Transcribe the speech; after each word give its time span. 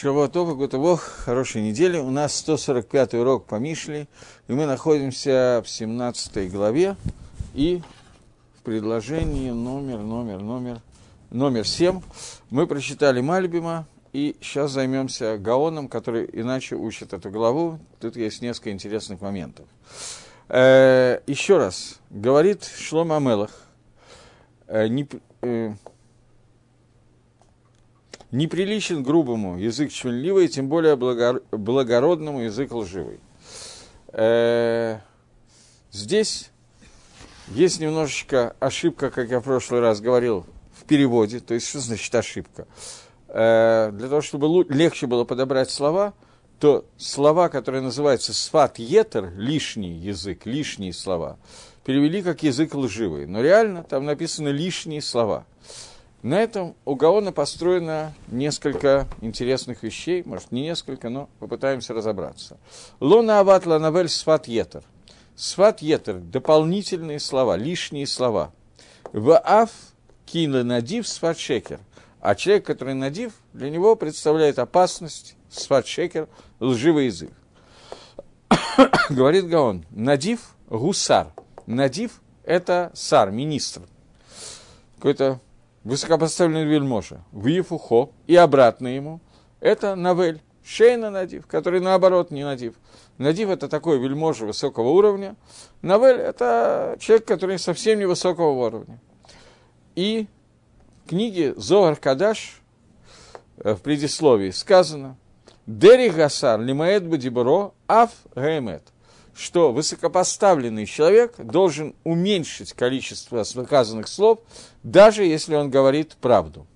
Шавуатова, 0.00 0.54
Гутовох, 0.54 1.02
хорошей 1.02 1.60
недели. 1.60 1.98
У 1.98 2.08
нас 2.08 2.34
145 2.36 3.12
урок 3.16 3.44
по 3.44 3.56
Мишле, 3.56 4.08
и 4.48 4.52
мы 4.54 4.64
находимся 4.64 5.60
в 5.62 5.68
17 5.68 6.50
главе 6.50 6.96
и 7.52 7.82
в 8.56 8.62
предложении 8.62 9.50
номер, 9.50 9.98
номер, 9.98 10.40
номер, 10.40 10.80
номер 11.28 11.66
7. 11.66 12.00
Мы 12.48 12.66
прочитали 12.66 13.20
Мальбима, 13.20 13.86
и 14.14 14.38
сейчас 14.40 14.70
займемся 14.70 15.36
Гаоном, 15.36 15.86
который 15.86 16.26
иначе 16.32 16.76
учит 16.76 17.12
эту 17.12 17.28
главу. 17.28 17.78
Тут 18.00 18.16
есть 18.16 18.40
несколько 18.40 18.70
интересных 18.70 19.20
моментов. 19.20 19.66
Э, 20.48 21.20
еще 21.26 21.58
раз, 21.58 22.00
говорит 22.08 22.64
Шлома 22.64 23.18
Амелах, 23.18 23.50
э, 24.66 24.88
не, 24.88 25.06
э, 25.42 25.74
неприличен 28.32 29.02
грубому 29.02 29.58
язык 29.58 29.92
чванливый, 29.92 30.48
тем 30.48 30.68
более 30.68 30.96
благородному 30.96 32.40
язык 32.42 32.72
лживый. 32.72 33.20
Э, 34.12 34.98
здесь 35.90 36.50
есть 37.48 37.80
немножечко 37.80 38.54
ошибка, 38.60 39.10
как 39.10 39.30
я 39.30 39.40
в 39.40 39.44
прошлый 39.44 39.80
раз 39.80 40.00
говорил, 40.00 40.46
в 40.72 40.84
переводе. 40.84 41.40
То 41.40 41.54
есть, 41.54 41.68
что 41.68 41.80
значит 41.80 42.14
ошибка? 42.14 42.66
Э, 43.28 43.90
для 43.92 44.08
того, 44.08 44.20
чтобы 44.20 44.64
легче 44.68 45.06
было 45.06 45.24
подобрать 45.24 45.70
слова, 45.70 46.14
то 46.60 46.84
слова, 46.98 47.48
которые 47.48 47.80
называются 47.82 48.34
сфат 48.34 48.78
етер, 48.78 49.32
лишний 49.34 49.94
язык, 49.94 50.44
лишние 50.44 50.92
слова, 50.92 51.38
перевели 51.84 52.22
как 52.22 52.42
язык 52.42 52.74
лживый. 52.74 53.26
Но 53.26 53.40
реально 53.40 53.82
там 53.82 54.04
написаны 54.04 54.48
лишние 54.48 55.02
слова– 55.02 55.46
на 56.22 56.40
этом 56.40 56.76
у 56.84 56.96
Гаона 56.96 57.32
построено 57.32 58.14
несколько 58.28 59.06
интересных 59.22 59.82
вещей, 59.82 60.22
может, 60.24 60.52
не 60.52 60.62
несколько, 60.62 61.08
но 61.08 61.30
попытаемся 61.38 61.94
разобраться. 61.94 62.58
Лона 63.00 63.40
ават 63.40 63.64
ланавель 63.64 64.08
сфат 64.08 64.46
етер. 64.46 64.82
Сфат 65.34 65.80
етер– 65.80 66.14
дополнительные 66.20 67.20
слова, 67.20 67.56
лишние 67.56 68.06
слова. 68.06 68.52
В 69.12 69.38
аф 69.38 69.70
кино 70.26 70.62
надив 70.62 71.08
сфат 71.08 71.38
шекер. 71.38 71.80
А 72.20 72.34
человек, 72.34 72.66
который 72.66 72.92
надив, 72.92 73.32
для 73.54 73.70
него 73.70 73.96
представляет 73.96 74.58
опасность, 74.58 75.36
сфат 75.48 75.86
шекер, 75.86 76.28
лживый 76.60 77.06
язык. 77.06 77.32
Говорит 79.08 79.48
Гаон, 79.48 79.86
надив– 79.90 80.54
гусар. 80.68 81.32
Надив– 81.66 82.20
это 82.44 82.90
сар, 82.94 83.30
министр. 83.30 83.82
Какой-то 84.96 85.40
высокопоставленный 85.84 86.64
вельможа, 86.64 87.24
в 87.32 87.46
Ефухо 87.46 88.10
и 88.26 88.36
обратно 88.36 88.88
ему, 88.88 89.20
это 89.60 89.94
Навель, 89.94 90.40
Шейна 90.64 91.10
Надив, 91.10 91.46
который 91.46 91.80
наоборот 91.80 92.30
не 92.30 92.44
Надив. 92.44 92.74
Надив– 93.18 93.48
это 93.50 93.68
такой 93.68 93.98
вельможа 93.98 94.46
высокого 94.46 94.88
уровня. 94.88 95.36
Навель– 95.82 96.16
это 96.20 96.96
человек, 97.00 97.26
который 97.26 97.58
совсем 97.58 97.98
не 97.98 98.06
высокого 98.06 98.50
уровня. 98.66 98.98
И 99.94 100.26
в 101.04 101.10
книге 101.10 101.54
Зоар 101.56 101.96
Кадаш 101.96 102.62
э, 103.58 103.74
в 103.74 103.80
предисловии 103.80 104.50
сказано 104.50 105.16
«Дери 105.66 106.08
Гасар 106.08 106.60
лимаэт 106.60 107.04
бадибро 107.04 107.72
аф 107.86 108.10
гаэмет» 108.34 108.84
что 109.40 109.72
высокопоставленный 109.72 110.84
человек 110.84 111.34
должен 111.38 111.94
уменьшить 112.04 112.74
количество 112.74 113.42
сказанных 113.42 114.06
слов, 114.06 114.40
даже 114.82 115.24
если 115.24 115.54
он 115.54 115.70
говорит 115.70 116.16
правду. 116.20 116.66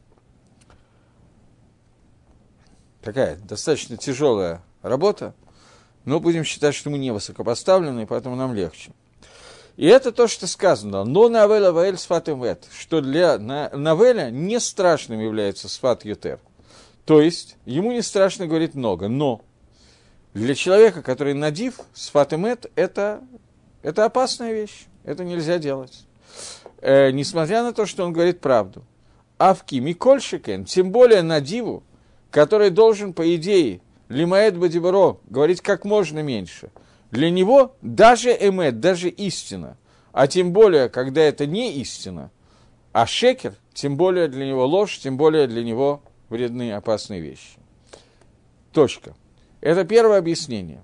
Такая 3.02 3.36
достаточно 3.36 3.98
тяжелая 3.98 4.62
работа, 4.80 5.34
но 6.06 6.20
будем 6.20 6.44
считать, 6.44 6.74
что 6.74 6.88
мы 6.88 6.96
не 6.96 7.10
высокопоставленные, 7.12 8.06
поэтому 8.06 8.34
нам 8.34 8.54
легче. 8.54 8.92
И 9.76 9.86
это 9.86 10.10
то, 10.10 10.26
что 10.26 10.46
сказано. 10.46 11.04
Но 11.04 11.28
Навеля 11.28 11.70
Ваэль 11.70 11.98
Сфат 11.98 12.28
Вет, 12.28 12.66
что 12.78 13.02
для 13.02 13.36
Навеля 13.38 14.30
не 14.30 14.58
страшным 14.58 15.20
является 15.20 15.68
Сфат 15.68 16.06
Ютер. 16.06 16.40
То 17.04 17.20
есть, 17.20 17.56
ему 17.66 17.92
не 17.92 18.00
страшно 18.00 18.46
говорить 18.46 18.74
много, 18.74 19.08
но 19.08 19.42
для 20.34 20.54
человека, 20.54 21.00
который 21.02 21.32
надив, 21.32 21.80
сфатемет, 21.94 22.70
это, 22.74 23.22
это 23.82 24.04
опасная 24.04 24.52
вещь. 24.52 24.86
Это 25.04 25.24
нельзя 25.24 25.58
делать. 25.58 26.04
Э, 26.80 27.10
несмотря 27.12 27.62
на 27.62 27.72
то, 27.72 27.86
что 27.86 28.04
он 28.04 28.12
говорит 28.12 28.40
правду. 28.40 28.84
А 29.38 29.54
в 29.54 29.64
Микольшикен, 29.70 30.64
тем 30.64 30.90
более 30.90 31.22
надиву, 31.22 31.82
который 32.30 32.70
должен, 32.70 33.12
по 33.12 33.34
идее, 33.34 33.80
лимаэт 34.08 34.56
бадибаро, 34.56 35.18
говорить 35.28 35.60
как 35.60 35.84
можно 35.84 36.20
меньше. 36.20 36.70
Для 37.10 37.30
него 37.30 37.76
даже 37.80 38.30
эмет, 38.30 38.80
даже 38.80 39.08
истина, 39.08 39.76
а 40.12 40.26
тем 40.26 40.52
более, 40.52 40.88
когда 40.88 41.20
это 41.20 41.46
не 41.46 41.74
истина, 41.74 42.30
а 42.92 43.06
шекер, 43.06 43.54
тем 43.72 43.96
более 43.96 44.28
для 44.28 44.46
него 44.46 44.66
ложь, 44.66 44.98
тем 44.98 45.16
более 45.16 45.46
для 45.46 45.62
него 45.62 46.02
вредные, 46.28 46.76
опасные 46.76 47.20
вещи. 47.20 47.58
Точка. 48.72 49.14
Это 49.64 49.86
первое 49.86 50.18
объяснение. 50.18 50.82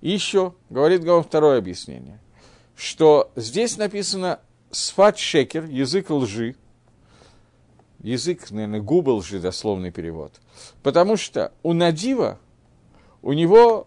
Еще, 0.00 0.52
говорит 0.68 1.04
Гаон, 1.04 1.22
второе 1.22 1.58
объяснение, 1.58 2.18
что 2.74 3.30
здесь 3.36 3.76
написано 3.76 4.40
сфат 4.72 5.16
шекер, 5.16 5.66
язык 5.66 6.10
лжи, 6.10 6.56
язык, 8.00 8.50
наверное, 8.50 8.80
губы 8.80 9.10
лжи, 9.10 9.38
дословный 9.38 9.92
перевод, 9.92 10.32
потому 10.82 11.16
что 11.16 11.52
у 11.62 11.72
Надива, 11.72 12.40
у 13.22 13.32
него 13.32 13.86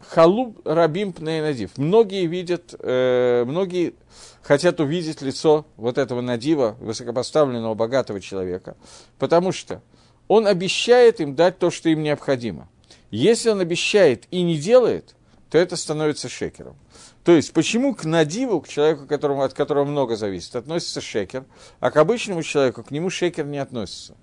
халуб 0.00 0.66
рабим 0.66 1.12
пней 1.12 1.42
надив. 1.42 1.76
Многие 1.76 2.24
видят, 2.24 2.74
э, 2.78 3.44
многие 3.46 3.92
хотят 4.40 4.80
увидеть 4.80 5.20
лицо 5.20 5.66
вот 5.76 5.98
этого 5.98 6.22
надива, 6.22 6.74
высокопоставленного, 6.80 7.74
богатого 7.74 8.18
человека, 8.18 8.78
потому 9.18 9.52
что 9.52 9.82
он 10.26 10.46
обещает 10.46 11.20
им 11.20 11.34
дать 11.34 11.58
то, 11.58 11.70
что 11.70 11.90
им 11.90 12.02
необходимо. 12.02 12.70
Если 13.14 13.48
он 13.48 13.60
обещает 13.60 14.24
и 14.32 14.42
не 14.42 14.58
делает, 14.58 15.14
то 15.48 15.56
это 15.56 15.76
становится 15.76 16.28
шекером. 16.28 16.76
То 17.22 17.30
есть, 17.30 17.52
почему 17.52 17.94
к 17.94 18.04
надиву, 18.04 18.60
к 18.60 18.66
человеку, 18.66 19.06
которому, 19.06 19.42
от 19.42 19.54
которого 19.54 19.84
много 19.84 20.16
зависит, 20.16 20.56
относится 20.56 21.00
шекер, 21.00 21.44
а 21.78 21.92
к 21.92 21.96
обычному 21.96 22.42
человеку 22.42 22.82
к 22.82 22.90
нему 22.90 23.10
шекер 23.10 23.46
не 23.46 23.58
относится? 23.58 24.16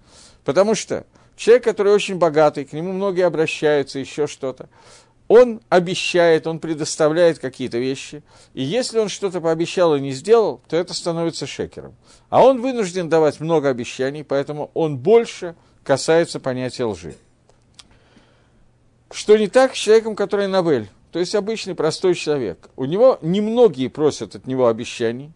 Потому 0.44 0.76
что 0.76 1.06
человек, 1.38 1.64
который 1.64 1.94
очень 1.94 2.18
богатый, 2.18 2.66
к 2.66 2.74
нему 2.74 2.92
многие 2.92 3.26
обращаются, 3.26 3.98
еще 3.98 4.28
что-то, 4.28 4.68
он 5.30 5.62
обещает, 5.70 6.46
он 6.46 6.60
предоставляет 6.60 7.40
какие-то 7.40 7.78
вещи, 7.78 8.24
и 8.54 8.62
если 8.62 9.00
он 9.00 9.08
что-то 9.08 9.40
пообещал 9.40 9.96
и 9.96 10.02
не 10.02 10.12
сделал, 10.12 10.60
то 10.68 10.76
это 10.76 10.94
становится 10.94 11.48
шекером. 11.48 11.96
А 12.30 12.44
он 12.44 12.62
вынужден 12.62 13.08
давать 13.08 13.40
много 13.40 13.70
обещаний, 13.70 14.26
поэтому 14.26 14.70
он 14.74 14.98
больше 14.98 15.56
касается 15.86 16.42
понятия 16.42 16.84
лжи. 16.84 17.16
Что 19.12 19.38
не 19.38 19.48
так 19.48 19.76
с 19.76 19.78
человеком, 19.78 20.16
который 20.16 20.48
Навель, 20.48 20.90
то 21.12 21.20
есть 21.20 21.36
обычный 21.36 21.76
простой 21.76 22.16
человек. 22.16 22.70
У 22.78 22.86
него 22.86 23.20
немногие 23.22 23.90
просят 23.90 24.36
от 24.36 24.48
него 24.48 24.68
обещаний, 24.68 25.32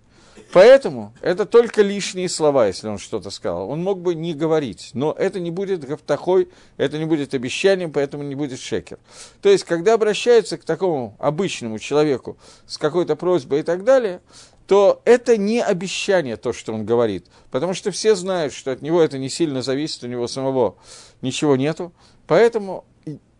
поэтому 0.53 1.13
это 1.22 1.46
только 1.46 1.81
лишние 1.81 2.30
слова, 2.30 2.68
если 2.68 2.88
он 2.88 2.97
что-то 2.97 3.30
сказал. 3.30 3.69
Он 3.69 3.84
мог 3.84 4.00
бы 4.00 4.16
не 4.16 4.34
говорить, 4.34 4.91
но 4.94 5.12
это 5.12 5.41
не 5.41 5.52
будет 5.52 5.84
гафтахой, 5.85 6.47
это 6.78 6.97
не 6.97 7.06
будет 7.06 7.34
обещанием, 7.34 7.91
поэтому 7.91 8.24
не 8.24 8.35
будет 8.35 8.59
шекер. 8.59 8.97
То 9.41 9.50
есть, 9.50 9.66
когда 9.66 9.96
обращаются 9.96 10.58
к 10.58 10.64
такому 10.64 11.16
обычному 11.19 11.78
человеку 11.78 12.38
с 12.66 12.78
какой-то 12.78 13.18
просьбой 13.18 13.59
и 13.59 13.64
так 13.64 13.84
далее, 13.84 14.22
то 14.68 15.02
это 15.06 15.38
не 15.38 15.62
обещание, 15.62 16.38
то, 16.38 16.53
что 16.53 16.74
он 16.74 16.85
говорит. 16.85 17.28
Потому 17.52 17.74
что 17.74 17.91
все 17.91 18.16
знают, 18.16 18.53
что 18.53 18.72
от 18.72 18.81
него 18.81 19.02
это 19.02 19.18
не 19.18 19.30
сильно 19.30 19.62
зависит, 19.62 20.03
у 20.03 20.08
него 20.08 20.28
самого 20.28 20.78
ничего 21.22 21.56
нету. 21.56 21.91
Поэтому 22.26 22.85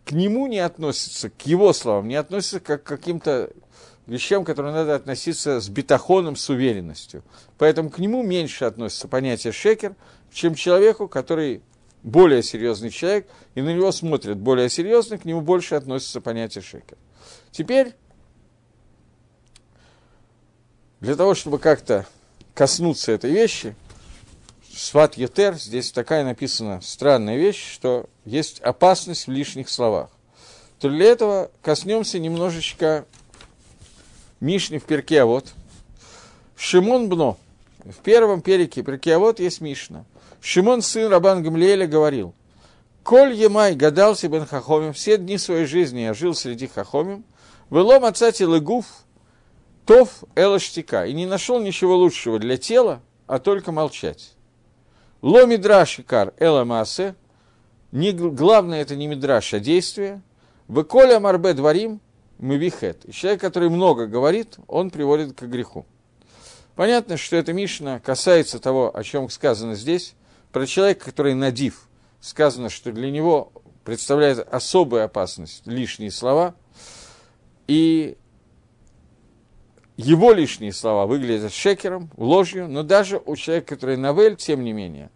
к 0.06 0.12
нему 0.12 0.46
не 0.46 0.60
относится, 0.60 1.30
к 1.30 1.46
его 1.46 1.72
словам, 1.72 2.06
не 2.06 2.14
относится 2.14 2.60
как 2.60 2.84
к 2.84 2.86
каким-то 2.86 3.50
вещам, 4.06 4.44
к 4.44 4.46
которым 4.46 4.72
надо 4.72 4.94
относиться 4.94 5.60
с 5.60 5.68
бетахоном, 5.68 6.36
с 6.36 6.48
уверенностью. 6.48 7.24
Поэтому 7.58 7.90
к 7.90 7.98
нему 7.98 8.22
меньше 8.22 8.66
относится 8.66 9.08
понятие 9.08 9.52
шекер, 9.52 9.96
чем 10.32 10.54
человеку, 10.54 11.08
который 11.08 11.60
более 12.04 12.44
серьезный 12.44 12.90
человек, 12.90 13.26
и 13.56 13.62
на 13.62 13.74
него 13.74 13.90
смотрят 13.90 14.38
более 14.38 14.70
серьезно, 14.70 15.18
к 15.18 15.24
нему 15.24 15.40
больше 15.40 15.74
относится 15.74 16.20
понятие 16.20 16.62
шекер. 16.62 16.96
Теперь, 17.50 17.94
для 21.00 21.16
того, 21.16 21.34
чтобы 21.34 21.58
как-то 21.58 22.06
коснуться 22.54 23.10
этой 23.10 23.32
вещи, 23.32 23.74
Сват 24.76 25.16
Етер, 25.16 25.54
здесь 25.54 25.90
такая 25.90 26.22
написана 26.22 26.82
странная 26.82 27.38
вещь, 27.38 27.72
что 27.72 28.10
есть 28.26 28.60
опасность 28.60 29.26
в 29.26 29.32
лишних 29.32 29.70
словах. 29.70 30.10
То 30.78 30.90
для 30.90 31.06
этого 31.06 31.50
коснемся 31.62 32.18
немножечко 32.18 33.06
Мишни 34.38 34.76
в 34.76 34.84
перке, 34.84 35.22
а 35.22 35.24
вот. 35.24 35.54
Шимон 36.56 37.08
Бно. 37.08 37.38
В 37.86 37.96
первом 38.02 38.42
переке 38.42 38.82
перке, 38.82 39.14
а 39.14 39.18
вот 39.18 39.40
есть 39.40 39.62
Мишна. 39.62 40.04
Шимон, 40.42 40.82
сын 40.82 41.10
Рабан 41.10 41.42
Гамлиэля, 41.42 41.86
говорил, 41.86 42.34
Коль 43.02 43.32
Емай 43.32 43.74
гадался 43.74 44.28
бен 44.28 44.44
Хахомим, 44.44 44.92
все 44.92 45.16
дни 45.16 45.38
своей 45.38 45.64
жизни 45.64 46.00
я 46.00 46.12
жил 46.12 46.34
среди 46.34 46.66
Хахомим, 46.66 47.24
Вело 47.70 47.98
мацати 47.98 48.42
лыгуф, 48.42 48.84
тов 49.86 50.22
элаштика, 50.34 51.06
и 51.06 51.14
не 51.14 51.24
нашел 51.24 51.60
ничего 51.60 51.96
лучшего 51.96 52.38
для 52.38 52.58
тела, 52.58 53.00
а 53.26 53.38
только 53.38 53.72
молчать. 53.72 54.35
Ло 55.26 55.44
мидраш 55.44 55.98
икар 55.98 56.34
эла 56.38 56.62
маасе, 56.62 57.16
не, 57.90 58.12
главное 58.12 58.80
это 58.80 58.94
не 58.94 59.08
мидраш, 59.08 59.54
а 59.54 59.58
действие. 59.58 60.22
В 60.68 60.84
коля 60.84 61.18
марбе 61.18 61.52
дворим 61.52 62.00
мы 62.38 62.58
вихет. 62.58 63.04
И 63.06 63.10
человек, 63.10 63.40
который 63.40 63.68
много 63.68 64.06
говорит, 64.06 64.56
он 64.68 64.88
приводит 64.88 65.36
к 65.36 65.42
греху. 65.42 65.84
Понятно, 66.76 67.16
что 67.16 67.34
эта 67.34 67.52
Мишна 67.52 67.98
касается 67.98 68.60
того, 68.60 68.96
о 68.96 69.02
чем 69.02 69.28
сказано 69.28 69.74
здесь, 69.74 70.14
про 70.52 70.64
человека, 70.64 71.06
который 71.06 71.34
надив. 71.34 71.88
Сказано, 72.20 72.70
что 72.70 72.92
для 72.92 73.10
него 73.10 73.50
представляет 73.82 74.46
особую 74.54 75.04
опасность 75.04 75.66
лишние 75.66 76.12
слова, 76.12 76.54
и 77.66 78.16
его 79.96 80.32
лишние 80.32 80.72
слова 80.72 81.06
выглядят 81.06 81.52
шекером, 81.52 82.10
ложью, 82.16 82.68
но 82.68 82.82
даже 82.82 83.20
у 83.24 83.34
человека, 83.36 83.74
который 83.74 83.96
навель, 83.96 84.36
тем 84.36 84.62
не 84.62 84.72
менее, 84.72 85.10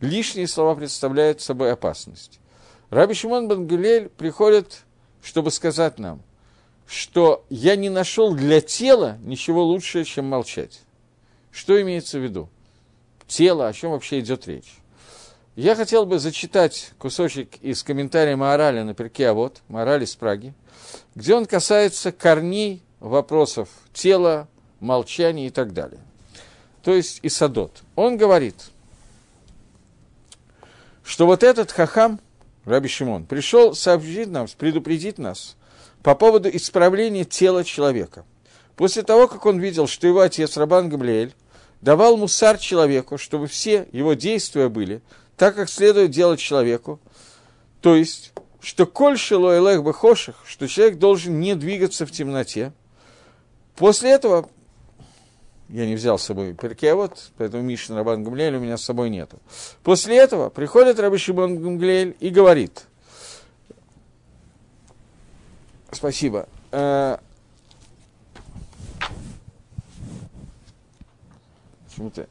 лишние 0.00 0.46
слова 0.46 0.74
представляют 0.74 1.40
собой 1.40 1.72
опасность. 1.72 2.40
Раби 2.90 3.14
Шимон 3.14 3.48
Бангелель 3.48 4.08
приходит, 4.10 4.84
чтобы 5.22 5.50
сказать 5.50 5.98
нам, 5.98 6.22
что 6.86 7.44
я 7.50 7.76
не 7.76 7.88
нашел 7.88 8.34
для 8.34 8.60
тела 8.60 9.18
ничего 9.22 9.62
лучшего, 9.64 10.04
чем 10.04 10.26
молчать. 10.26 10.80
Что 11.50 11.80
имеется 11.80 12.18
в 12.18 12.22
виду? 12.22 12.48
Тело, 13.26 13.68
о 13.68 13.72
чем 13.72 13.90
вообще 13.90 14.20
идет 14.20 14.46
речь? 14.46 14.78
Я 15.56 15.74
хотел 15.74 16.06
бы 16.06 16.18
зачитать 16.18 16.92
кусочек 16.98 17.56
из 17.62 17.82
комментария 17.82 18.36
Маораля 18.36 18.84
на 18.84 18.94
перке, 18.94 19.28
а 19.28 19.34
вот, 19.34 19.60
Маораль 19.68 20.04
из 20.04 20.14
Праги, 20.14 20.54
где 21.14 21.34
он 21.34 21.46
касается 21.46 22.12
корней 22.12 22.82
вопросов 23.00 23.68
тела, 23.92 24.48
молчания 24.80 25.46
и 25.46 25.50
так 25.50 25.72
далее. 25.72 26.00
То 26.82 26.94
есть 26.94 27.20
Исадот. 27.22 27.82
Он 27.96 28.16
говорит, 28.16 28.54
что 31.04 31.26
вот 31.26 31.42
этот 31.42 31.72
хахам, 31.72 32.20
Раби 32.64 32.88
Шимон, 32.88 33.24
пришел 33.24 33.74
сообщить 33.74 34.28
нам, 34.28 34.46
предупредить 34.56 35.18
нас 35.18 35.56
по 36.02 36.14
поводу 36.14 36.48
исправления 36.48 37.24
тела 37.24 37.64
человека. 37.64 38.24
После 38.76 39.02
того, 39.02 39.26
как 39.26 39.44
он 39.46 39.58
видел, 39.58 39.86
что 39.86 40.06
его 40.06 40.20
отец 40.20 40.56
Рабан 40.56 40.88
Гамлеэль 40.88 41.34
давал 41.80 42.16
мусар 42.16 42.58
человеку, 42.58 43.18
чтобы 43.18 43.46
все 43.46 43.88
его 43.92 44.14
действия 44.14 44.68
были 44.68 45.02
так, 45.36 45.54
как 45.54 45.68
следует 45.68 46.10
делать 46.10 46.40
человеку, 46.40 47.00
то 47.80 47.94
есть, 47.94 48.32
что 48.60 48.86
коль 48.86 49.16
шило 49.16 49.56
элех 49.58 49.84
бахоших, 49.84 50.36
что 50.46 50.66
человек 50.66 50.98
должен 50.98 51.40
не 51.40 51.54
двигаться 51.54 52.06
в 52.06 52.10
темноте, 52.10 52.72
После 53.78 54.10
этого, 54.10 54.48
я 55.68 55.86
не 55.86 55.94
взял 55.94 56.18
с 56.18 56.24
собой 56.24 56.56
вот, 56.94 57.30
поэтому 57.36 57.62
Мишна 57.62 57.96
Рабан 57.96 58.24
Гамлеэль 58.24 58.56
у 58.56 58.60
меня 58.60 58.76
с 58.76 58.82
собой 58.82 59.08
нету. 59.08 59.38
После 59.84 60.16
этого 60.16 60.50
приходит 60.50 60.98
Раби 60.98 61.16
Шимон 61.16 61.62
Гамлеэль 61.62 62.16
и 62.18 62.30
говорит, 62.30 62.86
спасибо, 65.92 66.48
э, 66.72 67.18
почему-то 71.88 72.26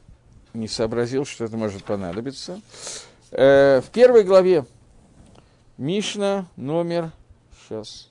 не 0.52 0.68
сообразил, 0.68 1.24
что 1.24 1.44
это 1.44 1.56
может 1.56 1.82
понадобиться. 1.82 2.60
Э, 3.30 3.80
в 3.80 3.88
первой 3.88 4.24
главе 4.24 4.66
Мишна 5.78 6.46
номер, 6.56 7.10
сейчас, 7.62 8.10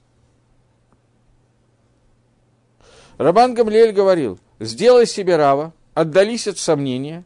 Рабан 3.18 3.54
Гамлиэль 3.54 3.94
говорил, 3.94 4.40
сделай 4.60 5.06
себе 5.06 5.38
рава, 5.38 5.74
отдались 5.94 6.48
от 6.48 6.58
сомнения 6.58 7.24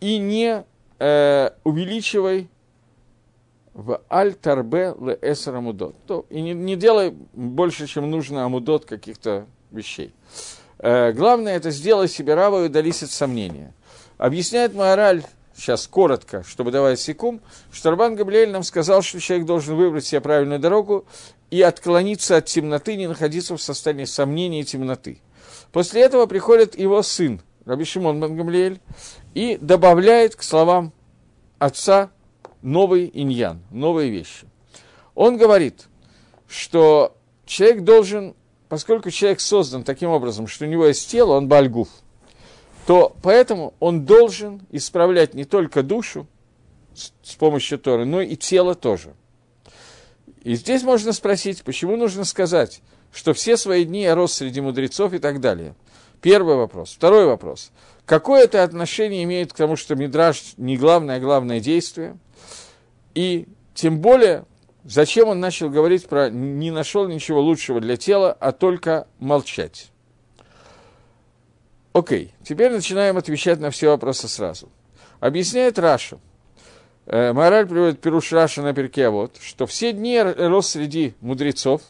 и 0.00 0.18
не 0.18 0.64
э, 0.98 1.50
увеличивай 1.62 2.48
в 3.74 4.00
аль-тарбе 4.10 4.94
ле 5.00 5.18
эсер 5.22 5.54
амудот. 5.54 5.94
То, 6.06 6.26
и 6.30 6.40
не, 6.40 6.52
не 6.52 6.74
делай 6.74 7.14
больше, 7.32 7.86
чем 7.86 8.10
нужно 8.10 8.44
амудот 8.44 8.84
каких-то 8.84 9.46
вещей. 9.70 10.12
Э, 10.78 11.12
главное, 11.12 11.56
это 11.56 11.70
сделай 11.70 12.08
себе 12.08 12.34
рава 12.34 12.64
и 12.64 12.66
удались 12.66 13.02
от 13.02 13.10
сомнения. 13.10 13.72
Объясняет 14.18 14.74
Маораль, 14.74 15.22
сейчас 15.54 15.86
коротко, 15.86 16.42
чтобы 16.42 16.70
давать 16.70 16.98
секум, 16.98 17.40
что 17.70 17.90
Рабан 17.90 18.16
Габриэль 18.16 18.50
нам 18.50 18.62
сказал, 18.62 19.02
что 19.02 19.20
человек 19.20 19.46
должен 19.46 19.76
выбрать 19.76 20.04
себе 20.04 20.20
правильную 20.20 20.58
дорогу 20.58 21.04
и 21.50 21.62
отклониться 21.62 22.36
от 22.36 22.46
темноты, 22.46 22.96
не 22.96 23.06
находиться 23.06 23.56
в 23.56 23.62
состоянии 23.62 24.04
сомнения 24.04 24.60
и 24.60 24.64
темноты. 24.64 25.20
После 25.72 26.02
этого 26.02 26.26
приходит 26.26 26.78
его 26.78 27.02
сын, 27.02 27.40
Раби 27.64 27.84
Шимон 27.84 28.20
Бангамлиэль, 28.20 28.80
и 29.34 29.58
добавляет 29.60 30.36
к 30.36 30.42
словам 30.42 30.92
отца 31.58 32.10
новый 32.62 33.10
иньян, 33.12 33.60
новые 33.70 34.10
вещи. 34.10 34.46
Он 35.14 35.36
говорит, 35.36 35.88
что 36.48 37.16
человек 37.46 37.82
должен, 37.82 38.34
поскольку 38.68 39.10
человек 39.10 39.40
создан 39.40 39.84
таким 39.84 40.10
образом, 40.10 40.46
что 40.46 40.64
у 40.64 40.68
него 40.68 40.86
есть 40.86 41.08
тело, 41.10 41.32
он 41.32 41.48
бальгуф, 41.48 41.88
то 42.86 43.14
поэтому 43.22 43.74
он 43.80 44.04
должен 44.04 44.62
исправлять 44.70 45.34
не 45.34 45.44
только 45.44 45.82
душу 45.82 46.26
с, 46.94 47.34
помощью 47.34 47.78
Торы, 47.78 48.04
но 48.04 48.20
и 48.20 48.36
тело 48.36 48.74
тоже. 48.74 49.14
И 50.42 50.54
здесь 50.54 50.82
можно 50.82 51.12
спросить, 51.12 51.62
почему 51.62 51.96
нужно 51.96 52.24
сказать, 52.24 52.80
что 53.12 53.34
все 53.34 53.56
свои 53.56 53.84
дни 53.84 54.02
я 54.02 54.14
рос 54.14 54.34
среди 54.34 54.60
мудрецов 54.60 55.12
и 55.12 55.18
так 55.18 55.40
далее. 55.40 55.74
Первый 56.22 56.56
вопрос. 56.56 56.92
Второй 56.92 57.26
вопрос. 57.26 57.72
Какое 58.06 58.44
это 58.44 58.62
отношение 58.62 59.22
имеет 59.24 59.52
к 59.52 59.56
тому, 59.56 59.76
что 59.76 59.94
Мидраж 59.94 60.54
не 60.56 60.76
главное, 60.76 61.16
а 61.16 61.20
главное 61.20 61.60
действие? 61.60 62.16
И 63.14 63.46
тем 63.74 64.00
более, 64.00 64.44
зачем 64.84 65.28
он 65.28 65.40
начал 65.40 65.68
говорить 65.70 66.06
про 66.06 66.30
«не 66.30 66.70
нашел 66.70 67.06
ничего 67.06 67.40
лучшего 67.40 67.80
для 67.80 67.96
тела, 67.96 68.36
а 68.38 68.52
только 68.52 69.06
молчать». 69.18 69.90
Окей, 71.92 72.32
теперь 72.44 72.70
начинаем 72.70 73.16
отвечать 73.16 73.58
на 73.58 73.70
все 73.70 73.88
вопросы 73.88 74.28
сразу. 74.28 74.68
Объясняет 75.20 75.78
Раши– 75.78 76.18
мораль 77.10 77.66
приводит 77.66 78.00
פירוש 78.00 78.32
Раши 78.32 78.62
на 78.62 78.72
Пиркей 78.72 79.08
Авот, 79.08 79.36
что 79.40 79.66
все 79.66 79.92
дни 79.92 80.20
рос 80.20 80.68
среди 80.68 81.14
мудрецов, 81.20 81.82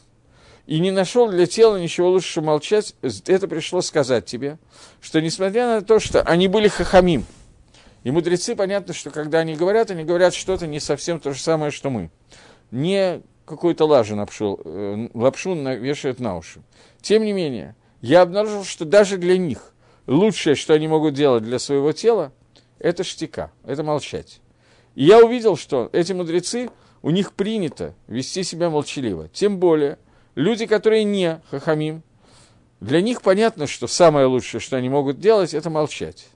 и 0.65 0.79
не 0.79 0.91
нашел 0.91 1.29
для 1.29 1.47
тела 1.47 1.77
ничего 1.77 2.09
лучше, 2.09 2.35
чем 2.35 2.45
молчать, 2.45 2.95
это 3.01 3.47
пришло 3.47 3.81
сказать 3.81 4.25
тебе, 4.25 4.57
что 4.99 5.21
несмотря 5.21 5.67
на 5.67 5.81
то, 5.81 5.99
что 5.99 6.21
они 6.21 6.47
были 6.47 6.67
חכמים, 6.67 7.25
и 8.03 8.11
мудрецы, 8.11 8.55
понятно, 8.55 8.93
что 8.93 9.11
когда 9.11 9.39
они 9.39 9.55
говорят, 9.55 9.91
они 9.91 10.03
говорят 10.03 10.33
что-то 10.33 10.65
не 10.65 10.79
совсем 10.79 11.19
то 11.19 11.33
же 11.33 11.39
самое, 11.39 11.71
что 11.71 11.89
мы. 11.89 12.09
Не 12.71 13.21
какую-то 13.45 13.85
лажу 13.85 14.15
напшу, 14.15 14.59
э, 14.63 15.09
лапшу 15.13 15.53
вешают 15.55 16.19
на 16.19 16.37
уши. 16.37 16.61
Тем 17.01 17.23
не 17.23 17.33
менее, 17.33 17.75
я 18.01 18.21
обнаружил, 18.21 18.63
что 18.63 18.85
даже 18.85 19.17
для 19.17 19.37
них 19.37 19.73
лучшее, 20.07 20.55
что 20.55 20.73
они 20.73 20.87
могут 20.87 21.13
делать 21.13 21.43
для 21.43 21.59
своего 21.59 21.91
тела, 21.91 22.31
это 22.79 23.03
штика, 23.03 23.51
это 23.65 23.83
молчать. 23.83 24.40
И 24.95 25.05
я 25.05 25.23
увидел, 25.23 25.55
что 25.55 25.89
эти 25.93 26.13
мудрецы, 26.13 26.69
у 27.01 27.09
них 27.09 27.33
принято 27.33 27.95
вести 28.07 28.43
себя 28.43 28.69
молчаливо. 28.69 29.27
Тем 29.29 29.59
более, 29.59 29.97
люди, 30.35 30.65
которые 30.65 31.03
не 31.03 31.41
хахамим, 31.49 32.03
для 32.79 33.01
них 33.01 33.21
понятно, 33.21 33.67
что 33.67 33.87
самое 33.87 34.25
лучшее, 34.25 34.59
что 34.59 34.77
они 34.77 34.89
могут 34.89 35.19
делать, 35.19 35.53
это 35.53 35.69
молчать. 35.69 36.27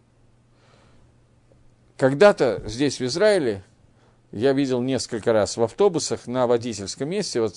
Когда-то 1.98 2.62
здесь, 2.66 3.00
в 3.00 3.06
Израиле, 3.06 3.64
я 4.32 4.54
видел 4.54 4.82
несколько 4.82 5.34
раз 5.34 5.58
в 5.58 5.64
автобусах 5.64 6.28
на 6.28 6.46
водительском 6.46 7.10
месте, 7.10 7.42
вот 7.42 7.56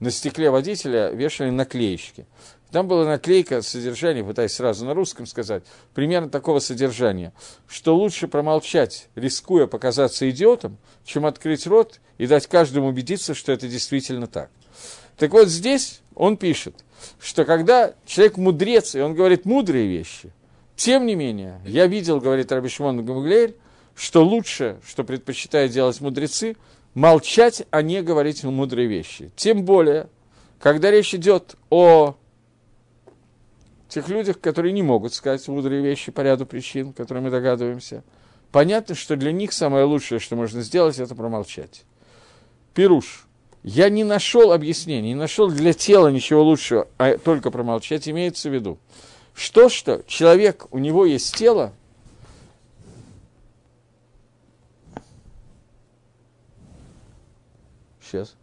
на 0.00 0.10
стекле 0.10 0.50
водителя 0.50 1.10
вешали 1.10 1.50
наклеечки. 1.50 2.26
Там 2.70 2.86
была 2.86 3.06
наклейка 3.06 3.62
содержания, 3.62 4.22
пытаясь 4.22 4.52
сразу 4.52 4.84
на 4.84 4.92
русском 4.92 5.26
сказать, 5.26 5.62
примерно 5.94 6.28
такого 6.28 6.58
содержания, 6.58 7.32
что 7.66 7.96
лучше 7.96 8.28
промолчать, 8.28 9.08
рискуя 9.14 9.66
показаться 9.66 10.28
идиотом, 10.28 10.76
чем 11.04 11.24
открыть 11.24 11.66
рот 11.66 12.00
и 12.18 12.26
дать 12.26 12.46
каждому 12.46 12.88
убедиться, 12.88 13.34
что 13.34 13.52
это 13.52 13.68
действительно 13.68 14.26
так. 14.26 14.50
Так 15.16 15.32
вот 15.32 15.48
здесь 15.48 16.00
он 16.14 16.36
пишет, 16.36 16.84
что 17.18 17.46
когда 17.46 17.94
человек 18.04 18.36
мудрец, 18.36 18.94
и 18.94 19.00
он 19.00 19.14
говорит 19.14 19.46
мудрые 19.46 19.86
вещи, 19.86 20.30
тем 20.76 21.06
не 21.06 21.14
менее, 21.14 21.60
я 21.64 21.86
видел, 21.86 22.20
говорит 22.20 22.52
Рабишмон 22.52 23.04
Гамглейр, 23.04 23.54
что 23.96 24.22
лучше, 24.22 24.78
что 24.86 25.04
предпочитают 25.04 25.72
делать 25.72 26.00
мудрецы, 26.00 26.56
молчать, 26.94 27.64
а 27.70 27.82
не 27.82 28.02
говорить 28.02 28.44
мудрые 28.44 28.86
вещи. 28.86 29.32
Тем 29.36 29.64
более, 29.64 30.08
когда 30.60 30.90
речь 30.90 31.14
идет 31.14 31.56
о 31.70 32.14
тех 33.88 34.08
людях, 34.08 34.40
которые 34.40 34.72
не 34.72 34.82
могут 34.82 35.14
сказать 35.14 35.46
мудрые 35.48 35.82
вещи 35.82 36.12
по 36.12 36.20
ряду 36.20 36.46
причин, 36.46 36.92
которые 36.92 37.24
мы 37.24 37.30
догадываемся, 37.30 38.04
понятно, 38.52 38.94
что 38.94 39.16
для 39.16 39.32
них 39.32 39.52
самое 39.52 39.84
лучшее, 39.84 40.18
что 40.18 40.36
можно 40.36 40.62
сделать, 40.62 40.98
это 40.98 41.14
промолчать. 41.14 41.84
Пируш. 42.74 43.24
Я 43.64 43.88
не 43.90 44.04
нашел 44.04 44.52
объяснения, 44.52 45.08
не 45.08 45.14
нашел 45.16 45.50
для 45.50 45.72
тела 45.72 46.08
ничего 46.08 46.44
лучшего, 46.44 46.86
а 46.96 47.18
только 47.18 47.50
промолчать 47.50 48.08
имеется 48.08 48.48
в 48.48 48.54
виду. 48.54 48.78
Что, 49.34 49.68
что 49.68 50.02
человек, 50.06 50.66
у 50.70 50.78
него 50.78 51.04
есть 51.04 51.34
тело, 51.34 51.72
Сейчас. 58.08 58.34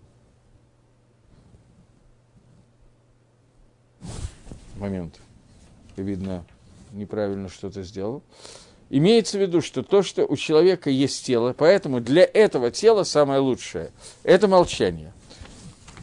Момент. 4.75 5.19
Видно, 5.97 6.45
неправильно 6.91 7.49
что-то 7.49 7.83
сделал. 7.83 8.23
Имеется 8.89 9.37
в 9.37 9.41
виду, 9.41 9.61
что 9.61 9.81
то, 9.81 10.03
что 10.03 10.25
у 10.25 10.35
человека 10.35 10.89
есть 10.89 11.25
тело, 11.25 11.55
поэтому 11.57 12.01
для 12.01 12.23
этого 12.23 12.69
тела 12.69 13.03
самое 13.03 13.39
лучшее– 13.39 13.91
это 14.23 14.47
молчание. 14.47 15.11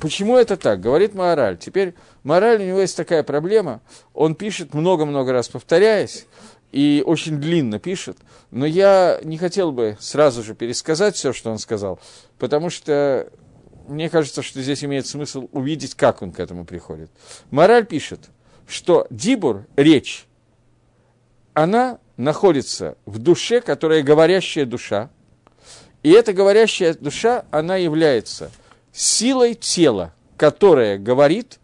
Почему 0.01 0.37
это 0.37 0.57
так? 0.57 0.81
Говорит 0.81 1.15
Мораль. 1.15 1.57
Теперь 1.57 1.95
Мораль, 2.25 2.61
у 2.61 2.67
него 2.67 2.81
есть 2.81 2.97
такая 2.97 3.23
проблема, 3.23 3.81
он 4.15 4.35
пишет 4.35 4.75
много-много 4.75 5.33
раз 5.33 5.49
повторяясь, 5.49 6.27
и 6.73 7.05
очень 7.07 7.39
длинно 7.39 7.79
пишет, 7.79 8.17
но 8.51 8.67
я 8.67 9.21
не 9.23 9.39
хотел 9.39 9.71
бы 9.71 9.97
сразу 10.01 10.43
же 10.43 10.55
пересказать 10.55 11.15
все, 11.15 11.33
что 11.33 11.51
он 11.51 11.59
сказал, 11.59 12.01
потому 12.39 12.71
что 12.71 13.31
мне 13.87 14.09
кажется, 14.09 14.43
что 14.43 14.61
здесь 14.61 14.83
имеет 14.83 15.07
смысл 15.07 15.49
увидеть, 15.53 15.95
как 15.95 16.23
он 16.23 16.33
к 16.33 16.41
этому 16.41 16.65
приходит. 16.65 17.11
Мораль 17.51 17.87
пишет, 17.87 18.31
что 18.73 19.07
дибур, 19.11 19.67
речь, 19.77 20.27
она 21.55 21.99
находится 22.17 22.97
в 23.07 23.19
душе, 23.19 23.61
которая 23.61 24.03
говорящая 24.03 24.67
душа, 24.67 25.11
и 26.03 26.11
эта 26.11 26.33
говорящая 26.33 26.95
душа, 26.95 27.45
она 27.51 27.77
является 27.77 28.51
силой 28.93 29.55
тела, 29.55 30.13
которая 30.37 30.99
говорит 30.99 31.61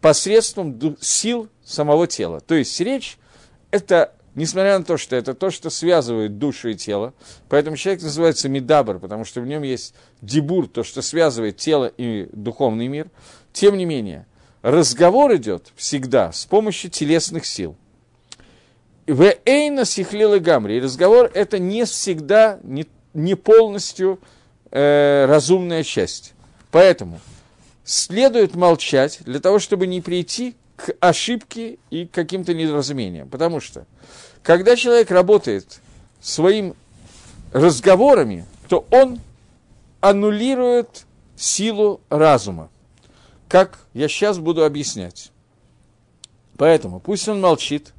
посредством 0.00 0.96
сил 1.00 1.48
самого 1.64 2.06
тела. 2.06 2.40
То 2.40 2.54
есть 2.54 2.78
речь– 2.80 3.18
это 3.70 4.12
Несмотря 4.38 4.78
на 4.78 4.84
то, 4.84 4.96
что 4.96 5.16
это 5.16 5.34
то, 5.34 5.50
что 5.50 5.68
связывает 5.68 6.38
душу 6.38 6.68
и 6.68 6.76
тело, 6.76 7.12
поэтому 7.48 7.76
человек 7.76 8.02
называется 8.04 8.48
медабр, 8.48 9.00
потому 9.00 9.24
что 9.24 9.40
в 9.40 9.46
нем 9.48 9.64
есть 9.64 9.96
дебур, 10.22 10.68
то, 10.68 10.84
что 10.84 11.02
связывает 11.02 11.56
тело 11.56 11.86
и 11.86 12.28
духовный 12.32 12.86
мир, 12.86 13.10
тем 13.52 13.76
не 13.76 13.84
менее, 13.84 14.26
разговор 14.62 15.34
идет 15.36 15.72
всегда 15.76 16.32
с 16.32 16.44
помощью 16.46 16.90
телесных 16.90 17.46
сил. 17.46 17.76
В 19.06 19.34
Эйна 19.46 19.84
Сихлила 19.84 20.38
Гамри. 20.38 20.76
И 20.76 20.80
разговор 20.80 21.30
это 21.32 21.58
не 21.58 21.84
всегда, 21.84 22.58
не, 22.62 22.86
не 23.14 23.34
полностью 23.34 24.20
э, 24.70 25.24
разумная 25.26 25.82
часть. 25.82 26.34
Поэтому 26.70 27.20
следует 27.84 28.54
молчать 28.54 29.20
для 29.24 29.40
того, 29.40 29.58
чтобы 29.58 29.86
не 29.86 30.02
прийти 30.02 30.56
к 30.76 30.94
ошибке 31.00 31.78
и 31.90 32.06
к 32.06 32.10
каким-то 32.10 32.52
недоразумениям. 32.54 33.28
Потому 33.28 33.60
что 33.60 33.86
когда 34.42 34.76
человек 34.76 35.10
работает 35.10 35.80
своим 36.20 36.74
разговорами, 37.52 38.44
то 38.68 38.86
он 38.90 39.20
аннулирует 40.00 41.06
силу 41.36 42.00
разума. 42.10 42.68
Как 43.48 43.78
я 43.94 44.08
сейчас 44.08 44.38
буду 44.38 44.64
объяснять. 44.64 45.32
Поэтому 46.58 47.00
пусть 47.00 47.28
он 47.28 47.40
молчит, 47.40 47.94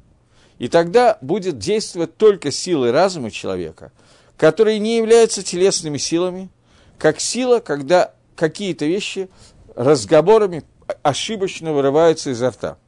и 0.58 0.68
тогда 0.68 1.18
будет 1.20 1.58
действовать 1.58 2.16
только 2.16 2.50
силы 2.50 2.92
разума 2.92 3.30
человека, 3.30 3.90
которые 4.36 4.78
не 4.78 4.96
являются 4.96 5.42
телесными 5.42 5.98
силами, 5.98 6.50
как 6.98 7.18
сила, 7.20 7.60
когда 7.60 8.14
какие-то 8.36 8.84
вещи 8.84 9.28
разговорами 9.74 10.62
ошибочно 11.02 11.72
вырываются 11.72 12.30
изо 12.30 12.50
рта. 12.50 12.78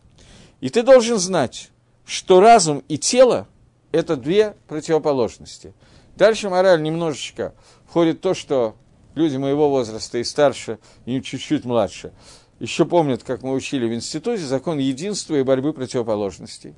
И 0.61 0.69
ты 0.69 0.83
должен 0.83 1.19
знать, 1.19 1.71
что 2.05 2.41
разум 2.41 2.85
и 2.89 2.99
тело– 2.99 3.49
это 3.93 4.17
две 4.17 4.55
противоположности. 4.69 5.73
Дальше 6.17 6.51
мораль 6.51 6.83
немножечко 6.83 7.55
входит 7.89 8.21
то, 8.21 8.35
что 8.35 8.77
люди 9.15 9.37
моего 9.37 9.71
возраста 9.71 10.19
и 10.19 10.25
старше, 10.25 10.79
и 11.07 11.21
чуть-чуть 11.23 11.65
младше, 11.65 12.13
еще 12.63 12.85
помнят, 12.85 13.25
как 13.25 13.43
мы 13.43 13.55
учили 13.55 13.89
в 13.89 13.93
институте, 13.93 14.45
закон 14.45 14.79
единства 14.79 15.35
и 15.35 15.43
борьбы 15.43 15.73
противоположностей. 15.73 16.77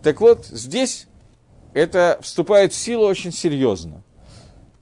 Так 0.00 0.20
вот, 0.20 0.46
здесь 0.46 1.08
это 1.72 2.20
вступает 2.22 2.72
в 2.72 2.76
силу 2.76 3.04
очень 3.04 3.32
серьезно. 3.32 4.04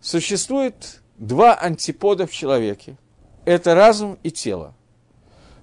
Существует 0.02 1.00
два 1.16 1.54
антипода 1.54 2.26
в 2.26 2.32
человеке. 2.32 2.98
Это 3.46 3.74
разум 3.74 4.18
и 4.22 4.30
тело. 4.30 4.74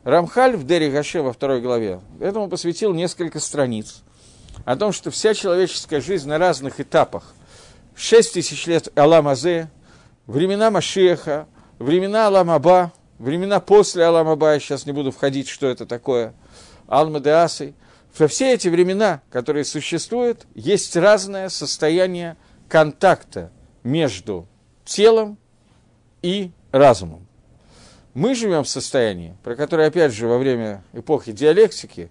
Рамхаль 0.05 0.55
в 0.55 0.65
Дери 0.65 0.89
Гаше 0.89 1.22
во 1.22 1.34
второй 1.34 1.62
главе 1.62 2.01
этому 2.19 2.50
посвятил 2.50 2.91
несколько 2.91 3.39
страниц 3.39 4.01
о 4.65 4.75
том, 4.75 4.91
что 4.91 5.12
вся 5.12 5.36
человеческая 5.36 6.01
жизнь 6.01 6.27
на 6.27 6.39
разных 6.39 6.79
этапах, 6.79 7.36
шесть 7.96 8.34
тысяч 8.34 8.65
лет 8.65 8.88
Алам 8.98 9.27
Азе, 9.27 9.69
времена 10.25 10.72
Машеха, 10.72 11.48
времена 11.77 12.25
Алам 12.25 12.50
Аба, 12.50 12.91
времена 13.19 13.59
после 13.59 14.05
Алам 14.05 14.29
Аба, 14.29 14.53
я 14.53 14.59
сейчас 14.59 14.85
не 14.85 14.91
буду 14.91 15.11
входить, 15.11 15.47
что 15.47 15.67
это 15.67 15.85
такое, 15.85 16.33
Алма 16.88 17.19
де 17.19 17.29
Асы, 17.29 17.75
во 18.17 18.27
все 18.27 18.53
эти 18.53 18.67
времена, 18.67 19.21
которые 19.29 19.63
существуют, 19.65 20.47
есть 20.55 20.95
разное 20.95 21.49
состояние 21.49 22.38
контакта 22.67 23.51
между 23.83 24.47
телом 24.83 25.38
и 26.21 26.51
разумом. 26.71 27.27
Мы 28.15 28.33
живем 28.33 28.63
в 28.63 28.69
состоянии, 28.69 29.38
про 29.43 29.55
которое, 29.55 29.88
опять 29.88 30.13
же, 30.13 30.27
во 30.27 30.38
время 30.38 30.83
эпохи 30.93 31.31
диалектики, 31.31 32.09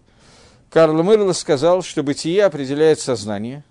Карл 0.70 1.02
Мырло 1.02 1.32
сказал, 1.32 1.82
что 1.82 2.02
бытие 2.02 2.44
определяет 2.44 3.00
сознание. 3.00 3.64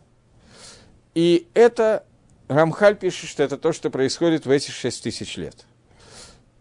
И 1.15 1.47
это, 1.53 2.03
Рамхаль 2.47 2.95
пишет, 2.95 3.29
что 3.29 3.43
это 3.43 3.57
то, 3.57 3.71
что 3.71 3.89
происходит 3.89 4.45
в 4.45 4.51
эти 4.51 4.71
шесть 4.71 5.03
тысяч 5.03 5.37
лет. 5.37 5.65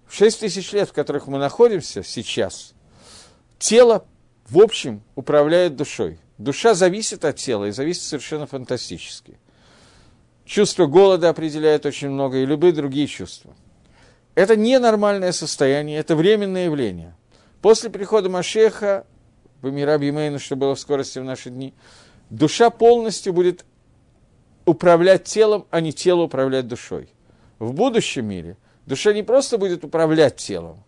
В 0.07 0.15
шесть 0.15 0.41
тысяч 0.41 0.73
лет, 0.73 0.89
в 0.89 0.93
которых 0.93 1.27
мы 1.27 1.39
находимся 1.39 2.03
сейчас, 2.03 2.75
тело, 3.59 4.07
в 4.49 4.59
общем, 4.59 5.03
управляет 5.15 5.77
душой. 5.77 6.19
Душа 6.39 6.75
зависит 6.75 7.25
от 7.25 7.37
тела 7.37 7.67
и 7.67 7.71
зависит 7.71 8.03
совершенно 8.03 8.47
фантастически. 8.47 9.39
Чувство 10.45 10.87
голода 10.87 11.29
определяет 11.29 11.87
очень 11.87 12.11
много, 12.11 12.39
и 12.39 12.47
любые 12.47 12.73
другие 12.73 13.07
чувства– 13.07 13.55
это 14.37 14.55
ненормальное 14.55 15.33
состояние, 15.33 15.99
это 15.99 16.15
временное 16.15 16.67
явление. 16.67 17.17
После 17.63 17.89
прихода 17.89 18.29
Машеха, 18.29 19.07
в 19.63 19.71
Мираб 19.73 20.03
Емейну, 20.03 20.39
что 20.39 20.57
было 20.57 20.75
в 20.75 20.79
скорости 20.79 21.19
в 21.19 21.25
наши 21.25 21.49
дни, 21.49 21.73
душа 22.29 22.69
полностью 22.69 23.33
будет 23.33 23.65
управлять 24.67 25.25
телом, 25.25 25.67
а 25.71 25.81
не 25.81 25.95
тело 25.95 26.23
управлять 26.23 26.69
душой. 26.69 27.09
В 27.59 27.73
будущем 27.73 28.27
мире 28.27 28.59
душа 28.87 29.13
не 29.13 29.23
просто 29.23 29.59
будет 29.59 29.85
управлять 29.85 30.37
телом, 30.37 30.83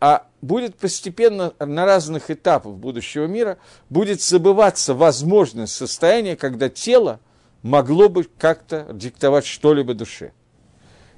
а 0.00 0.26
будет 0.42 0.76
постепенно 0.76 1.52
на 1.58 1.86
разных 1.86 2.30
этапах 2.30 2.74
будущего 2.74 3.26
мира 3.26 3.58
будет 3.88 4.20
забываться 4.20 4.94
возможность 4.94 5.74
состояния, 5.74 6.36
когда 6.36 6.68
тело 6.68 7.20
могло 7.62 8.08
бы 8.08 8.24
как-то 8.24 8.86
диктовать 8.92 9.46
что-либо 9.46 9.94
душе. 9.94 10.32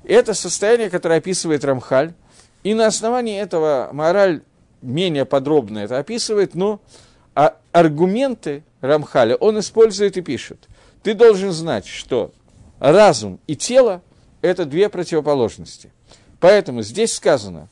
Это 0.04 0.34
состояние, 0.34 0.90
которое 0.90 1.18
описывает 1.18 1.64
Рамхаль, 1.64 2.14
и 2.62 2.74
на 2.74 2.86
основании 2.86 3.38
этого 3.38 3.90
мораль 3.92 4.42
менее 4.80 5.24
подробно 5.24 5.78
это 5.78 5.98
описывает, 5.98 6.54
но 6.54 6.80
а 7.34 7.56
аргументы 7.72 8.64
Рамхаля 8.80 9.36
он 9.36 9.58
использует 9.60 10.16
и 10.16 10.22
пишет. 10.22 10.68
Ты 11.02 11.14
должен 11.14 11.52
знать, 11.52 11.86
что 11.86 12.32
разум 12.80 13.38
и 13.46 13.54
тело– 13.54 14.02
это 14.42 14.64
две 14.64 14.88
противоположности. 14.88 15.92
Поэтому 16.40 16.82
здесь 16.82 17.14
сказано, 17.14 17.68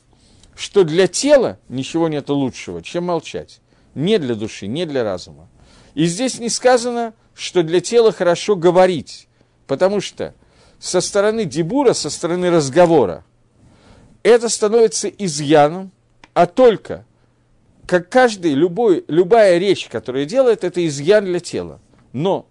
что 0.55 0.83
для 0.83 1.07
тела 1.07 1.59
ничего 1.69 2.07
нет 2.07 2.29
лучшего, 2.29 2.81
чем 2.81 3.05
молчать. 3.05 3.61
Не 3.95 4.17
для 4.17 4.35
души, 4.35 4.67
не 4.67 4.85
для 4.85 5.03
разума. 5.03 5.49
И 5.93 6.05
здесь 6.05 6.39
не 6.39 6.49
сказано, 6.49 7.13
что 7.33 7.63
для 7.63 7.81
тела 7.81 8.11
хорошо 8.11 8.55
говорить, 8.55 9.27
потому 9.67 10.01
что– 10.01 10.33
со 10.79 11.01
стороны 11.01 11.45
дебура, 11.45 11.93
со 11.93 12.09
стороны 12.09 12.49
разговора, 12.49 13.23
это 14.23 14.49
становится 14.49 15.07
изъяном, 15.07 15.91
а 16.33 16.45
только, 16.45 17.05
как 17.85 18.09
каждый, 18.09 18.53
любой, 18.53 19.03
любая 19.07 19.57
речь, 19.57 19.87
которая 19.87 20.25
делает, 20.25 20.63
это 20.63 20.85
изъян 20.85 21.25
для 21.25 21.39
тела. 21.39 21.79
Но 22.13 22.47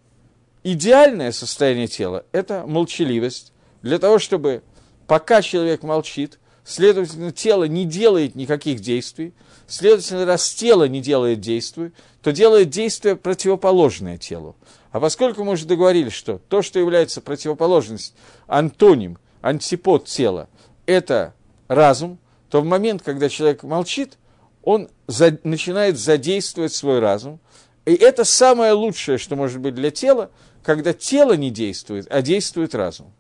идеальное 0.65 1.33
состояние 1.33 1.87
тела– 1.87 2.25
это 2.33 2.65
молчаливость, 2.67 3.53
для 3.83 3.99
того, 3.99 4.19
чтобы 4.19 4.63
пока 5.07 5.43
человек 5.43 5.83
молчит, 5.83 6.39
следовательно, 6.65 7.33
тело 7.33 7.65
не 7.65 7.85
делает 7.85 8.35
никаких 8.35 8.81
действий, 8.81 9.33
следовательно, 9.67 10.27
раз 10.27 10.53
тело 10.53 10.89
не 10.89 11.01
делает 11.01 11.41
действий, 11.41 11.93
то 12.23 12.33
делает 12.33 12.71
действие 12.71 13.17
противоположное 13.17 14.19
телу. 14.19 14.57
А 14.91 15.01
поскольку 15.01 15.45
мы 15.45 15.53
уже 15.53 15.67
договорились, 15.67 16.13
что 16.13 16.39
то, 16.49 16.63
что 16.63 16.79
является 16.79 17.21
противоположность, 17.21 18.15
антоним, 18.47 19.19
антипод 19.43 20.07
тела, 20.07 20.49
это 20.87 21.35
разум, 21.69 22.19
то 22.51 22.61
в 22.61 22.65
момент, 22.65 23.03
когда 23.03 23.29
человек 23.29 23.63
молчит, 23.63 24.19
он 24.63 24.89
за, 25.07 25.39
начинает 25.45 25.99
задействовать 25.99 26.73
свой 26.73 26.99
разум. 26.99 27.41
И 27.85 27.95
это 27.95 28.25
самое 28.25 28.73
лучшее, 28.73 29.19
что 29.19 29.37
может 29.37 29.61
быть 29.61 29.75
для 29.75 29.91
тела, 29.91 30.31
когда 30.65 30.93
тело 30.93 31.35
не 31.35 31.51
действует, 31.51 32.07
а 32.11 32.23
действует 32.23 32.75
разум. 32.75 33.13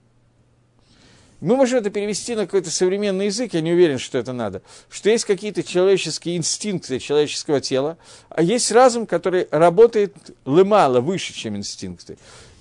Мы 1.40 1.56
можем 1.56 1.80
это 1.80 1.90
перевести 1.90 2.34
на 2.34 2.46
какой-то 2.46 2.70
современный 2.70 3.26
язык, 3.26 3.52
я 3.52 3.60
не 3.60 3.72
уверен, 3.72 3.98
что 3.98 4.16
это 4.16 4.32
надо, 4.32 4.62
что 4.88 5.10
есть 5.10 5.26
какие-то 5.26 5.62
человеческие 5.62 6.36
инстинкты 6.36 6.98
человеческого 6.98 7.60
тела, 7.60 7.98
а 8.30 8.42
есть 8.42 8.72
разум, 8.72 9.06
который 9.06 9.46
работает 9.50 10.14
лымало, 10.46 11.00
выше, 11.00 11.34
чем 11.34 11.56
инстинкты. 11.56 12.16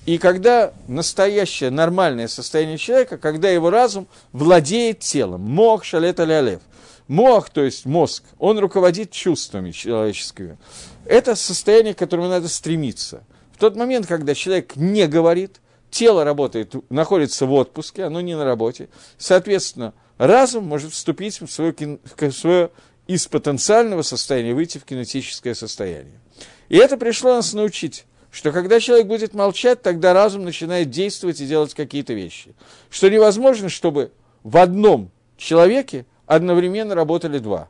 И 0.05 0.17
когда 0.17 0.73
настоящее 0.87 1.71
нормальное 1.71 2.27
состояние 2.27 2.77
человека, 2.77 3.17
когда 3.17 3.49
его 3.49 3.69
разум 3.69 4.07
владеет 4.33 4.99
телом, 4.99 5.41
мох 5.41 5.83
шалет 5.83 6.19
алялев, 6.19 6.61
мох, 7.07 7.49
то 7.49 7.63
есть 7.63 7.85
мозг, 7.85 8.23
он 8.37 8.59
руководит 8.59 9.11
чувствами 9.11 9.71
человеческими. 9.71 10.57
Это 11.05 11.35
состояние, 11.35 11.93
к 11.93 11.99
которому 11.99 12.27
надо 12.27 12.49
стремиться. 12.49 13.23
В 13.53 13.57
тот 13.57 13.75
момент, 13.75 14.05
когда 14.05 14.35
человек 14.35 14.75
не 14.75 15.07
говорит, 15.07 15.59
тело 15.95 16.25
работает, 16.25 16.75
находится 16.89 17.45
в 17.45 17.53
отпуске, 17.53 18.03
оно 18.03 18.19
не 18.19 18.35
на 18.35 18.43
работе, 18.43 18.89
соответственно, 19.17 19.93
разум 20.17 20.65
может 20.65 20.91
вступить 20.91 21.39
в 21.39 21.47
свое, 21.47 21.73
в 21.73 22.31
свое 22.31 22.69
из 23.07 23.27
потенциального 23.27 24.01
состояния 24.01 24.53
выйти 24.53 24.77
в 24.77 24.83
кинетическое 24.83 25.53
состояние. 25.53 26.19
И 26.67 26.75
это 26.75 26.97
пришло 26.97 27.35
нас 27.35 27.53
научить 27.53 28.05
что 28.31 28.51
когда 28.51 28.81
человек 28.81 29.07
будет 29.07 29.33
молчать, 29.33 29.81
тогда 29.81 30.13
разум 30.13 30.43
начинает 30.43 30.89
действовать 30.89 31.39
и 31.39 31.45
делать 31.45 31.73
какие-то 31.73 32.11
вещи. 32.11 32.53
Что 32.89 33.09
невозможно, 33.09 33.69
чтобы 33.69 34.11
в 34.43 34.57
одном 34.57 35.09
человеке 35.37 36.05
одновременно 36.25 36.95
работали 36.95 37.39
два. 37.39 37.69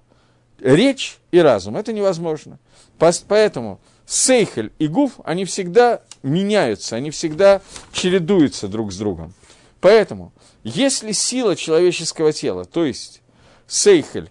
Речь 0.60 1.20
и 1.30 1.38
разум. 1.38 1.78
Это 1.78 1.94
невозможно. 1.94 2.58
Поэтому 2.98 3.80
Сейхель 4.06 4.72
и 4.80 4.88
Гуф, 4.88 5.14
они 5.24 5.46
всегда 5.46 6.02
меняются, 6.24 6.96
они 6.96 7.12
всегда 7.12 7.62
чередуются 7.92 8.68
друг 8.68 8.92
с 8.92 8.98
другом. 8.98 9.34
Поэтому, 9.82 10.32
если 10.64 11.12
сила 11.12 11.56
человеческого 11.56 12.32
тела, 12.34 12.66
то 12.66 12.86
есть 12.86 13.22
Сейхель, 13.68 14.30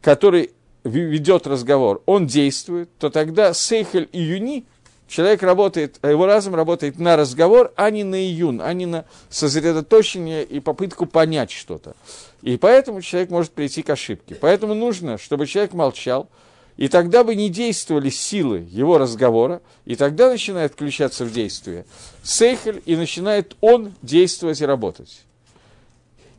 который 0.00 0.50
ведет 0.84 1.46
разговор, 1.46 2.02
он 2.06 2.26
действует, 2.26 2.90
то 2.98 3.10
тогда 3.10 3.54
Сейхель 3.54 4.08
и 4.12 4.20
Юни– 4.20 4.64
Человек 5.06 5.42
работает, 5.42 5.98
а 6.00 6.10
его 6.10 6.26
разум 6.26 6.54
работает 6.54 6.98
на 6.98 7.16
разговор, 7.16 7.72
а 7.76 7.90
не 7.90 8.04
на 8.04 8.16
июн, 8.16 8.60
а 8.62 8.72
не 8.72 8.86
на 8.86 9.04
сосредоточение 9.28 10.44
и 10.44 10.60
попытку 10.60 11.06
понять 11.06 11.50
что-то. 11.50 11.94
И 12.42 12.56
поэтому 12.56 13.02
человек 13.02 13.30
может 13.30 13.52
прийти 13.52 13.82
к 13.82 13.90
ошибке. 13.90 14.34
Поэтому 14.34 14.74
нужно, 14.74 15.18
чтобы 15.18 15.46
человек 15.46 15.72
молчал, 15.72 16.28
и 16.76 16.88
тогда 16.88 17.24
бы 17.24 17.34
не 17.34 17.48
действовали 17.48 18.10
силы 18.10 18.66
его 18.70 18.98
разговора, 18.98 19.62
и 19.84 19.96
тогда 19.96 20.28
начинает 20.28 20.72
включаться 20.72 21.24
в 21.24 21.32
действие 21.32 21.86
Сейхель, 22.22 22.82
и 22.84 22.96
начинает 22.96 23.56
он 23.60 23.94
действовать 24.02 24.60
и 24.60 24.66
работать. 24.66 25.22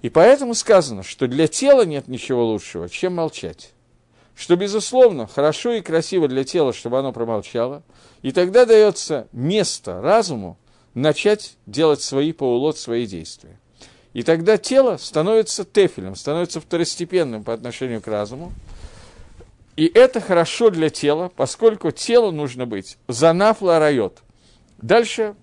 И 0.02 0.10
поэтому 0.10 0.54
сказано, 0.54 1.04
что 1.04 1.28
для 1.28 1.48
тела 1.48 1.86
нет 1.86 2.08
ничего 2.08 2.46
лучшего, 2.46 2.90
чем 2.90 3.16
молчать. 3.16 3.72
Что, 4.36 4.56
безусловно, 4.56 5.28
хорошо 5.28 5.72
и 5.72 5.82
красиво 5.82 6.28
для 6.28 6.44
тела, 6.44 6.74
чтобы 6.74 7.00
оно 7.00 7.14
промолчало– 7.14 7.84
и 8.26 8.32
тогда 8.32 8.66
дается 8.66 9.28
место 9.34 10.02
разуму 10.02 10.58
начать 10.96 11.58
делать 11.68 12.02
свои 12.02 12.32
поулот, 12.32 12.76
свои 12.76 13.06
действия. 13.06 13.60
И 14.14 14.24
тогда 14.24 14.58
тело 14.58 14.98
становится 14.98 15.64
тефелем, 15.64 16.16
становится 16.16 16.60
второстепенным 16.60 17.44
по 17.44 17.54
отношению 17.54 18.02
к 18.02 18.08
разуму. 18.08 18.52
И 19.76 19.86
это 19.94 20.22
хорошо 20.22 20.70
для 20.70 20.90
тела, 20.90 21.32
поскольку 21.36 21.92
телу 21.92 22.32
нужно 22.32 22.66
быть 22.66 22.98
занафла 23.08 23.80
райот. 23.80 24.24
Дальше 24.78 25.36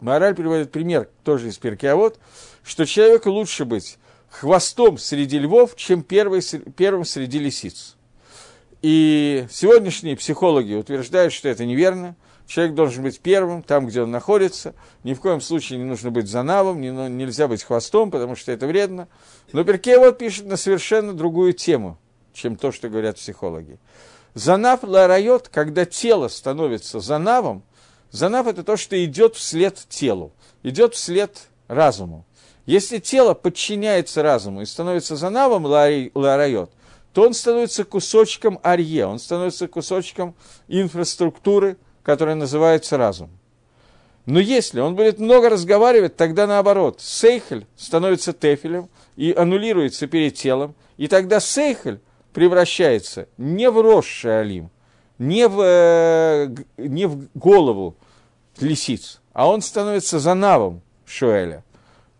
Мораль 0.00 0.34
приводит 0.34 0.70
пример, 0.70 1.08
тоже 1.24 1.48
из 1.48 1.58
Перкиавод, 1.58 2.18
что 2.64 2.86
человеку 2.86 3.30
лучше 3.30 3.64
быть 3.64 3.98
хвостом 4.30 4.98
среди 4.98 5.38
львов, 5.38 5.74
чем 5.76 6.02
первый, 6.02 6.42
первым 6.76 7.04
среди 7.04 7.38
лисиц. 7.38 7.96
И 8.80 9.46
сегодняшние 9.50 10.16
психологи 10.16 10.74
утверждают, 10.74 11.32
что 11.32 11.48
это 11.48 11.64
неверно. 11.64 12.14
Человек 12.46 12.74
должен 12.74 13.02
быть 13.02 13.20
первым, 13.20 13.62
там, 13.62 13.86
где 13.86 14.02
он 14.02 14.10
находится. 14.10 14.74
Ни 15.02 15.14
в 15.14 15.20
коем 15.20 15.40
случае 15.40 15.80
не 15.80 15.84
нужно 15.84 16.10
быть 16.10 16.28
занавом, 16.28 16.80
не, 16.80 16.92
ну, 16.92 17.08
нельзя 17.08 17.48
быть 17.48 17.62
хвостом, 17.62 18.10
потому 18.10 18.36
что 18.36 18.52
это 18.52 18.66
вредно. 18.66 19.08
Но 19.52 19.64
Перкей 19.64 19.98
вот 19.98 20.18
пишет 20.18 20.46
на 20.46 20.56
совершенно 20.56 21.12
другую 21.12 21.52
тему, 21.52 21.98
чем 22.38 22.56
то, 22.56 22.72
что 22.72 22.88
говорят 22.88 23.16
психологи. 23.16 23.78
Занав 24.34 24.82
ларайот, 24.82 25.48
когда 25.48 25.84
тело 25.84 26.28
становится 26.28 27.00
занавом, 27.00 27.62
занав 28.10 28.46
это 28.46 28.62
то, 28.62 28.76
что 28.76 29.02
идет 29.04 29.34
вслед 29.34 29.84
телу, 29.88 30.32
идет 30.62 30.94
вслед 30.94 31.48
разуму. 31.66 32.24
Если 32.64 32.98
тело 32.98 33.34
подчиняется 33.34 34.22
разуму 34.22 34.62
и 34.62 34.66
становится 34.66 35.16
занавом 35.16 35.64
ларайот, 35.66 36.70
то 37.12 37.22
он 37.22 37.34
становится 37.34 37.84
кусочком 37.84 38.60
арье, 38.62 39.06
он 39.06 39.18
становится 39.18 39.66
кусочком 39.66 40.34
инфраструктуры, 40.68 41.76
которая 42.02 42.36
называется 42.36 42.96
разум. 42.96 43.30
Но 44.26 44.38
если 44.38 44.80
он 44.80 44.94
будет 44.94 45.18
много 45.18 45.48
разговаривать, 45.48 46.16
тогда 46.16 46.46
наоборот, 46.46 47.00
сейхель 47.00 47.66
становится 47.76 48.34
тефелем 48.34 48.90
и 49.16 49.32
аннулируется 49.32 50.06
перед 50.06 50.34
телом, 50.34 50.74
и 50.98 51.08
тогда 51.08 51.40
сейхель 51.40 52.00
превращается 52.38 53.26
не 53.36 53.68
в 53.68 53.80
росший 53.82 54.42
алим, 54.42 54.70
не 55.18 55.48
в, 55.48 55.60
э, 55.60 56.54
не 56.76 57.06
в 57.06 57.26
голову 57.34 57.96
лисиц, 58.60 59.20
а 59.32 59.48
он 59.48 59.60
становится 59.60 60.20
занавом 60.20 60.80
Шуэля, 61.04 61.64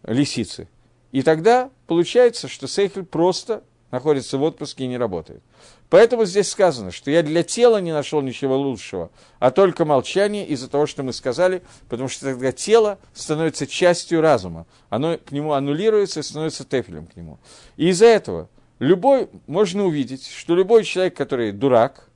лисицы. 0.03 0.67
И 1.13 1.23
тогда 1.23 1.71
получается, 1.87 2.49
что 2.49 2.67
Сейхель 2.67 3.05
просто 3.05 3.63
находится 3.93 4.39
в 4.39 4.43
отпуске 4.43 4.87
и 4.87 4.89
не 4.89 4.99
работает. 4.99 5.41
Поэтому 5.89 6.25
здесь 6.25 6.51
сказано, 6.51 6.91
что 6.91 7.13
я 7.13 7.23
для 7.23 7.45
тела 7.45 7.81
не 7.81 7.93
нашел 7.93 8.21
ничего 8.21 8.59
лучшего, 8.59 9.13
а 9.39 9.53
только 9.53 9.85
молчание 9.85 10.45
из-за 10.49 10.69
того, 10.69 10.87
что 10.87 11.05
мы 11.05 11.13
сказали, 11.13 11.63
потому 11.89 12.09
что 12.09 12.25
тогда 12.25 12.51
тело 12.51 12.99
становится 13.15 13.69
частью 13.69 14.21
разума. 14.21 14.67
Оно 14.91 15.17
к 15.17 15.31
нему 15.31 15.53
аннулируется 15.53 16.19
и 16.19 16.25
становится 16.25 16.65
тефелем 16.65 17.07
к 17.07 17.15
нему. 17.15 17.39
И 17.77 17.91
из-за 17.91 18.07
этого 18.07 18.49
любой, 18.79 19.29
можно 19.47 19.85
увидеть, 19.85 20.27
что 20.27 20.55
любой 20.55 20.85
человек, 20.85 21.17
который 21.17 21.53
дурак, 21.53 22.09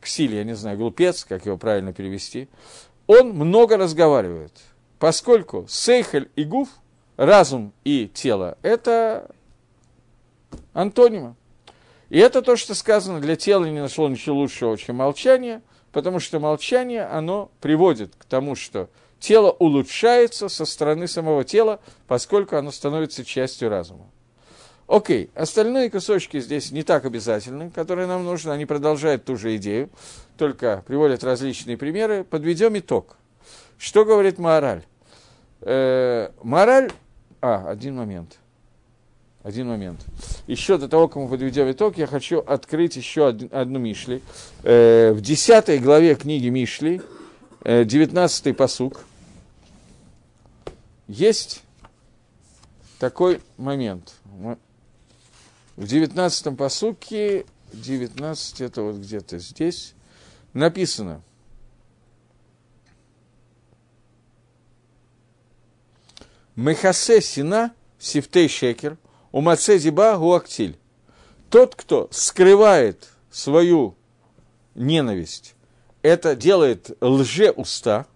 ксиль, 0.00 0.34
я 0.34 0.44
не 0.44 0.54
знаю, 0.54 0.78
глупец, 0.78 1.24
как 1.24 1.46
его 1.46 1.56
правильно 1.56 1.92
перевести, 1.92 2.48
он 3.06 3.30
много 3.30 3.76
разговаривает, 3.76 4.52
поскольку 4.98 5.66
сейхель 5.68 6.30
и 6.36 6.44
гуф, 6.44 6.68
разум 7.16 7.72
и 7.84 8.08
тело, 8.12 8.56
это 8.62 9.30
антонима. 10.72 11.36
И 12.08 12.18
это 12.18 12.42
то, 12.42 12.56
что 12.56 12.74
сказано, 12.74 13.20
для 13.20 13.36
тела 13.36 13.66
не 13.66 13.80
нашло 13.80 14.08
ничего 14.08 14.36
лучшего, 14.36 14.76
чем 14.76 14.96
молчание, 14.96 15.62
потому 15.92 16.18
что 16.18 16.40
молчание, 16.40 17.04
оно 17.04 17.50
приводит 17.60 18.14
к 18.16 18.24
тому, 18.24 18.56
что 18.56 18.88
тело 19.20 19.50
улучшается 19.50 20.48
со 20.48 20.64
стороны 20.64 21.06
самого 21.06 21.44
тела, 21.44 21.80
поскольку 22.08 22.56
оно 22.56 22.72
становится 22.72 23.24
частью 23.24 23.68
разума. 23.68 24.06
Окей, 24.90 25.30
остальные 25.36 25.88
кусочки 25.88 26.40
здесь 26.40 26.72
не 26.72 26.82
так 26.82 27.04
обязательны, 27.04 27.70
которые 27.70 28.08
нам 28.08 28.24
нужны, 28.24 28.50
они 28.50 28.66
продолжают 28.66 29.24
ту 29.24 29.36
же 29.36 29.54
идею, 29.56 29.88
только 30.36 30.82
приводят 30.84 31.22
различные 31.22 31.76
примеры. 31.76 32.24
Подведем 32.24 32.76
итог. 32.76 33.16
Что 33.78 34.04
говорит 34.04 34.38
мораль? 34.38 34.82
Э, 35.60 36.30
мораль... 36.42 36.90
А, 37.40 37.70
один 37.70 37.94
момент. 37.94 38.40
Один 39.44 39.68
момент. 39.68 40.00
Еще 40.48 40.76
до 40.76 40.88
того, 40.88 41.06
как 41.06 41.22
мы 41.22 41.28
подведем 41.28 41.70
итог, 41.70 41.96
я 41.96 42.08
хочу 42.08 42.40
открыть 42.40 42.96
еще 42.96 43.28
один, 43.28 43.48
одну 43.52 43.78
Мишли. 43.78 44.20
Э, 44.64 45.12
в 45.12 45.20
десятой 45.20 45.78
главе 45.78 46.16
книги 46.16 46.48
Мишли, 46.48 47.00
э, 47.62 47.84
девятнадцатый 47.84 48.54
посук, 48.54 49.04
есть 51.06 51.62
такой 52.98 53.40
момент. 53.56 54.14
В 55.76 55.86
девятнадцатом 55.86 56.56
посуке, 56.56 57.46
девятнадцать, 57.72 58.60
это 58.60 58.82
вот 58.82 58.96
где-то 58.96 59.38
здесь, 59.38 59.94
написано. 60.52 61.22
Мехасе 66.56 67.20
сина 67.20 67.72
сифтей 67.98 68.48
шекер– 68.48 68.98
у 69.32 69.40
Мацезиба 69.40 70.16
Гуактиль. 70.16 70.76
Тот, 71.50 71.74
кто 71.74 72.08
скрывает 72.10 73.08
свою 73.30 73.96
ненависть, 74.74 75.54
это 76.02 76.36
делает 76.36 76.96
лже-уста, 77.00 78.06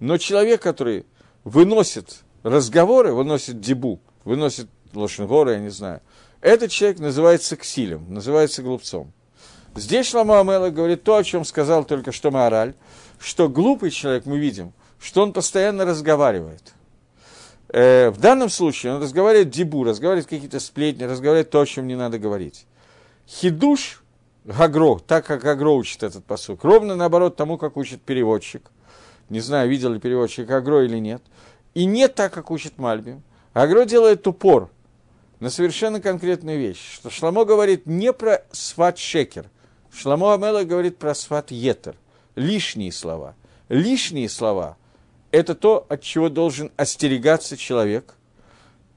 но 0.00 0.18
человек, 0.18 0.62
который 0.62 1.06
выносит 1.44 2.20
разговоры, 2.42 3.12
выносит 3.12 3.60
дебу, 3.60 4.00
выносит 4.24 4.68
лошенгоры, 4.92 5.52
я 5.52 5.58
не 5.58 5.70
знаю, 5.70 6.00
этот 6.42 6.70
человек 6.70 6.98
называется 6.98 7.56
ксилем, 7.56 8.04
называется 8.12 8.62
глупцом. 8.62 9.12
Здесь 9.74 10.08
Шламу 10.08 10.34
Амела 10.34 10.68
говорит 10.68 11.02
то, 11.04 11.16
о 11.16 11.24
чем 11.24 11.44
сказал 11.44 11.84
только 11.84 12.12
что 12.12 12.30
Маораль, 12.30 12.74
что 13.18 13.48
глупый 13.48 13.90
человек, 13.90 14.26
мы 14.26 14.38
видим, 14.38 14.72
что 15.00 15.22
он 15.22 15.32
постоянно 15.32 15.84
разговаривает. 15.86 16.74
Э, 17.68 18.10
в 18.10 18.20
данном 18.20 18.50
случае 18.50 18.94
он 18.94 19.02
разговаривает 19.02 19.50
дебу, 19.50 19.84
разговаривает 19.84 20.28
какие-то 20.28 20.60
сплетни, 20.60 21.04
разговаривает 21.04 21.48
то, 21.50 21.60
о 21.60 21.66
чем 21.66 21.86
не 21.86 21.96
надо 21.96 22.18
говорить. 22.18 22.66
Хидуш 23.26 24.02
Гагро, 24.44 24.98
так 24.98 25.24
как 25.24 25.42
Гагро 25.42 25.70
учит 25.70 26.02
этот 26.02 26.24
посук, 26.24 26.64
ровно 26.64 26.96
наоборот 26.96 27.36
тому, 27.36 27.56
как 27.56 27.76
учит 27.76 28.02
переводчик. 28.02 28.70
Не 29.30 29.40
знаю, 29.40 29.70
видел 29.70 29.92
ли 29.92 30.00
переводчик 30.00 30.50
Агро 30.50 30.84
или 30.84 30.98
нет. 30.98 31.22
И 31.72 31.86
не 31.86 32.08
так, 32.08 32.34
как 32.34 32.50
учит 32.50 32.76
Мальбим. 32.76 33.22
Агро 33.54 33.84
делает 33.86 34.26
упор 34.26 34.68
на 35.42 35.50
совершенно 35.50 36.00
конкретную 36.00 36.56
вещь, 36.56 36.94
что 36.94 37.10
Шламо 37.10 37.44
говорит 37.44 37.84
не 37.84 38.12
про 38.12 38.44
сват 38.52 38.96
шекер, 38.96 39.50
Шламо 39.92 40.34
Амела 40.34 40.62
говорит 40.62 40.98
про 40.98 41.16
сват 41.16 41.50
етер, 41.50 41.96
лишние 42.36 42.92
слова. 42.92 43.34
Лишние 43.68 44.28
слова– 44.28 44.76
это 45.32 45.56
то, 45.56 45.84
от 45.88 46.00
чего 46.00 46.28
должен 46.28 46.70
остерегаться 46.76 47.56
человек. 47.56 48.14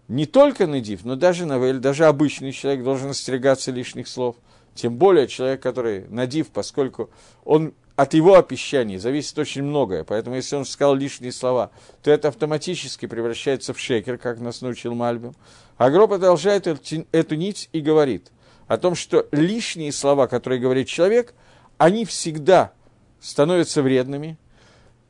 Не 0.08 0.27
только 0.27 0.67
Надив, 0.67 1.03
но 1.03 1.15
даже 1.15 1.47
Навель, 1.47 1.79
даже 1.79 2.05
обычный 2.05 2.51
человек 2.51 2.84
должен 2.84 3.10
остерегаться 3.10 3.71
лишних 3.71 4.08
слов. 4.08 4.36
Тем 4.75 4.97
более 4.97 5.27
человек, 5.27 5.63
который 5.63 6.05
Надив, 6.10 6.49
поскольку 6.49 7.10
он 7.43 7.73
от 7.95 8.13
его 8.13 8.36
опищаний 8.36 8.97
зависит 8.97 9.38
очень 9.39 9.63
многое. 9.63 10.03
Поэтому, 10.03 10.36
если 10.36 10.55
он 10.55 10.65
сказал 10.65 10.95
лишние 10.95 11.31
слова, 11.31 11.71
то 12.03 12.12
это 12.12 12.27
автоматически 12.27 13.05
превращается 13.05 13.73
в 13.73 13.79
шекер, 13.79 14.17
как 14.17 14.39
нас 14.39 14.62
научил 14.62 14.93
Мальбим. 14.95 15.34
Агро 15.77 16.08
продолжает 16.08 16.67
эту, 16.67 17.05
эту 17.12 17.36
нить 17.36 17.69
и 17.71 17.79
говорит 17.79 18.31
о 18.67 18.77
том, 18.77 18.95
что 18.95 19.27
лишние 19.31 19.91
слова, 19.91 20.27
которые 20.27 20.60
говорит 20.60 20.88
человек, 20.88 21.34
они 21.77 22.05
всегда 22.05 22.73
становятся 23.21 23.81
вредными, 23.81 24.38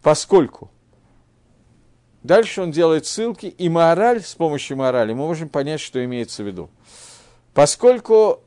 поскольку 0.01 0.71
дальше 2.21 2.61
он 2.61 2.71
делает 2.71 3.05
ссылки, 3.05 3.47
и 3.47 3.69
мораль, 3.69 4.21
с 4.21 4.35
помощью 4.35 4.77
морали 4.77 5.13
мы 5.13 5.25
можем 5.25 5.49
понять, 5.49 5.81
что 5.81 6.03
имеется 6.03 6.43
в 6.43 6.47
виду. 6.47 6.69
Поскольку 7.53 8.41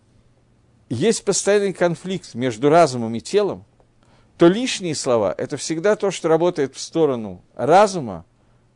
есть 0.88 1.24
постоянный 1.24 1.72
конфликт 1.72 2.35
между 2.35 2.68
разумом 2.68 3.14
и 3.14 3.20
телом, 3.20 3.64
то 4.38 4.46
лишние 4.46 4.94
слова– 4.94 5.35
это 5.38 5.57
всегда 5.57 5.96
то, 5.96 6.11
что 6.12 6.29
работает 6.29 6.77
в 6.77 6.81
сторону 6.81 7.42
разума, 7.55 8.24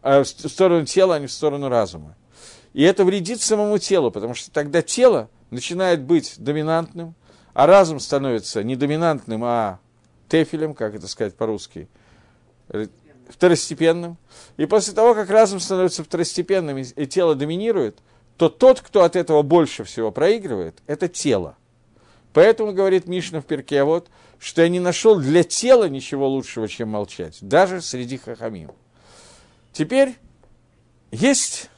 а 0.03 0.25
в 0.25 0.27
сторону 0.27 0.85
тела, 0.85 1.15
а 1.15 1.19
не 1.21 1.29
в 1.29 1.33
сторону 1.33 1.69
разума. 1.69 2.17
И 2.73 2.83
это 2.83 3.05
вредит 3.05 3.41
самому 3.41 3.79
телу, 3.79 4.11
потому 4.11 4.35
что 4.35 4.51
тогда 4.51 4.83
тело 4.83 5.31
начинает 5.51 6.03
быть 6.03 6.35
доминантным, 6.39 7.15
а 7.55 7.67
разум 7.67 8.01
становится 8.01 8.65
не 8.65 8.75
доминантным, 8.75 9.45
а 9.45 9.79
тефелем, 10.29 10.75
как 10.75 10.97
это 10.97 11.07
сказать 11.07 11.37
по-русски, 11.37 11.89
второстепенным. 13.29 14.17
И 14.57 14.67
после 14.67 14.95
того, 14.95 15.15
как 15.15 15.31
разум 15.31 15.61
становится 15.61 16.03
второстепенным 16.03 16.79
и 16.79 17.07
тело 17.07 17.37
доминирует, 17.37 17.99
то 18.37 18.49
тот, 18.49 18.81
кто 18.81 19.05
от 19.05 19.15
этого 19.15 19.43
больше 19.43 19.85
всего 19.85 20.11
проигрывает, 20.11 20.83
это 20.89 21.07
тело. 21.07 21.57
Поэтому, 22.33 22.73
говорит 22.73 23.07
Мишна 23.07 23.41
в 23.41 23.45
перке, 23.45 23.85
вот, 23.85 24.09
что 24.43 24.63
я 24.63 24.69
не 24.69 24.81
нашел 24.81 25.21
для 25.21 25.45
тела 25.45 25.89
ничего 25.89 26.29
лучшего, 26.29 26.67
чем 26.67 26.89
молчать, 26.89 27.39
даже 27.41 27.81
среди 27.81 28.17
хахамим. 28.17 28.73
Теперь 29.73 30.17
есть 31.13 31.71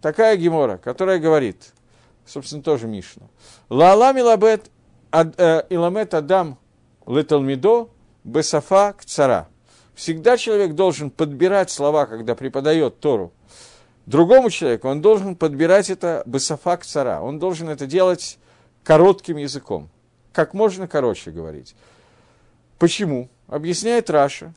такая 0.00 0.36
гемора, 0.36 0.78
которая 0.78 1.18
говорит, 1.18 1.72
собственно, 2.24 2.62
тоже 2.62 2.86
Мишна. 2.86 3.26
Лаала 3.68 4.12
милабет 4.12 4.70
э, 5.10 5.62
иламет 5.70 6.14
адам 6.14 6.56
леталмидо 7.04 7.88
бесафа 8.22 8.92
к 8.92 9.04
цара. 9.04 9.48
Всегда 9.96 10.36
человек 10.36 10.74
должен 10.74 11.10
подбирать 11.10 11.68
слова, 11.68 12.06
когда 12.06 12.36
преподает 12.36 13.00
Тору. 13.00 13.32
Другому 14.06 14.50
человеку 14.50 14.88
он 14.88 15.02
должен 15.02 15.34
подбирать 15.34 15.90
это 15.90 16.22
бесафа 16.26 16.76
к 16.76 16.86
цара. 16.86 17.20
Он 17.20 17.40
должен 17.40 17.68
это 17.68 17.86
делать 17.86 18.38
коротким 18.84 19.38
языком. 19.38 19.90
Как 20.38 20.54
можно 20.54 20.86
короче 20.86 21.32
говорить. 21.32 21.74
Почему? 22.78 23.28
Объясняет 23.48 24.08
Раша, 24.08 24.54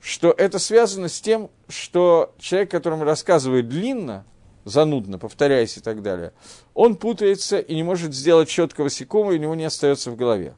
что 0.00 0.30
это 0.30 0.60
связано 0.60 1.08
с 1.08 1.20
тем, 1.20 1.50
что 1.68 2.32
человек, 2.38 2.70
которому 2.70 3.02
рассказывает 3.02 3.68
длинно, 3.68 4.24
занудно, 4.64 5.18
повторяясь 5.18 5.76
и 5.76 5.80
так 5.80 6.02
далее, 6.02 6.34
он 6.72 6.94
путается 6.94 7.58
и 7.58 7.74
не 7.74 7.82
может 7.82 8.14
сделать 8.14 8.48
четкого 8.48 8.88
секума, 8.88 9.32
и 9.32 9.38
у 9.38 9.40
него 9.40 9.56
не 9.56 9.64
остается 9.64 10.12
в 10.12 10.16
голове. 10.16 10.54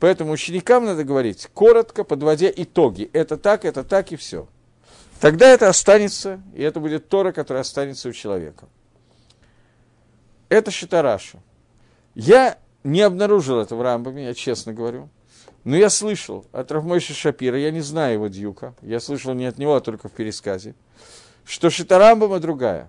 Поэтому 0.00 0.32
ученикам 0.32 0.86
надо 0.86 1.04
говорить 1.04 1.46
коротко, 1.54 2.02
подводя 2.02 2.50
итоги. 2.50 3.08
Это 3.12 3.36
так, 3.36 3.64
это 3.64 3.84
так 3.84 4.10
и 4.10 4.16
все. 4.16 4.48
Тогда 5.20 5.48
это 5.50 5.68
останется, 5.68 6.42
и 6.52 6.62
это 6.64 6.80
будет 6.80 7.08
Тора, 7.08 7.30
которая 7.30 7.60
останется 7.60 8.08
у 8.08 8.12
человека. 8.12 8.66
Это 10.48 10.72
Шитараша. 10.72 11.38
Я 12.16 12.58
не 12.86 13.02
обнаружил 13.02 13.60
это 13.60 13.74
в 13.74 13.82
Рамбаме, 13.82 14.26
я 14.26 14.34
честно 14.34 14.72
говорю. 14.72 15.08
Но 15.64 15.76
я 15.76 15.90
слышал 15.90 16.46
от 16.52 16.70
Равмойши 16.70 17.12
Шапира, 17.12 17.58
я 17.58 17.72
не 17.72 17.80
знаю 17.80 18.14
его 18.14 18.28
дьюка, 18.28 18.74
я 18.82 19.00
слышал 19.00 19.34
не 19.34 19.46
от 19.46 19.58
него, 19.58 19.74
а 19.74 19.80
только 19.80 20.08
в 20.08 20.12
пересказе, 20.12 20.76
что 21.44 21.70
Шитарамбама 21.70 22.38
другая. 22.38 22.88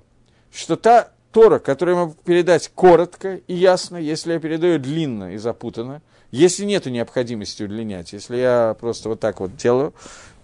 Что 0.51 0.75
та 0.75 1.09
Тора, 1.31 1.57
которую 1.59 1.95
я 1.95 2.01
могу 2.03 2.15
передать 2.23 2.69
коротко 2.73 3.35
и 3.47 3.53
ясно, 3.53 3.97
если 3.97 4.33
я 4.33 4.39
передаю 4.39 4.79
длинно 4.79 5.33
и 5.33 5.37
запутанно, 5.37 6.01
если 6.29 6.65
нет 6.65 6.85
необходимости 6.85 7.63
удлинять, 7.63 8.13
если 8.13 8.37
я 8.37 8.75
просто 8.79 9.09
вот 9.09 9.19
так 9.19 9.39
вот 9.39 9.55
делаю, 9.55 9.93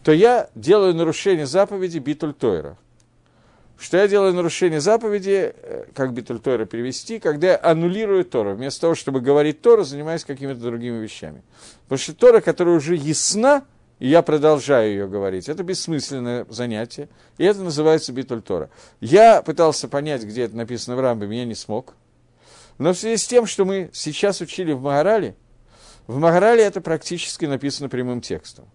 то 0.03 0.11
я 0.11 0.49
делаю 0.55 0.95
нарушение 0.95 1.45
заповеди 1.45 1.99
Битуль 1.99 2.33
Тойра 2.33 2.77
что 3.77 3.97
я 3.97 4.07
делаю 4.07 4.33
нарушение 4.33 4.79
заповеди, 4.79 5.53
э, 5.55 5.85
как 5.93 6.13
Битуль 6.13 6.39
Тора 6.39 6.65
перевести, 6.65 7.19
когда 7.19 7.47
я 7.47 7.59
аннулирую 7.61 8.25
Тору. 8.25 8.55
Вместо 8.55 8.81
того, 8.81 8.95
чтобы 8.95 9.21
говорить 9.21 9.61
Тору, 9.61 9.83
занимаюсь 9.83 10.23
какими-то 10.23 10.59
другими 10.59 11.01
вещами. 11.01 11.43
Потому 11.83 11.99
что 11.99 12.13
Тора, 12.13 12.41
которая 12.41 12.75
уже 12.75 12.95
ясна, 12.95 13.65
и 13.99 14.07
я 14.07 14.21
продолжаю 14.21 14.89
ее 14.89 15.07
говорить, 15.07 15.49
это 15.49 15.63
бессмысленное 15.63 16.45
занятие, 16.49 17.09
и 17.37 17.45
это 17.45 17.61
называется 17.61 18.11
Битуль 18.11 18.41
Тора. 18.41 18.69
Я 18.99 19.41
пытался 19.41 19.87
понять, 19.87 20.23
где 20.23 20.43
это 20.43 20.55
написано 20.55 20.95
в 20.95 20.99
Рамбе, 20.99 21.27
я 21.37 21.45
не 21.45 21.55
смог. 21.55 21.95
Но 22.77 22.93
в 22.93 22.97
связи 22.97 23.17
с 23.17 23.27
тем, 23.27 23.45
что 23.45 23.65
мы 23.65 23.89
сейчас 23.93 24.41
учили 24.41 24.73
в 24.73 24.81
Магарале, 24.81 25.35
в 26.07 26.17
Магарале 26.17 26.63
это 26.63 26.81
практически 26.81 27.45
написано 27.45 27.87
прямым 27.87 28.19
текстом. 28.21 28.65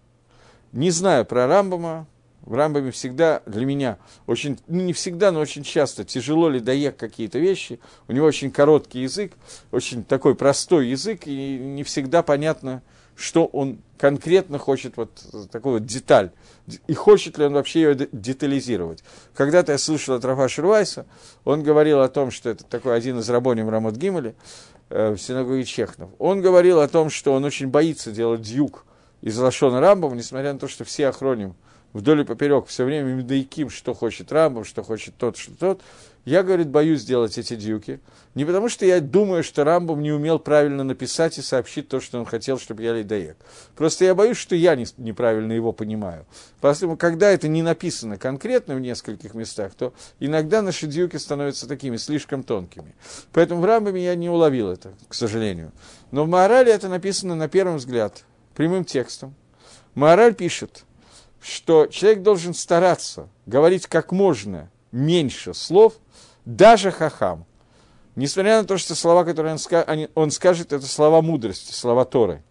Не 0.71 0.89
знаю 0.91 1.25
про 1.25 1.47
Рамбама, 1.47 2.07
в 2.41 2.53
Рамбаме 2.53 2.91
всегда 2.91 3.41
для 3.45 3.65
меня 3.65 3.97
очень, 4.27 4.59
ну 4.67 4.81
не 4.81 4.93
всегда, 4.93 5.31
но 5.31 5.39
очень 5.39 5.63
часто 5.63 6.03
тяжело 6.03 6.49
ли 6.49 6.59
доехать 6.59 6.99
какие-то 6.99 7.39
вещи. 7.39 7.79
У 8.07 8.13
него 8.13 8.25
очень 8.25 8.51
короткий 8.51 9.01
язык, 9.01 9.33
очень 9.71 10.03
такой 10.03 10.35
простой 10.35 10.87
язык, 10.87 11.27
и 11.27 11.57
не 11.57 11.83
всегда 11.83 12.23
понятно, 12.23 12.81
что 13.15 13.45
он 13.45 13.79
конкретно 13.97 14.57
хочет, 14.57 14.95
вот 14.95 15.11
такой 15.51 15.73
вот 15.73 15.85
деталь. 15.85 16.31
И 16.87 16.93
хочет 16.93 17.37
ли 17.37 17.45
он 17.45 17.53
вообще 17.53 17.81
ее 17.81 17.95
детализировать. 17.95 19.03
Когда-то 19.33 19.73
я 19.73 19.77
слышал 19.77 20.15
от 20.15 20.23
Рафа 20.23 20.47
Шервайса, 20.47 21.05
он 21.43 21.61
говорил 21.61 21.99
о 21.99 22.07
том, 22.07 22.31
что 22.31 22.49
это 22.49 22.63
такой 22.63 22.95
один 22.95 23.19
из 23.19 23.29
рабоним 23.29 23.69
Рамот 23.69 23.95
Гимали 23.95 24.35
э, 24.89 25.11
в 25.11 25.17
синагоге 25.17 25.65
Чехнов. 25.65 26.11
Он 26.17 26.41
говорил 26.41 26.79
о 26.79 26.87
том, 26.87 27.09
что 27.09 27.33
он 27.33 27.43
очень 27.43 27.67
боится 27.67 28.11
делать 28.11 28.41
дюк 28.41 28.85
из 29.21 29.37
Лашона 29.37 29.81
Рамбова, 29.81 30.15
несмотря 30.15 30.53
на 30.53 30.59
то, 30.59 30.69
что 30.69 30.85
все 30.85 31.07
охроним 31.07 31.55
вдоль 31.93 32.21
и 32.21 32.23
поперек 32.23 32.67
все 32.67 32.85
время 32.85 33.13
медаиким, 33.13 33.69
что 33.69 33.93
хочет 33.93 34.31
Рамбов, 34.31 34.67
что 34.67 34.83
хочет 34.83 35.15
тот, 35.17 35.37
что 35.37 35.53
тот. 35.55 35.81
Я, 36.25 36.43
говорит, 36.43 36.69
боюсь 36.69 37.05
делать 37.05 37.37
эти 37.37 37.55
дюки. 37.55 37.99
Не 38.35 38.45
потому, 38.45 38.69
что 38.69 38.85
я 38.85 38.99
думаю, 38.99 39.43
что 39.43 39.63
Рамбов 39.63 39.97
не 39.97 40.11
умел 40.11 40.37
правильно 40.37 40.83
написать 40.83 41.37
и 41.39 41.41
сообщить 41.41 41.87
то, 41.87 41.99
что 41.99 42.19
он 42.19 42.25
хотел, 42.25 42.59
чтобы 42.59 42.83
я 42.83 42.93
лейдаек. 42.93 43.37
Просто 43.75 44.05
я 44.05 44.13
боюсь, 44.13 44.37
что 44.37 44.55
я 44.55 44.75
не, 44.75 44.85
неправильно 44.97 45.53
его 45.53 45.71
понимаю. 45.71 46.25
Поэтому, 46.61 46.97
когда 46.97 47.31
это 47.31 47.47
не 47.47 47.63
написано 47.63 48.17
конкретно 48.17 48.75
в 48.75 48.81
нескольких 48.81 49.33
местах, 49.33 49.73
то 49.75 49.93
иногда 50.19 50.61
наши 50.61 50.87
дюки 50.87 51.15
становятся 51.15 51.67
такими, 51.67 51.97
слишком 51.97 52.43
тонкими. 52.43 52.93
Поэтому 53.31 53.61
в 53.61 53.65
Рамбаме 53.65 54.03
я 54.03 54.13
не 54.13 54.29
уловил 54.29 54.69
это, 54.69 54.93
к 55.07 55.15
сожалению. 55.15 55.71
Но 56.11 56.25
в 56.25 56.27
Маорале 56.27 56.71
это 56.71 56.89
написано 56.89 57.35
на 57.35 57.47
первый 57.47 57.77
взгляд, 57.77 58.23
прямым 58.55 58.83
текстом. 58.83 59.33
Маораль 59.95 60.35
пишет– 60.35 60.83
что 61.41 61.87
человек 61.87 62.21
должен 62.21 62.53
стараться 62.53 63.29
говорить 63.45 63.87
как 63.87 64.11
можно 64.11 64.69
меньше 64.91 65.53
слов, 65.53 65.93
даже 66.45 66.91
хахам. 66.91 67.45
Несмотря 68.15 68.61
на 68.61 68.67
то, 68.67 68.77
что 68.77 68.95
слова, 68.95 69.23
которые 69.23 69.53
он, 69.53 69.59
ска 69.59 69.85
он 70.15 70.31
скажет, 70.31 70.73
это 70.73 70.85
слова 70.85 71.21
мудрости, 71.21 71.71
слова 71.71 72.05
Торы. 72.05 72.43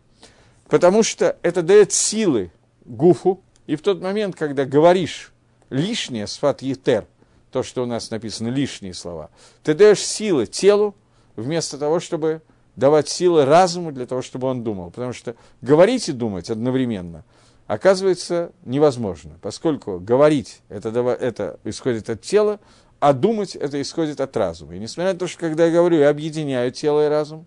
Потому 0.68 1.02
что 1.02 1.36
это 1.42 1.62
дает 1.62 1.92
силы 1.92 2.52
гуфу, 2.84 3.42
и 3.66 3.76
в 3.76 3.82
тот 3.82 4.00
момент, 4.00 4.36
когда 4.36 4.64
говоришь 4.64 5.32
лишнее, 5.68 6.26
сфат 6.26 6.62
етер, 6.62 7.06
то, 7.50 7.62
что 7.62 7.82
у 7.82 7.86
нас 7.86 8.10
написано, 8.10 8.48
лишние 8.48 8.94
слова, 8.94 9.30
ты 9.62 9.74
даешь 9.74 10.00
силы 10.00 10.46
телу 10.46 10.94
вместо 11.36 11.78
того, 11.78 12.00
чтобы 12.00 12.42
давать 12.76 13.08
силы 13.08 13.44
разуму 13.44 13.92
для 13.92 14.06
того, 14.06 14.22
чтобы 14.22 14.46
он 14.48 14.62
думал. 14.62 14.90
Потому 14.90 15.12
что 15.12 15.34
говорить 15.60 16.08
и 16.08 16.12
думать 16.12 16.48
одновременно 16.48 17.24
оказывается 17.68 18.50
невозможно, 18.64 19.38
поскольку 19.40 20.00
говорить 20.00 20.62
это, 20.68 20.88
это 20.88 21.60
исходит 21.64 22.10
от 22.10 22.22
тела, 22.22 22.58
а 22.98 23.12
думать 23.12 23.54
это 23.54 23.80
исходит 23.80 24.20
от 24.20 24.36
разума. 24.36 24.74
И 24.74 24.78
несмотря 24.80 25.12
на 25.12 25.18
то, 25.18 25.28
что 25.28 25.38
когда 25.38 25.66
я 25.66 25.72
говорю, 25.72 25.98
я 25.98 26.08
объединяю 26.08 26.72
тело 26.72 27.06
и 27.06 27.08
разум, 27.08 27.46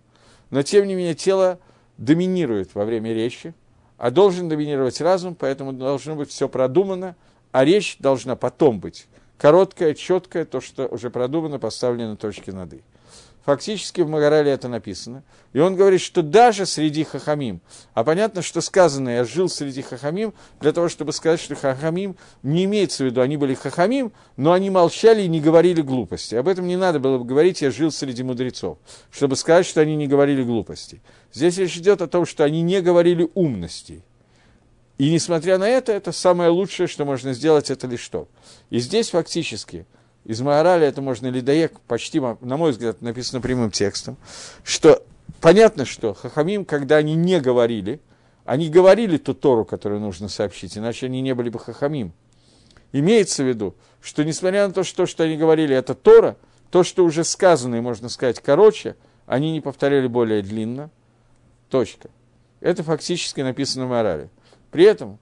но 0.50 0.62
тем 0.62 0.86
не 0.86 0.94
менее 0.94 1.14
тело 1.14 1.58
доминирует 1.98 2.74
во 2.74 2.84
время 2.84 3.12
речи, 3.12 3.52
а 3.98 4.10
должен 4.10 4.48
доминировать 4.48 5.00
разум, 5.00 5.34
поэтому 5.34 5.72
должно 5.72 6.14
быть 6.14 6.30
все 6.30 6.48
продумано, 6.48 7.16
а 7.50 7.64
речь 7.64 7.96
должна 7.98 8.36
потом 8.36 8.78
быть 8.78 9.08
короткая, 9.38 9.94
четкая, 9.94 10.44
то, 10.44 10.60
что 10.60 10.86
уже 10.86 11.10
продумано, 11.10 11.58
поставлено 11.58 12.16
точки 12.16 12.50
над 12.50 12.74
«и». 12.74 12.82
Фактически 13.44 14.02
в 14.02 14.08
Магарале 14.08 14.52
это 14.52 14.68
написано. 14.68 15.24
И 15.52 15.58
он 15.58 15.74
говорит, 15.74 16.00
что 16.00 16.22
даже 16.22 16.64
среди 16.64 17.02
хахамим, 17.02 17.60
а 17.92 18.04
понятно, 18.04 18.40
что 18.40 18.60
сказано, 18.60 19.08
я 19.08 19.24
жил 19.24 19.48
среди 19.48 19.82
хахамим, 19.82 20.32
для 20.60 20.72
того, 20.72 20.88
чтобы 20.88 21.12
сказать, 21.12 21.40
что 21.40 21.56
хахамим 21.56 22.16
не 22.44 22.64
имеется 22.64 23.02
в 23.02 23.06
виду, 23.06 23.20
они 23.20 23.36
были 23.36 23.54
хахамим, 23.54 24.12
но 24.36 24.52
они 24.52 24.70
молчали 24.70 25.22
и 25.22 25.28
не 25.28 25.40
говорили 25.40 25.82
глупости. 25.82 26.36
Об 26.36 26.46
этом 26.46 26.68
не 26.68 26.76
надо 26.76 27.00
было 27.00 27.18
бы 27.18 27.24
говорить, 27.24 27.62
я 27.62 27.72
жил 27.72 27.90
среди 27.90 28.22
мудрецов, 28.22 28.78
чтобы 29.10 29.34
сказать, 29.34 29.66
что 29.66 29.80
они 29.80 29.96
не 29.96 30.06
говорили 30.06 30.44
глупости. 30.44 31.02
Здесь 31.32 31.58
речь 31.58 31.76
идет 31.76 32.00
о 32.00 32.06
том, 32.06 32.24
что 32.26 32.44
они 32.44 32.62
не 32.62 32.80
говорили 32.80 33.28
умностей. 33.34 34.02
И 34.98 35.10
несмотря 35.10 35.58
на 35.58 35.68
это, 35.68 35.90
это 35.90 36.12
самое 36.12 36.50
лучшее, 36.50 36.86
что 36.86 37.04
можно 37.04 37.32
сделать, 37.32 37.70
это 37.70 37.88
лишь 37.88 38.02
что. 38.02 38.28
И 38.70 38.78
здесь 38.78 39.10
фактически– 39.10 39.84
из 40.24 40.40
Маораля 40.40 40.86
это 40.86 41.02
можно 41.02 41.28
лидоек, 41.28 41.80
почти, 41.80 42.20
на 42.20 42.56
мой 42.56 42.70
взгляд, 42.70 43.02
написано 43.02 43.40
прямым 43.40 43.70
текстом, 43.70 44.16
что 44.62 45.04
понятно, 45.40 45.84
что 45.84 46.14
Хахамим, 46.14 46.64
когда 46.64 46.96
они 46.96 47.14
не 47.14 47.40
говорили, 47.40 48.00
они 48.44 48.68
говорили 48.68 49.18
ту 49.18 49.34
Тору, 49.34 49.64
которую 49.64 50.00
нужно 50.00 50.28
сообщить, 50.28 50.76
иначе 50.78 51.06
они 51.06 51.20
не 51.20 51.34
были 51.34 51.48
бы 51.48 51.58
Хахамим. 51.58 52.12
Имеется 52.92 53.42
в 53.42 53.48
виду, 53.48 53.74
что 54.00 54.24
несмотря 54.24 54.66
на 54.66 54.74
то, 54.74 54.84
что, 54.84 55.06
что 55.06 55.24
они 55.24 55.36
говорили, 55.36 55.74
это 55.74 55.94
Тора, 55.94 56.36
то, 56.70 56.84
что 56.84 57.04
уже 57.04 57.24
сказано, 57.24 57.76
и 57.76 57.80
можно 57.80 58.08
сказать 58.08 58.40
короче, 58.40 58.96
они 59.26 59.52
не 59.52 59.60
повторяли 59.60 60.06
более 60.06 60.42
длинно. 60.42 60.90
Точка. 61.70 62.10
Это 62.60 62.82
фактически 62.82 63.40
написано 63.40 63.86
в 63.86 63.90
Маорале. 63.90 64.28
При 64.70 64.84
этом 64.84 65.18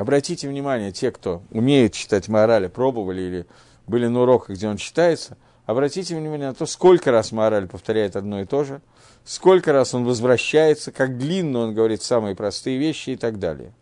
Обратите 0.00 0.48
внимание, 0.48 0.92
те, 0.92 1.10
кто 1.10 1.42
умеет 1.50 1.92
читать 1.92 2.26
морали, 2.26 2.68
пробовали 2.68 3.20
или 3.20 3.46
были 3.86 4.06
на 4.06 4.22
уроках, 4.22 4.56
где 4.56 4.66
он 4.66 4.78
читается, 4.78 5.36
обратите 5.66 6.16
внимание 6.16 6.48
на 6.48 6.54
то, 6.54 6.64
сколько 6.64 7.10
раз 7.10 7.32
мораль 7.32 7.68
повторяет 7.68 8.16
одно 8.16 8.40
и 8.40 8.46
то 8.46 8.64
же, 8.64 8.80
сколько 9.24 9.74
раз 9.74 9.92
он 9.92 10.06
возвращается, 10.06 10.90
как 10.90 11.18
длинно 11.18 11.58
он 11.58 11.74
говорит 11.74 12.02
самые 12.02 12.34
простые 12.34 12.78
вещи 12.78 13.10
и 13.10 13.16
так 13.16 13.38
далее. 13.38 13.74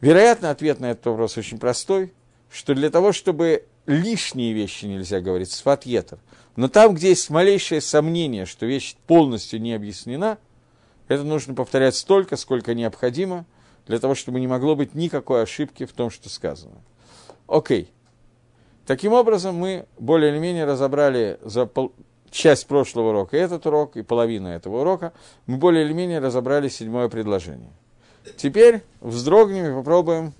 Вероятно, 0.00 0.50
ответ 0.50 0.78
на 0.78 0.92
этот 0.92 1.06
вопрос 1.06 1.36
очень 1.36 1.58
простой, 1.58 2.14
что 2.48 2.76
для 2.76 2.88
того, 2.88 3.10
чтобы 3.10 3.64
лишние 3.86 4.52
вещи 4.52 4.84
нельзя 4.84 5.20
говорить, 5.20 5.50
сфатьетер, 5.50 6.18
но 6.54 6.68
там, 6.68 6.94
где 6.94 7.08
есть 7.08 7.30
малейшее 7.30 7.80
сомнение, 7.80 8.46
что 8.46 8.64
вещь 8.64 8.94
полностью 9.08 9.60
не 9.60 9.74
объяснена, 9.74 10.38
это 11.08 11.24
нужно 11.24 11.52
повторять 11.54 11.96
столько, 11.96 12.36
сколько 12.36 12.74
необходимо– 12.74 13.44
для 13.86 13.98
того, 13.98 14.14
чтобы 14.14 14.40
не 14.40 14.46
могло 14.46 14.76
быть 14.76 14.94
никакой 14.94 15.42
ошибки 15.42 15.84
в 15.84 15.92
том, 15.92 16.10
что 16.10 16.28
сказано. 16.28 16.74
Окей. 17.46 17.90
Таким 18.86 19.12
образом, 19.12 19.56
мы 19.56 19.86
более 19.98 20.30
или 20.30 20.38
менее 20.38 20.64
разобрали 20.64 21.38
за 21.42 21.66
пол... 21.66 21.92
часть 22.30 22.66
прошлого 22.66 23.10
урока 23.10 23.36
этот 23.36 23.66
урок, 23.66 23.96
и 23.96 24.02
половину 24.02 24.48
этого 24.48 24.80
урока. 24.80 25.12
Мы 25.46 25.56
более 25.56 25.84
или 25.84 25.92
менее 25.92 26.18
разобрали 26.20 26.68
седьмое 26.68 27.08
предложение. 27.08 27.70
Теперь 28.36 28.82
вздрогнем 29.00 29.66
и 29.66 29.74
попробуем 29.74 30.34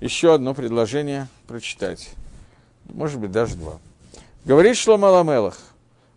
еще 0.00 0.34
одно 0.34 0.54
предложение 0.54 1.28
прочитать. 1.46 2.10
Может 2.84 3.20
быть, 3.20 3.32
даже 3.32 3.56
два. 3.56 3.78
Говорит 4.44 4.76
Шлома 4.76 5.06
Ламелах, 5.06 5.58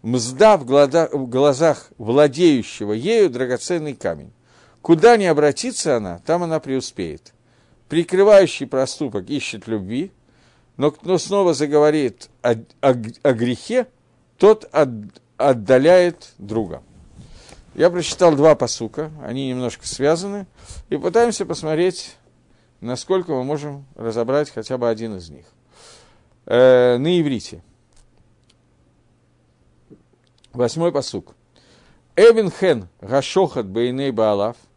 мзда 0.02 0.58
в 0.58 0.66
глазах 0.66 1.90
владеющего 1.98 2.94
ею 2.94 3.30
драгоценный 3.30 3.96
камень. 3.96 4.32
Куда 4.84 5.16
не 5.16 5.28
обратится 5.28 5.96
она, 5.96 6.20
там 6.26 6.44
она 6.44 6.60
преуспеет. 6.60 7.34
Прикрывающий 7.88 8.68
проступок 8.68 9.30
ищет 9.30 9.66
любви, 9.66 10.12
но 10.76 10.92
кто 10.92 11.18
снова 11.18 11.54
заговорит 11.54 12.30
о, 12.42 12.56
о, 12.82 12.90
о 13.24 13.34
грехе, 13.34 13.88
тот 14.38 14.66
от, 14.74 14.90
отдаляет 15.38 16.34
друга. 16.38 16.84
Я 17.76 17.90
прочитал 17.90 18.36
два 18.36 18.56
посука, 18.56 19.10
они 19.24 19.48
немножко 19.48 19.88
связаны, 19.88 20.48
и 20.90 20.98
пытаемся 20.98 21.46
посмотреть, 21.46 22.18
насколько 22.82 23.32
мы 23.32 23.46
можем 23.46 23.86
разобрать 23.96 24.50
хотя 24.50 24.78
бы 24.78 24.90
один 24.90 25.16
из 25.16 25.30
них. 25.30 25.46
Э, 26.46 26.98
на 26.98 27.22
иврите. 27.22 27.64
Восьмой 30.52 30.92
посук. 30.92 31.36
Эвен 32.18 32.52
хен 32.52 32.90
гашохат 33.00 33.66
бейней 33.66 34.12
баалав– 34.12 34.58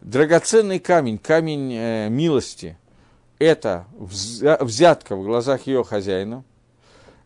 драгоценный 0.00 0.78
камень, 0.78 1.18
камень 1.18 1.72
э, 1.72 2.08
милости, 2.08 2.76
это 3.38 3.86
взятка 3.98 5.16
в 5.16 5.22
глазах 5.24 5.66
ее 5.66 5.84
хозяина. 5.84 6.44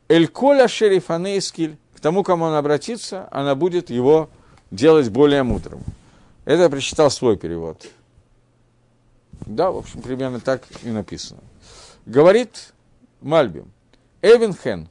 Эль-коля 0.08 0.68
шерифанейскиль, 0.68 1.78
к 1.94 2.00
тому, 2.00 2.22
кому 2.22 2.46
он 2.46 2.54
обратится, 2.54 3.28
она 3.30 3.54
будет 3.54 3.88
его 3.90 4.28
делать 4.70 5.08
более 5.08 5.42
мудрым. 5.42 5.80
Это 6.44 6.62
я 6.62 6.68
прочитал 6.68 7.10
свой 7.10 7.36
перевод. 7.36 7.86
Да, 9.46 9.70
в 9.70 9.78
общем, 9.78 10.02
примерно 10.02 10.40
так 10.40 10.62
и 10.82 10.90
написано. 10.90 11.40
Говорит 12.04 12.72
Мальбим, 13.20 13.70
Эвенхен. 14.20 14.88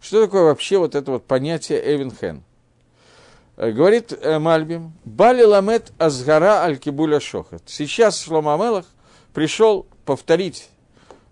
Что 0.00 0.24
такое 0.24 0.44
вообще 0.44 0.78
вот 0.78 0.94
это 0.94 1.12
вот 1.12 1.26
понятие 1.26 1.80
Эвенхен? 1.80 2.42
Э, 3.56 3.70
говорит 3.70 4.12
э, 4.12 4.38
Мальбим, 4.38 4.92
Бали 5.04 5.42
ламет 5.42 5.92
азгара 5.98 6.62
аль 6.62 6.78
кибуля 6.78 7.20
шохат. 7.20 7.62
Сейчас 7.66 8.20
Шлома 8.20 8.54
Амелах 8.54 8.86
пришел 9.32 9.86
повторить 10.04 10.70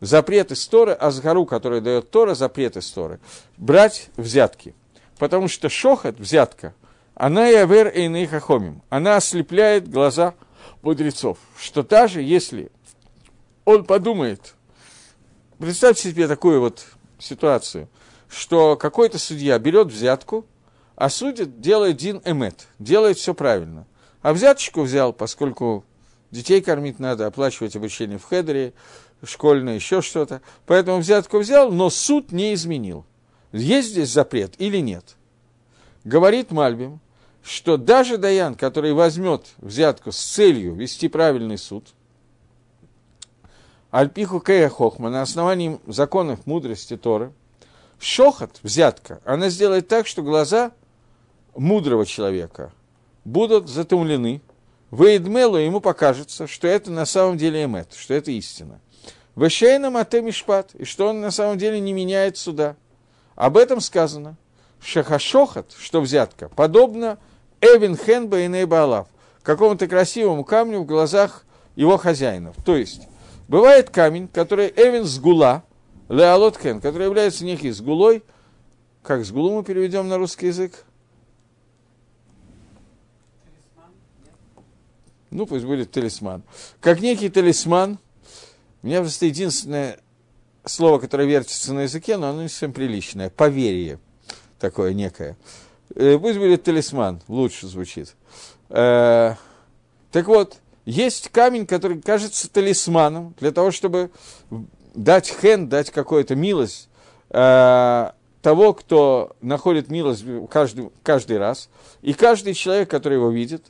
запрет 0.01 0.53
из 0.53 0.67
Торы, 0.67 0.93
азгару, 0.93 1.47
который 1.47 1.81
дает 1.81 2.11
Тора, 2.11 2.35
запрет 2.35 2.77
из 2.77 2.91
Торы, 2.91 3.21
брать 3.57 4.09
взятки. 4.17 4.75
Потому 5.19 5.49
что 5.49 5.69
шохат, 5.69 6.19
взятка, 6.19 6.75
она 7.15 7.49
и 7.51 7.55
авер 7.55 7.89
и 7.89 8.27
хахомим, 8.27 8.83
она 8.89 9.17
ослепляет 9.17 9.89
глаза 9.89 10.35
мудрецов. 10.83 11.39
Что 11.57 11.83
даже 11.83 12.23
если 12.23 12.71
он 13.65 13.85
подумает, 13.85 14.55
представьте 15.59 16.11
себе 16.11 16.27
такую 16.27 16.61
вот 16.61 16.85
ситуацию, 17.19 17.89
что 18.29 18.77
какой-то 18.77 19.19
судья 19.19 19.59
берет 19.59 19.89
взятку– 19.89 20.47
а 21.03 21.11
судит, 21.11 21.61
делает 21.61 21.97
дин 21.97 22.23
эмет, 22.25 22.69
делает 22.79 23.19
все 23.19 23.35
правильно. 23.35 23.89
А 24.21 24.33
взяточку 24.33 24.83
взял, 24.83 25.13
поскольку 25.13 25.85
детей 26.31 26.63
кормить 26.63 27.01
надо, 27.01 27.27
оплачивать 27.27 27.75
обучение 27.75 28.19
в 28.19 28.25
хедере, 28.25 28.73
школьное, 29.25 29.75
еще 29.75 30.01
что-то. 30.01 30.43
Поэтому 30.65 30.99
взятку 30.99 31.39
взял, 31.39 31.73
но 31.73 31.91
суд 31.91 32.31
не 32.31 32.55
изменил. 32.55 33.05
Есть 33.51 33.89
здесь 33.89 34.11
запрет 34.11 34.55
или 34.59 34.77
нет? 34.77 35.17
Говорит 36.05 36.53
Мальбим, 36.53 37.01
что 37.43 37.77
даже 37.77 38.17
Даян, 38.17 38.55
который 38.55 38.93
возьмет 38.93 39.45
взятку 39.57 40.13
с 40.13 40.19
целью 40.19 40.73
вести 40.73 41.09
правильный 41.09 41.59
суд, 41.59 41.85
Альпиху 43.91 44.39
Кея 44.39 44.69
Хохма 44.69 45.11
на 45.11 45.23
основании 45.23 45.81
законов 45.89 46.47
мудрости 46.47 46.97
Торы, 46.97 47.33
шохот, 47.99 48.61
взятка, 48.63 49.21
она 49.25 49.49
сделает 49.49 49.89
так, 49.89 50.07
что 50.07 50.23
глаза 50.23 50.71
мудрого 51.55 52.07
человека 52.07 52.73
будут 53.25 53.69
затумлены, 53.69 54.41
Вейдмелу 54.91 55.57
ему 55.57 55.81
покажется, 55.81 56.47
что 56.47 56.69
это 56.69 56.91
на 56.91 57.07
самом 57.07 57.39
деле 57.39 57.65
эмет, 57.65 57.95
что 57.95 58.13
это 58.13 58.31
истина. 58.31 58.79
Вешейна 59.37 59.89
мате 59.89 60.21
мишпат, 60.21 60.75
и 60.75 60.85
что 60.85 61.09
он 61.09 61.21
на 61.23 61.31
самом 61.31 61.57
деле 61.57 61.81
не 61.81 61.95
меняет 61.95 62.37
суда. 62.37 62.77
Об 63.35 63.57
этом 63.57 63.81
сказано. 63.81 64.37
Шахашохат, 64.81 65.73
что 65.79 66.01
взятка, 66.01 66.51
подобно 66.51 67.19
Эвин 67.61 67.97
Хенба 67.97 68.41
и 68.41 68.49
Нейбалав, 68.49 69.07
какому-то 69.43 69.87
красивому 69.89 70.45
камню 70.45 70.81
в 70.81 70.87
глазах 70.87 71.47
его 71.77 71.97
хозяинов. 71.97 72.57
То 72.65 72.77
есть, 72.77 73.09
бывает 73.49 73.89
камень, 73.89 74.29
который 74.29 74.73
Эвин 74.77 75.05
сгула, 75.05 75.63
Леалот 76.09 76.59
Хен, 76.59 76.81
который 76.81 77.05
является 77.05 77.45
некий 77.45 77.71
сгулой, 77.71 78.23
как 79.03 79.25
сгулу 79.25 79.55
мы 79.55 79.65
переведем 79.65 80.09
на 80.09 80.19
русский 80.19 80.49
язык? 80.49 80.85
Ну, 85.33 85.47
пусть 85.47 85.65
будет 85.65 85.91
талисман. 85.91 86.43
Как 86.81 87.01
некий 87.01 87.31
талисман, 87.31 87.99
у 88.83 88.87
меня 88.87 89.01
просто 89.01 89.27
единственное 89.27 89.99
слово, 90.65 90.99
которое 90.99 91.27
вертится 91.27 91.73
на 91.73 91.81
языке, 91.81 92.19
но 92.19 92.29
оно 92.29 92.43
не 92.43 92.49
совсем 92.49 92.73
приличное. 92.73 93.31
Поверие 93.31 93.99
такое 94.59 94.93
некое. 94.93 95.37
Э, 95.95 96.19
пусть 96.19 96.39
будет 96.39 96.65
талисман, 96.65 97.23
лучше 97.29 97.67
звучит. 97.67 98.15
Э, 98.69 99.35
так 100.11 100.27
вот, 100.27 100.59
есть 100.85 101.31
камень, 101.31 101.67
который 101.67 102.01
кажется 102.03 102.51
талисманом 102.51 103.35
для 103.41 103.53
того, 103.53 103.71
чтобы 103.71 104.11
дать 104.95 105.35
хен, 105.41 105.69
дать 105.69 105.91
какую-то 105.91 106.35
милость 106.35 106.91
э, 107.31 108.11
того, 108.43 108.75
кто 108.75 109.35
находит 109.41 109.89
милость 109.89 110.25
каждый, 110.51 110.91
каждый 111.03 111.39
раз, 111.39 111.71
и 112.03 112.13
каждый 112.13 112.53
человек, 112.53 112.91
который 112.91 113.15
его 113.15 113.31
видит. 113.31 113.65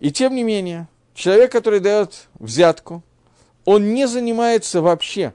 И 0.00 0.12
тем 0.12 0.34
не 0.34 0.42
менее, 0.42 0.88
человек, 1.14 1.50
который 1.52 1.80
дает 1.80 2.28
взятку, 2.38 3.02
он 3.64 3.92
не 3.92 4.06
занимается 4.06 4.80
вообще 4.80 5.34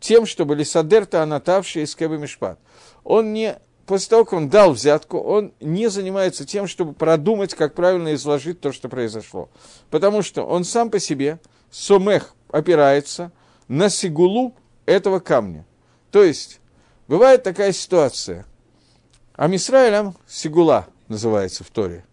тем, 0.00 0.26
чтобы 0.26 0.54
лисадерта 0.54 1.22
анатавший 1.22 1.82
из 1.82 1.94
Кэба 1.94 2.16
Мишпат. 2.16 2.58
Он 3.02 3.32
не, 3.32 3.58
после 3.86 4.10
того, 4.10 4.24
как 4.24 4.34
он 4.34 4.48
дал 4.48 4.72
взятку, 4.72 5.18
он 5.18 5.52
не 5.60 5.88
занимается 5.88 6.44
тем, 6.44 6.66
чтобы 6.66 6.92
продумать, 6.92 7.54
как 7.54 7.74
правильно 7.74 8.14
изложить 8.14 8.60
то, 8.60 8.72
что 8.72 8.88
произошло. 8.88 9.48
Потому 9.90 10.22
что 10.22 10.44
он 10.44 10.64
сам 10.64 10.90
по 10.90 11.00
себе, 11.00 11.40
сомех, 11.70 12.34
опирается 12.50 13.32
на 13.66 13.88
сигулу 13.88 14.54
этого 14.86 15.20
камня. 15.20 15.66
То 16.10 16.22
есть, 16.22 16.60
бывает 17.08 17.42
такая 17.42 17.72
ситуация. 17.72 18.46
Амисраилем 19.34 20.14
сигула 20.28 20.86
называется 21.08 21.64
в 21.64 21.70
Торе. 21.70 22.04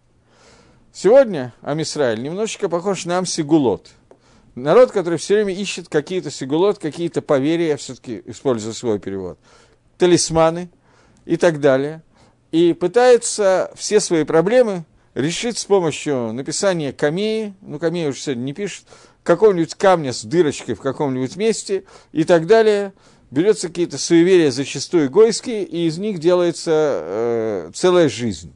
Сегодня 0.92 1.54
Амисраиль 1.62 2.22
немножечко 2.22 2.68
похож 2.68 3.04
на 3.04 3.18
Амсигулот– 3.18 3.90
Народ, 4.54 4.92
который 4.92 5.18
все 5.18 5.36
время 5.36 5.54
ищет 5.54 5.88
какие-то 5.88 6.30
сигулот, 6.30 6.78
какие-то 6.78 7.22
поверья, 7.22 7.68
я 7.68 7.76
все-таки 7.78 8.22
использую 8.26 8.74
свой 8.74 8.98
перевод, 8.98 9.38
талисманы 9.96 10.68
и 11.24 11.36
так 11.38 11.58
далее, 11.58 12.02
и 12.50 12.74
пытается 12.74 13.72
все 13.74 13.98
свои 13.98 14.24
проблемы 14.24 14.84
решить 15.14 15.56
с 15.56 15.64
помощью 15.64 16.34
написания 16.34 16.92
камеи, 16.92 17.54
ну, 17.62 17.78
камеи 17.78 18.08
уже 18.08 18.20
сегодня 18.20 18.42
не 18.42 18.52
пишет, 18.52 18.84
какого-нибудь 19.22 19.74
камня 19.74 20.12
с 20.12 20.22
дырочкой 20.22 20.74
в 20.74 20.80
каком-нибудь 20.80 21.36
месте 21.36 21.84
и 22.12 22.24
так 22.24 22.46
далее. 22.46 22.92
Берется 23.30 23.68
какие-то 23.68 23.96
суеверия, 23.96 24.50
зачастую 24.50 25.08
гойские, 25.08 25.64
и 25.64 25.86
из 25.86 25.96
них 25.96 26.18
делается 26.18 26.70
э, 26.70 27.70
целая 27.72 28.10
жизнь. 28.10 28.52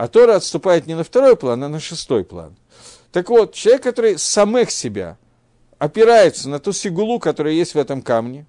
А 0.00 0.08
Тора 0.08 0.36
отступает 0.36 0.86
не 0.86 0.94
на 0.94 1.04
второй 1.04 1.36
план, 1.36 1.62
а 1.62 1.68
на 1.68 1.78
шестой 1.78 2.24
план. 2.24 2.56
Так 3.12 3.28
вот, 3.28 3.52
человек, 3.52 3.82
который 3.82 4.18
самых 4.18 4.70
себя– 4.70 5.18
опирается 5.80 6.48
на 6.48 6.60
ту 6.60 6.72
сигулу, 6.72 7.18
которая 7.18 7.54
есть 7.54 7.74
в 7.74 7.78
этом 7.78 8.02
камне, 8.02 8.46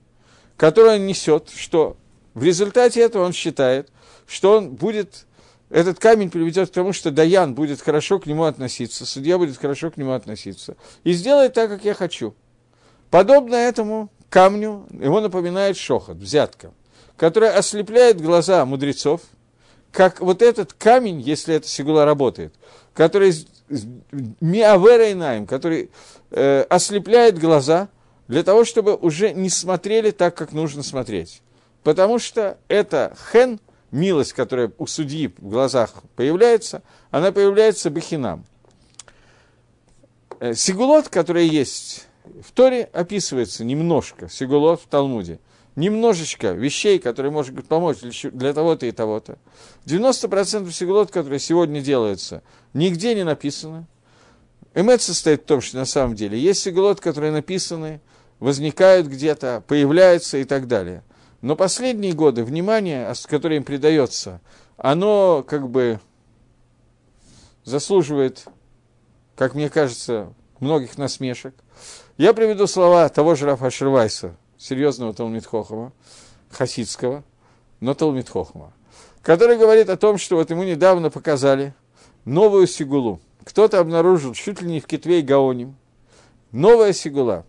которую 0.58 0.96
он 0.96 1.08
несет, 1.08 1.50
что 1.50 1.98
в 2.36 2.44
результате 2.44 3.00
этого 3.02 3.26
он 3.26 3.32
считает, 3.32 3.90
что 4.28 4.58
он 4.58 4.76
будет, 4.76 5.26
этот 5.70 5.98
камень 5.98 6.30
приведет 6.30 6.70
к 6.70 6.74
тому, 6.74 6.92
что 6.92 7.10
Даян 7.10 7.56
будет 7.56 7.82
хорошо 7.82 8.20
к 8.20 8.28
нему 8.28 8.44
относиться, 8.44 9.06
судья 9.06 9.38
будет 9.38 9.58
хорошо 9.58 9.92
к 9.92 9.98
нему 9.98 10.12
относиться, 10.12 10.76
и 11.06 11.14
сделает 11.14 11.54
так, 11.54 11.70
как 11.70 11.86
я 11.86 11.94
хочу. 11.94 12.36
Подобно 13.10 13.56
этому 13.56 14.10
камню 14.30 14.86
его 14.92 15.22
напоминает 15.22 15.78
шохот, 15.78 16.18
взятка, 16.18 16.72
которая 17.16 17.58
ослепляет 17.58 18.22
глаза 18.22 18.66
мудрецов, 18.66 19.22
как 19.92 20.22
вот 20.22 20.42
этот 20.42 20.74
камень, 20.74 21.20
если 21.20 21.56
эта 21.56 21.68
сигула 21.68 22.06
работает, 22.06 22.54
который 22.94 23.34
миаверейнаем, 24.42 25.46
который 25.46 25.90
э, 26.32 26.62
ослепляет 26.64 27.38
глаза 27.38 27.90
для 28.28 28.44
того, 28.44 28.66
чтобы 28.66 28.96
уже 28.96 29.34
не 29.34 29.50
смотрели 29.50 30.12
так, 30.12 30.36
как 30.36 30.52
нужно 30.54 30.84
смотреть. 30.84 31.42
Потому 31.84 32.20
что 32.20 32.58
это 32.68 33.16
хен, 33.32 33.60
милость, 33.92 34.34
которая 34.34 34.72
у 34.78 34.88
судьи 34.88 35.34
в 35.38 35.50
глазах 35.50 35.96
появляется, 36.16 36.82
она 37.12 37.32
появляется 37.32 37.90
бахинам. 37.90 38.46
Э, 40.40 40.54
сигулот, 40.54 41.10
который 41.10 41.48
есть 41.48 42.08
в 42.42 42.52
Торе, 42.52 42.90
описывается 42.94 43.64
немножко, 43.64 44.30
сигулот 44.30 44.82
в 44.82 44.88
Талмуде, 44.88 45.40
немножечко 45.76 46.52
вещей, 46.52 47.00
которые 47.00 47.32
могут 47.32 47.68
помочь 47.68 47.98
для 48.24 48.54
того-то 48.54 48.86
и 48.86 48.92
того-то. 48.92 49.38
90% 49.86 50.72
сигулот, 50.72 51.12
которые 51.12 51.40
сегодня 51.40 51.82
делаются, 51.82 52.44
нигде 52.74 53.16
не 53.16 53.24
написано, 53.24 53.88
Эмет 54.74 55.02
состоит 55.02 55.42
в 55.42 55.46
том, 55.46 55.60
что 55.60 55.78
на 55.78 55.86
самом 55.86 56.16
деле 56.16 56.40
есть 56.40 56.62
сигалот, 56.62 57.02
которые 57.02 57.32
написаны, 57.32 58.00
возникают 58.40 59.08
где-то, 59.08 59.64
появляются 59.68 60.38
и 60.38 60.46
так 60.46 60.68
далее. 60.68 61.04
Но 61.42 61.56
последние 61.56 62.14
годы 62.14 62.44
внимание, 62.44 63.14
которое 63.28 63.58
им 63.58 63.64
придается, 63.64 64.40
оно 64.78 65.44
как 65.48 65.70
бы 65.70 66.00
заслуживает, 67.66 68.46
как 69.36 69.56
мне 69.56 69.70
кажется, 69.70 70.34
многих 70.60 70.98
насмешек. 70.98 71.54
Я 72.18 72.34
приведу 72.34 72.66
слова 72.68 73.10
того 73.10 73.36
же 73.36 73.46
Рафа 73.46 73.70
Шервайса, 73.70 74.38
серьезного 74.62 75.14
Талмитхохова, 75.14 75.92
хасидского, 76.52 77.24
но 77.80 77.96
Талмитхохова, 77.96 78.72
который 79.24 79.58
говорит 79.58 79.90
о 79.90 79.98
том, 79.98 80.18
что 80.18 80.36
вот 80.36 80.52
ему 80.52 80.64
недавно 80.64 81.10
показали 81.10 81.74
новую 82.26 82.68
сигулу– 82.68 83.20
кто-то 83.44 83.80
обнаружил 83.80 84.34
чуть 84.34 84.62
ли 84.62 84.72
не 84.72 84.80
в 84.80 84.86
Китве 84.86 85.20
и 85.20 85.24
Гаоним 85.24 85.76
новая 86.52 86.94
сигула. 86.94 87.46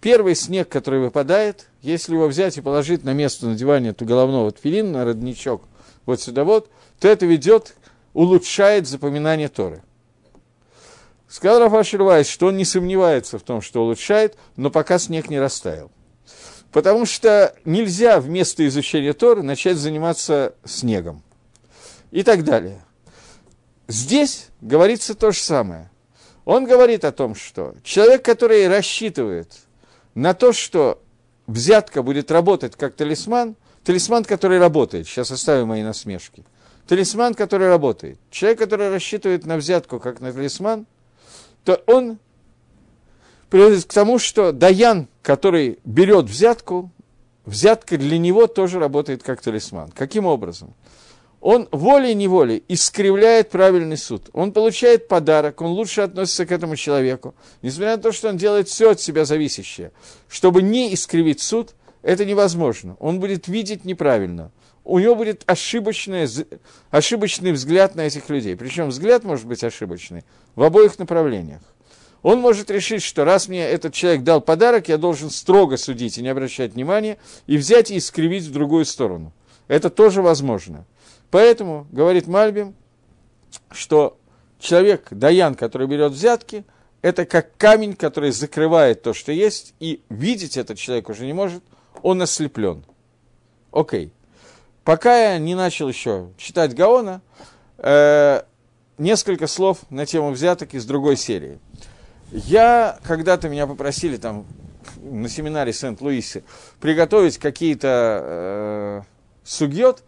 Первый 0.00 0.34
снег, 0.34 0.68
который 0.68 1.00
выпадает, 1.00 1.68
если 1.80 2.14
его 2.14 2.26
взять 2.26 2.58
и 2.58 2.60
положить 2.60 3.04
на 3.04 3.14
место 3.14 3.46
надевания 3.46 3.90
эту 3.90 4.04
головного 4.04 4.52
тфилин, 4.52 4.92
на 4.92 5.04
родничок, 5.04 5.62
вот 6.04 6.20
сюда 6.20 6.44
вот, 6.44 6.70
то 7.00 7.08
это 7.08 7.24
ведет, 7.24 7.74
улучшает 8.12 8.86
запоминание 8.86 9.48
Торы. 9.48 9.82
Сказал 11.26 11.60
Рафа 11.60 11.82
Шервайс, 11.82 12.28
что 12.28 12.48
он 12.48 12.56
не 12.58 12.64
сомневается 12.64 13.38
в 13.38 13.42
том, 13.42 13.62
что 13.62 13.82
улучшает, 13.82 14.36
но 14.56 14.70
пока 14.70 14.98
снег 14.98 15.30
не 15.30 15.40
растаял. 15.40 15.90
Потому 16.74 17.06
что 17.06 17.54
нельзя 17.64 18.18
вместо 18.18 18.66
изучения 18.66 19.12
Торы 19.12 19.44
начать 19.44 19.76
заниматься 19.76 20.56
снегом. 20.64 21.22
И 22.10 22.24
так 22.24 22.42
далее. 22.42 22.84
Здесь 23.86 24.48
говорится 24.60 25.14
то 25.14 25.30
же 25.30 25.38
самое. 25.38 25.88
Он 26.44 26.64
говорит 26.64 27.04
о 27.04 27.12
том, 27.12 27.36
что 27.36 27.76
человек, 27.84 28.24
который 28.24 28.66
рассчитывает 28.66 29.52
на 30.16 30.34
то, 30.34 30.52
что 30.52 31.00
взятка 31.46 32.02
будет 32.02 32.32
работать 32.32 32.74
как 32.74 32.96
талисман, 32.96 33.54
талисман, 33.84 34.24
который 34.24 34.58
работает, 34.58 35.06
сейчас 35.06 35.30
оставим 35.30 35.68
мои 35.68 35.84
насмешки, 35.84 36.44
талисман, 36.88 37.34
который 37.34 37.68
работает, 37.68 38.18
человек, 38.32 38.58
который 38.58 38.90
рассчитывает 38.90 39.46
на 39.46 39.58
взятку 39.58 40.00
как 40.00 40.18
на 40.18 40.32
талисман, 40.32 40.86
то 41.62 41.80
он 41.86 42.18
приводит 43.54 43.84
к 43.84 43.92
тому, 43.92 44.18
что 44.18 44.50
Даян, 44.50 45.06
который 45.22 45.78
берет 45.84 46.24
взятку, 46.24 46.90
взятка 47.44 47.96
для 47.96 48.18
него 48.18 48.48
тоже 48.48 48.80
работает 48.80 49.22
как 49.22 49.40
талисман. 49.40 49.92
Каким 49.92 50.26
образом? 50.26 50.74
он 51.40 51.68
волей-неволей 51.70 52.64
искривляет 52.66 53.50
правильный 53.50 53.96
суд. 53.96 54.28
Он 54.32 54.50
получает 54.50 55.06
подарок, 55.06 55.60
он 55.60 55.70
лучше 55.70 56.00
относится 56.00 56.46
к 56.46 56.50
этому 56.52 56.74
человеку, 56.74 57.36
несмотря 57.62 57.96
на 57.96 58.02
то, 58.02 58.10
что 58.10 58.30
он 58.30 58.38
делает 58.38 58.66
все 58.66 58.90
от 58.90 59.00
себя 59.00 59.24
зависящее. 59.24 59.92
Чтобы 60.28 60.60
не 60.62 60.92
искривить 60.92 61.40
суд, 61.40 61.76
это 62.02 62.24
невозможно. 62.24 62.96
Он 62.98 63.20
будет 63.20 63.46
видеть 63.46 63.84
неправильно. 63.84 64.50
У 64.82 64.98
него 64.98 65.14
будет 65.14 65.44
ошибочный, 65.46 66.26
ошибочный 66.90 67.52
взгляд 67.52 67.94
на 67.94 68.00
этих 68.00 68.28
людей. 68.30 68.56
Причем 68.56 68.88
взгляд 68.88 69.22
может 69.22 69.46
быть 69.46 69.62
ошибочный 69.62 70.24
в 70.56 70.62
обоих 70.64 70.98
направлениях. 70.98 71.60
Он 72.24 72.40
может 72.40 72.70
решить, 72.70 73.02
что 73.02 73.26
раз 73.26 73.48
мне 73.48 73.60
этот 73.60 73.92
человек 73.92 74.22
дал 74.22 74.40
подарок, 74.40 74.88
я 74.88 74.96
должен 74.96 75.28
строго 75.28 75.76
судить 75.76 76.16
и 76.16 76.22
не 76.22 76.30
обращать 76.30 76.72
внимания, 76.72 77.18
и 77.46 77.58
взять 77.58 77.90
и 77.90 77.98
искривить 77.98 78.44
в 78.44 78.50
другую 78.50 78.86
сторону. 78.86 79.30
Это 79.68 79.90
тоже 79.90 80.22
возможно. 80.22 80.86
Поэтому, 81.30 81.86
говорит 81.92 82.26
Мальбим, 82.26 82.74
что 83.70 84.16
человек, 84.58 85.08
Даян, 85.10 85.54
который 85.54 85.86
берет 85.86 86.12
взятки, 86.12 86.64
это 87.02 87.26
как 87.26 87.54
камень, 87.58 87.94
который 87.94 88.30
закрывает 88.30 89.02
то, 89.02 89.12
что 89.12 89.30
есть, 89.30 89.74
и 89.78 90.02
видеть 90.08 90.56
этот 90.56 90.78
человек 90.78 91.10
уже 91.10 91.26
не 91.26 91.34
может, 91.34 91.62
он 92.02 92.22
ослеплен. 92.22 92.86
Окей. 93.70 94.14
Пока 94.82 95.32
я 95.32 95.38
не 95.38 95.54
начал 95.54 95.90
еще 95.90 96.30
читать 96.38 96.74
Гаона, 96.74 97.20
э, 97.76 98.44
несколько 98.96 99.46
слов 99.46 99.80
на 99.90 100.06
тему 100.06 100.30
взяток 100.30 100.72
из 100.72 100.86
другой 100.86 101.18
серии. 101.18 101.58
Я, 102.30 102.98
когда-то 103.02 103.48
меня 103.48 103.66
попросили 103.66 104.16
там 104.16 104.46
на 105.02 105.28
семинаре 105.28 105.72
Сент-Луисе 105.72 106.42
приготовить 106.80 107.38
какие-то 107.38 108.20
э, 108.22 109.02
сугьет, 109.44 110.02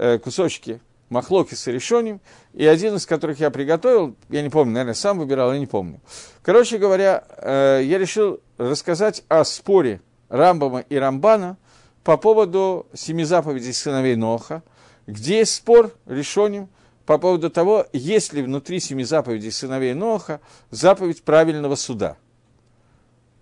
Э, 0.00 0.16
кусочки 0.18 0.80
махлоки 1.08 1.54
с 1.54 1.66
решением, 1.66 2.20
и 2.52 2.64
один 2.64 2.94
из 2.94 3.04
которых 3.04 3.40
я 3.40 3.50
приготовил, 3.50 4.14
я 4.28 4.42
не 4.42 4.48
помню, 4.48 4.74
наверное, 4.74 4.94
сам 4.94 5.18
выбирал, 5.18 5.52
я 5.52 5.58
не 5.58 5.66
помню. 5.66 6.00
Короче 6.40 6.78
говоря, 6.78 7.24
э, 7.36 7.80
я 7.82 7.98
решил 7.98 8.40
рассказать 8.58 9.24
о 9.26 9.42
споре 9.42 10.00
Рамбама 10.28 10.80
и 10.88 10.94
Рамбана 10.94 11.56
по 12.04 12.16
поводу 12.16 12.86
семи 12.94 13.24
заповедей 13.24 13.72
сыновей 13.72 14.14
Ноха, 14.14 14.62
где 15.08 15.38
есть 15.38 15.54
спор 15.54 15.90
решением 16.06 16.68
по 17.08 17.16
поводу 17.16 17.48
того, 17.48 17.86
есть 17.94 18.34
ли 18.34 18.42
внутри 18.42 18.80
семи 18.80 19.02
заповедей 19.02 19.50
сыновей 19.50 19.94
Ноха 19.94 20.42
заповедь 20.70 21.22
правильного 21.22 21.74
суда. 21.74 22.18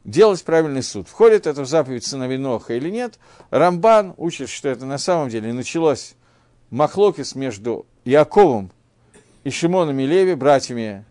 Делать 0.05 0.45
правильный 0.45 0.85
суд. 0.85 1.09
Входит 1.09 1.49
это 1.49 1.63
в 1.63 1.67
заповедь 1.67 2.07
сыновей 2.07 2.39
Ноха 2.39 2.75
или 2.75 2.91
нет? 2.91 3.19
Рамбан 3.51 4.15
учит, 4.19 4.51
что 4.51 4.69
это 4.69 4.87
на 4.87 4.99
самом 4.99 5.31
деле 5.31 5.53
началось 5.53 6.15
махлокис 6.71 7.35
между 7.35 7.87
Яковом 8.05 8.71
и 9.43 9.51
Шимоном 9.51 9.99
и 9.99 10.07
Леви, 10.07 10.35
братьями, 10.35 11.05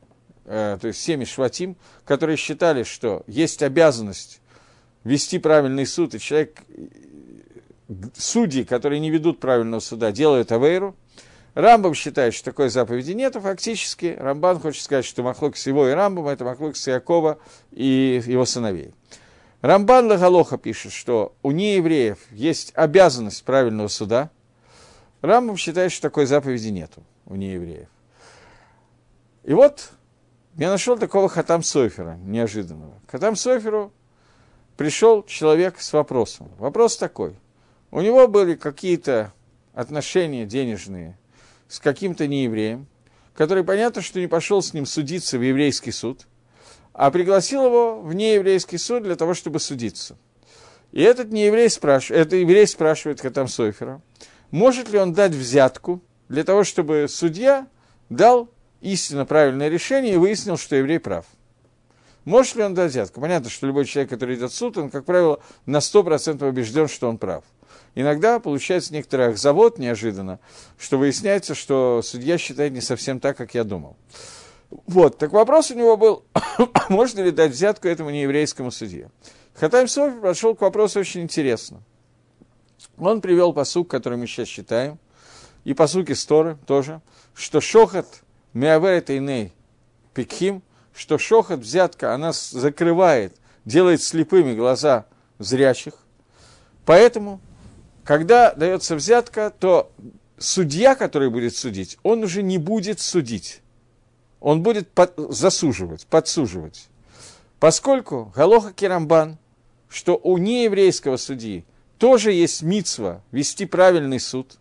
э, 0.45 0.77
то 0.79 0.87
есть 0.87 0.99
всеми 1.01 1.25
Шватим, 1.25 1.75
которые 2.05 2.37
считали, 2.37 2.83
что 2.83 3.23
есть 3.27 3.63
обязанность 3.63 4.39
вести 5.03 5.39
правильный 5.39 5.85
суд, 5.85 6.15
и 6.15 6.21
человек, 6.21 6.63
судьи, 8.15 8.63
которые 8.63 9.01
не 9.01 9.09
ведут 9.09 9.41
правильного 9.41 9.81
суда, 9.81 10.13
делают 10.13 10.53
авейру. 10.53 10.95
Рамбам 11.55 11.93
считает, 11.93 12.33
что 12.33 12.51
такой 12.51 12.69
заповеди 12.69 13.13
нет, 13.13 13.35
фактически 13.35 14.17
Рамбан 14.19 14.59
хочет 14.59 14.83
сказать, 14.83 15.05
что 15.05 15.23
Махлокис 15.23 15.65
его 15.67 15.87
и 15.87 15.93
Рамбам– 15.93 16.27
это 16.27 16.43
Махлокис 16.43 16.85
Якова 16.85 17.39
и 17.71 18.21
его 18.25 18.45
сыновей. 18.45 18.93
Рамбан 19.61 20.07
Лагалоха 20.07 20.57
пишет, 20.57 20.91
что 20.91 21.33
у 21.41 21.51
неевреев 21.51 22.19
есть 22.31 22.73
обязанность 22.75 23.43
правильного 23.45 23.87
суда. 23.87 24.29
Рамбам 25.21 25.55
считает, 25.55 25.93
что 25.93 26.03
такой 26.03 26.25
заповеди 26.25 26.67
нету 26.67 27.01
у 27.25 27.35
неевреев. 27.35 27.87
И 29.43 29.53
вот 29.53 29.91
я 30.57 30.69
нашел 30.69 30.97
такого 30.97 31.29
Хатам 31.29 31.63
Сойфера, 31.63 32.17
неожиданного. 32.25 32.99
К 33.07 33.11
Хатам 33.11 33.37
Сойферу 33.37 33.93
пришел 34.75 35.23
человек 35.23 35.79
с 35.79 35.93
вопросом. 35.93 36.51
Вопрос 36.57 36.97
такой. 36.97 37.35
У 37.91 38.01
него 38.01 38.27
были 38.27 38.55
какие-то 38.55 39.31
отношения 39.73 40.45
денежные 40.45 41.17
с 41.67 41.79
каким-то 41.79 42.27
неевреем, 42.27 42.87
который, 43.33 43.63
понятно, 43.63 44.01
что 44.01 44.19
не 44.19 44.27
пошел 44.27 44.61
с 44.61 44.73
ним 44.73 44.85
судиться 44.85 45.37
в 45.37 45.41
еврейский 45.41 45.91
суд, 45.91 46.27
а 46.93 47.11
пригласил 47.11 47.65
его 47.65 48.01
в 48.01 48.13
нееврейский 48.13 48.77
суд 48.77 49.03
для 49.03 49.15
того, 49.15 49.33
чтобы 49.33 49.59
судиться. 49.59 50.17
И 50.91 51.01
этот 51.01 51.31
нееврей 51.31 51.69
спрашивает, 51.69 52.27
это 52.27 52.37
еврей 52.37 52.65
спрашивает 52.67 53.19
Хатам 53.19 53.47
Сойфера, 53.47 54.01
может 54.51 54.89
ли 54.89 54.99
он 54.99 55.13
дать 55.13 55.33
взятку 55.33 56.01
для 56.29 56.43
того, 56.43 56.63
чтобы 56.63 57.07
судья 57.09 57.67
дал 58.09 58.49
истинно 58.81 59.25
правильное 59.25 59.67
решение 59.67 60.13
и 60.13 60.17
выяснил, 60.17 60.57
что 60.57 60.75
еврей 60.75 60.99
прав. 60.99 61.25
Может 62.23 62.55
ли 62.55 62.63
он 62.63 62.73
дать 62.73 62.91
взятку? 62.91 63.21
Понятно, 63.21 63.49
что 63.49 63.67
любой 63.67 63.85
человек, 63.85 64.09
который 64.09 64.35
идет 64.35 64.51
в 64.51 64.55
суд, 64.55 64.77
он, 64.77 64.89
как 64.89 65.05
правило, 65.05 65.39
на 65.65 65.77
100% 65.77 66.47
убежден, 66.47 66.87
что 66.87 67.07
он 67.07 67.17
прав. 67.17 67.43
Иногда 67.95 68.39
получается 68.39 68.93
некоторый 68.93 69.35
завод 69.35 69.77
неожиданно, 69.77 70.39
что 70.77 70.97
выясняется, 70.97 71.55
что 71.55 72.01
судья 72.03 72.37
считает 72.37 72.73
не 72.73 72.81
совсем 72.81 73.19
так, 73.19 73.37
как 73.37 73.53
я 73.53 73.63
думал. 73.63 73.95
Вот, 74.69 75.17
так 75.17 75.31
вопрос 75.31 75.71
у 75.71 75.75
него 75.75 75.95
был, 75.95 76.23
можно 76.89 77.21
ли 77.21 77.31
дать 77.31 77.51
взятку 77.51 77.87
этому 77.87 78.09
нееврейскому 78.09 78.71
судье. 78.71 79.09
Хатайм 79.53 79.87
Софи 79.87 80.19
подошел 80.19 80.55
к 80.55 80.61
вопросу 80.61 80.99
очень 80.99 81.21
интересно. 81.21 81.81
Он 82.97 83.21
привел 83.21 83.53
посук, 83.53 83.89
который 83.89 84.17
мы 84.17 84.27
сейчас 84.27 84.47
читаем, 84.47 84.99
и 85.63 85.73
посуки 85.73 86.13
Сторы 86.13 86.57
тоже, 86.67 87.01
что 87.33 87.61
шохат 87.61 88.07
меаверет 88.53 89.09
иней 89.09 89.53
пикхим– 90.13 90.61
что 90.95 91.17
шохот, 91.17 91.59
взятка, 91.59 92.13
она 92.13 92.31
закрывает, 92.31 93.35
делает 93.65 94.01
слепыми 94.01 94.55
глаза 94.55 95.05
зрячих. 95.39 95.93
Поэтому, 96.85 97.41
когда 98.05 98.53
дается 98.53 98.95
взятка, 98.95 99.51
то 99.59 99.91
судья, 100.37 100.95
который 100.95 101.29
будет 101.29 101.55
судить, 101.55 101.97
он 102.03 102.23
уже 102.23 102.43
не 102.43 102.57
будет 102.57 102.99
судить. 102.99 103.61
Он 104.39 104.61
будет 104.61 104.89
под, 104.89 105.13
засуживать, 105.29 106.05
подсуживать. 106.07 106.87
Поскольку 107.59 108.31
Галоха 108.35 108.71
Керамбан, 108.71 109.37
что 109.89 110.19
у 110.23 110.37
нееврейского 110.37 111.17
судьи 111.17 111.65
тоже 111.97 112.31
есть 112.31 112.61
мицва 112.61 113.21
вести 113.31 113.65
правильный 113.65 114.19
суд, 114.19 114.57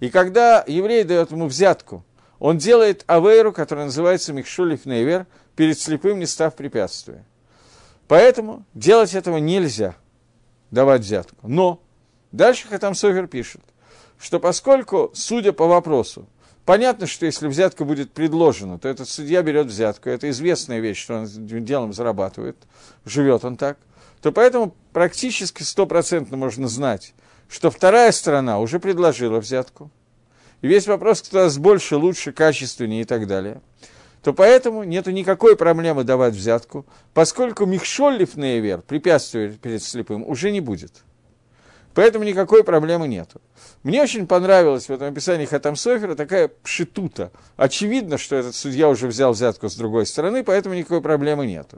и 0.00 0.10
когда 0.10 0.64
еврей 0.66 1.04
дает 1.04 1.30
ему 1.30 1.46
взятку, 1.46 2.04
он 2.38 2.58
делает 2.58 3.04
авейру, 3.06 3.52
которая 3.52 3.86
называется 3.86 4.32
Михшулиф 4.32 4.84
Нейвер– 4.84 5.26
перед 5.56 5.78
слепым 5.78 6.18
не 6.18 6.26
став 6.26 6.54
препятствия. 6.54 7.24
Поэтому 8.08 8.64
делать 8.74 9.14
этого 9.14 9.38
нельзя, 9.38 9.94
давать 10.70 11.02
взятку. 11.02 11.36
Но 11.48 11.80
дальше 12.36 12.68
Хатам 12.68 12.94
Софер 12.94 13.26
пишет, 13.26 13.62
что 14.18 14.40
поскольку, 14.40 15.10
судя 15.14 15.52
по 15.52 15.66
вопросу, 15.66 16.26
понятно, 16.64 17.06
что 17.06 17.26
если 17.26 17.48
взятка 17.48 17.84
будет 17.84 18.12
предложена, 18.12 18.78
то 18.78 18.88
этот 18.88 19.08
судья 19.08 19.42
берет 19.42 19.66
взятку, 19.66 20.08
это 20.08 20.30
известная 20.30 20.80
вещь, 20.80 21.02
что 21.02 21.20
он 21.20 21.26
делом 21.26 21.92
зарабатывает, 21.92 22.56
живет 23.04 23.44
он 23.44 23.56
так, 23.56 23.78
то 24.22 24.32
поэтому 24.32 24.74
практически 24.92 25.62
стопроцентно 25.62 26.36
можно 26.36 26.68
знать, 26.68 27.14
что 27.48 27.70
вторая 27.70 28.12
сторона 28.12 28.58
уже 28.60 28.78
предложила 28.78 29.38
взятку. 29.40 29.90
И 30.62 30.66
весь 30.66 30.86
вопрос, 30.86 31.20
кто 31.20 31.40
нас 31.40 31.58
больше, 31.58 31.96
лучше, 31.96 32.32
качественнее 32.32 33.02
и 33.02 33.04
так 33.04 33.26
далее– 33.26 33.60
то 34.24 34.32
поэтому 34.32 34.84
нет 34.84 35.06
никакой 35.06 35.54
проблемы 35.54 36.02
давать 36.02 36.32
взятку, 36.32 36.86
поскольку 37.12 37.66
Михшоллив 37.66 38.36
Нейвер, 38.36 38.80
препятствие 38.80 39.50
перед 39.50 39.82
слепым, 39.82 40.26
уже 40.26 40.50
не 40.50 40.62
будет. 40.62 41.04
Поэтому 41.94 42.24
никакой 42.24 42.64
проблемы 42.64 43.08
нет. 43.08 43.30
Мне 43.82 44.02
очень 44.02 44.26
понравилось 44.26 44.88
в 44.88 44.90
этом 44.90 45.08
описании 45.08 45.46
Хатам 45.46 45.76
Софера 45.76 46.14
такая 46.14 46.48
пшитута. 46.48 47.30
Очевидно, 47.56 48.18
что 48.18 48.36
этот 48.36 48.54
судья 48.54 48.88
уже 48.88 49.06
взял 49.06 49.32
взятку 49.32 49.68
с 49.68 49.76
другой 49.76 50.06
стороны, 50.06 50.44
поэтому 50.44 50.74
никакой 50.74 51.00
проблемы 51.00 51.46
нет. 51.46 51.70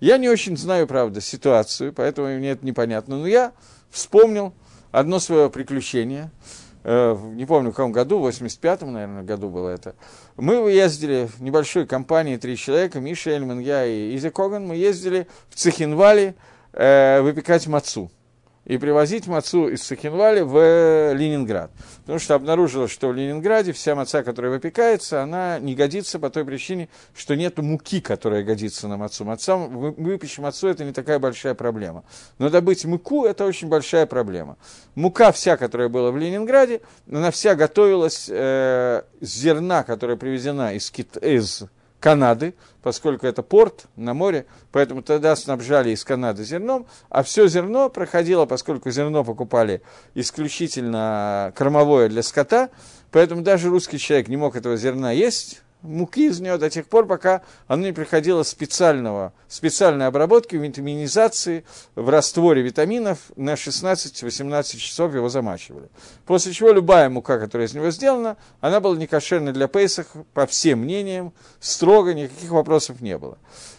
Я 0.00 0.18
не 0.18 0.28
очень 0.28 0.56
знаю, 0.56 0.86
правда, 0.86 1.20
ситуацию, 1.20 1.92
поэтому 1.92 2.28
мне 2.28 2.50
это 2.50 2.64
непонятно. 2.64 3.18
Но 3.18 3.26
я 3.26 3.52
вспомнил 3.90 4.54
одно 4.90 5.20
свое 5.20 5.50
приключение– 5.50 6.30
Э, 6.84 7.16
не 7.34 7.44
помню 7.44 7.70
в 7.70 7.74
каком 7.74 7.92
году, 7.92 8.18
в 8.18 8.26
85-м, 8.26 8.92
наверное, 8.92 9.22
году 9.22 9.50
было 9.50 9.68
это, 9.68 9.94
мы 10.36 10.54
ездили 10.70 11.28
в 11.36 11.42
небольшой 11.42 11.86
компании, 11.86 12.38
три 12.38 12.56
человека, 12.56 13.00
Миша 13.00 13.30
Эльман, 13.30 13.58
я 13.58 13.84
и 13.84 14.16
Изи 14.16 14.30
Коган, 14.30 14.66
мы 14.66 14.76
ездили 14.76 15.26
в 15.50 15.56
Цехинвали 15.56 16.34
э, 16.72 17.20
выпекать 17.20 17.66
мацу 17.66 18.10
и 18.68 18.76
привозить 18.76 19.26
мацу 19.26 19.68
из 19.68 19.82
Сахинвали 19.82 20.42
в 20.42 21.14
Ленинград. 21.14 21.70
Потому 22.02 22.18
что 22.18 22.34
обнаружилось, 22.34 22.90
что 22.90 23.08
в 23.08 23.14
Ленинграде 23.14 23.72
вся 23.72 23.94
маца, 23.94 24.22
которая 24.22 24.52
выпекается, 24.52 25.22
она 25.22 25.58
не 25.58 25.74
годится 25.74 26.18
по 26.18 26.28
той 26.28 26.44
причине, 26.44 26.88
что 27.16 27.34
нет 27.34 27.58
муки, 27.58 28.00
которая 28.00 28.44
годится 28.44 28.86
на 28.86 28.98
мацу. 28.98 29.24
Маца, 29.24 29.56
выпечь 29.56 30.38
мацу– 30.38 30.68
это 30.68 30.84
не 30.84 30.92
такая 30.92 31.18
большая 31.18 31.54
проблема. 31.54 32.04
Но 32.38 32.50
добыть 32.50 32.84
муку– 32.84 33.24
это 33.26 33.46
очень 33.46 33.68
большая 33.68 34.04
проблема. 34.04 34.58
Мука 34.94 35.32
вся, 35.32 35.56
которая 35.56 35.88
была 35.88 36.10
в 36.10 36.18
Ленинграде, 36.18 36.82
она 37.10 37.30
вся 37.30 37.54
готовилась 37.54 38.28
э, 38.28 39.02
с 39.20 39.34
зерна, 39.34 39.82
которая 39.82 40.18
привезена 40.18 40.74
из, 40.74 40.90
Кит... 40.90 41.16
из 41.16 41.64
Канады, 42.00 42.54
поскольку 42.82 43.26
это 43.26 43.42
порт 43.42 43.86
на 43.96 44.14
море, 44.14 44.46
поэтому 44.70 45.02
тогда 45.02 45.34
снабжали 45.34 45.90
из 45.90 46.04
Канады 46.04 46.44
зерном, 46.44 46.86
а 47.08 47.22
все 47.22 47.48
зерно 47.48 47.90
проходило, 47.90 48.46
поскольку 48.46 48.90
зерно 48.90 49.24
покупали 49.24 49.82
исключительно 50.14 51.52
кормовое 51.56 52.08
для 52.08 52.22
скота, 52.22 52.70
поэтому 53.10 53.42
даже 53.42 53.68
русский 53.68 53.98
человек 53.98 54.28
не 54.28 54.36
мог 54.36 54.54
этого 54.54 54.76
зерна 54.76 55.10
есть, 55.10 55.62
муки 55.82 56.28
из 56.28 56.40
нее 56.40 56.58
до 56.58 56.70
тех 56.70 56.86
пор, 56.86 57.06
пока 57.06 57.42
оно 57.66 57.86
не 57.86 57.92
приходило 57.92 58.42
специального, 58.42 59.32
специальной 59.48 60.06
обработки, 60.06 60.56
витаминизации 60.56 61.64
в 61.94 62.08
растворе 62.08 62.62
витаминов 62.62 63.18
на 63.36 63.54
16-18 63.54 64.76
часов 64.76 65.14
его 65.14 65.28
замачивали. 65.28 65.88
После 66.26 66.52
чего 66.52 66.72
любая 66.72 67.08
мука, 67.08 67.38
которая 67.38 67.68
из 67.68 67.74
него 67.74 67.90
сделана, 67.90 68.36
она 68.60 68.80
была 68.80 68.96
некошерной 68.96 69.52
для 69.52 69.68
Пейсах, 69.68 70.08
по 70.34 70.46
всем 70.46 70.80
мнениям, 70.80 71.32
строго, 71.60 72.14
никаких 72.14 72.50
вопросов 72.50 73.00
не 73.00 73.16
было. 73.16 73.38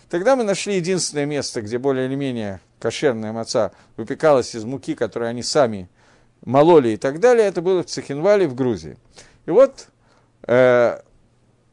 Тогда 0.09 0.35
мы 0.35 0.43
нашли 0.43 0.75
единственное 0.75 1.25
место, 1.25 1.61
где 1.61 1.77
более 1.77 2.07
или 2.07 2.15
менее 2.15 2.61
кошерная 2.79 3.31
маца 3.31 3.71
выпекалась 3.97 4.55
из 4.55 4.63
муки, 4.63 4.95
которую 4.95 5.29
они 5.29 5.43
сами 5.43 5.89
мололи 6.43 6.89
и 6.89 6.97
так 6.97 7.19
далее. 7.19 7.45
Это 7.45 7.61
было 7.61 7.83
в 7.83 7.87
Цехинвале 7.87 8.47
в 8.47 8.55
Грузии. 8.55 8.97
И 9.45 9.51
вот 9.51 9.87
э, 10.47 10.99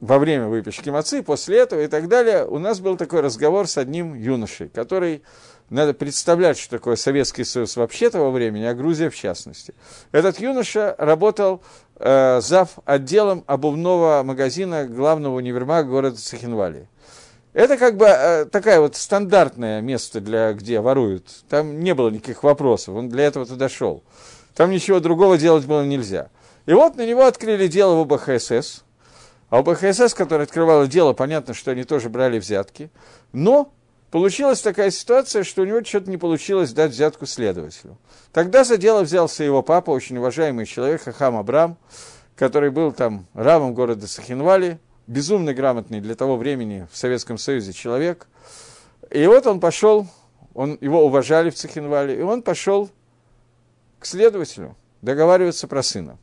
во 0.00 0.18
время 0.18 0.48
выпечки 0.48 0.90
мацы, 0.90 1.22
после 1.22 1.58
этого 1.58 1.80
и 1.80 1.86
так 1.86 2.08
далее, 2.08 2.46
у 2.46 2.58
нас 2.58 2.80
был 2.80 2.96
такой 2.96 3.20
разговор 3.20 3.66
с 3.66 3.78
одним 3.78 4.14
юношей, 4.14 4.68
который, 4.68 5.22
надо 5.70 5.94
представлять, 5.94 6.58
что 6.58 6.70
такое 6.70 6.96
Советский 6.96 7.44
Союз 7.44 7.76
вообще 7.76 8.10
того 8.10 8.30
времени, 8.30 8.64
а 8.64 8.74
Грузия 8.74 9.10
в 9.10 9.16
частности. 9.16 9.74
Этот 10.12 10.38
юноша 10.38 10.94
работал 10.98 11.62
э, 11.96 12.40
зав. 12.40 12.78
отделом 12.84 13.42
обувного 13.46 14.22
магазина 14.22 14.84
главного 14.84 15.36
универмага 15.36 15.88
города 15.88 16.18
Сахинвали. 16.18 16.88
Это 17.54 17.78
как 17.78 17.96
бы 17.96 18.04
э, 18.06 18.44
такая 18.44 18.80
вот 18.80 18.96
стандартное 18.96 19.80
место, 19.80 20.20
для, 20.20 20.52
где 20.52 20.80
воруют. 20.80 21.28
Там 21.48 21.80
не 21.80 21.94
было 21.94 22.10
никаких 22.10 22.42
вопросов, 22.42 22.94
он 22.96 23.08
для 23.08 23.24
этого 23.24 23.46
туда 23.46 23.70
шел. 23.70 24.04
Там 24.54 24.70
ничего 24.70 25.00
другого 25.00 25.38
делать 25.38 25.64
было 25.64 25.84
нельзя. 25.84 26.28
И 26.66 26.72
вот 26.74 26.96
на 26.96 27.06
него 27.06 27.24
открыли 27.24 27.66
дело 27.66 27.94
в 27.94 28.12
ОБХСС, 28.12 28.84
А 29.48 29.60
у 29.60 29.62
БХСС, 29.62 30.14
которая 30.14 30.46
открывала 30.46 30.86
дело, 30.86 31.12
понятно, 31.12 31.54
что 31.54 31.70
они 31.70 31.84
тоже 31.84 32.08
брали 32.08 32.38
взятки. 32.38 32.90
Но 33.32 33.72
получилась 34.10 34.60
такая 34.60 34.90
ситуация, 34.90 35.44
что 35.44 35.62
у 35.62 35.64
него 35.64 35.84
что-то 35.84 36.10
не 36.10 36.16
получилось 36.16 36.72
дать 36.72 36.92
взятку 36.92 37.26
следователю. 37.26 37.98
Тогда 38.32 38.64
за 38.64 38.76
дело 38.76 39.02
взялся 39.02 39.44
его 39.44 39.62
папа, 39.62 39.90
очень 39.90 40.18
уважаемый 40.18 40.66
человек, 40.66 41.02
Хахам 41.02 41.36
Абрам, 41.36 41.78
который 42.34 42.70
был 42.70 42.92
там 42.92 43.26
равом 43.34 43.72
города 43.72 44.06
Сахинвали, 44.08 44.80
безумно 45.06 45.54
грамотный 45.54 46.00
для 46.00 46.16
того 46.16 46.36
времени 46.36 46.88
в 46.92 46.96
Советском 46.96 47.38
Союзе 47.38 47.72
человек. 47.72 48.26
И 49.10 49.24
вот 49.26 49.46
он 49.46 49.60
пошел, 49.60 50.08
он, 50.54 50.76
его 50.80 51.04
уважали 51.04 51.50
в 51.50 51.54
Цехинвале, 51.54 52.18
и 52.18 52.22
он 52.22 52.42
пошел 52.42 52.90
к 54.00 54.06
следователю 54.06 54.76
договариваться 55.02 55.68
про 55.68 55.82
сына. 55.82 56.18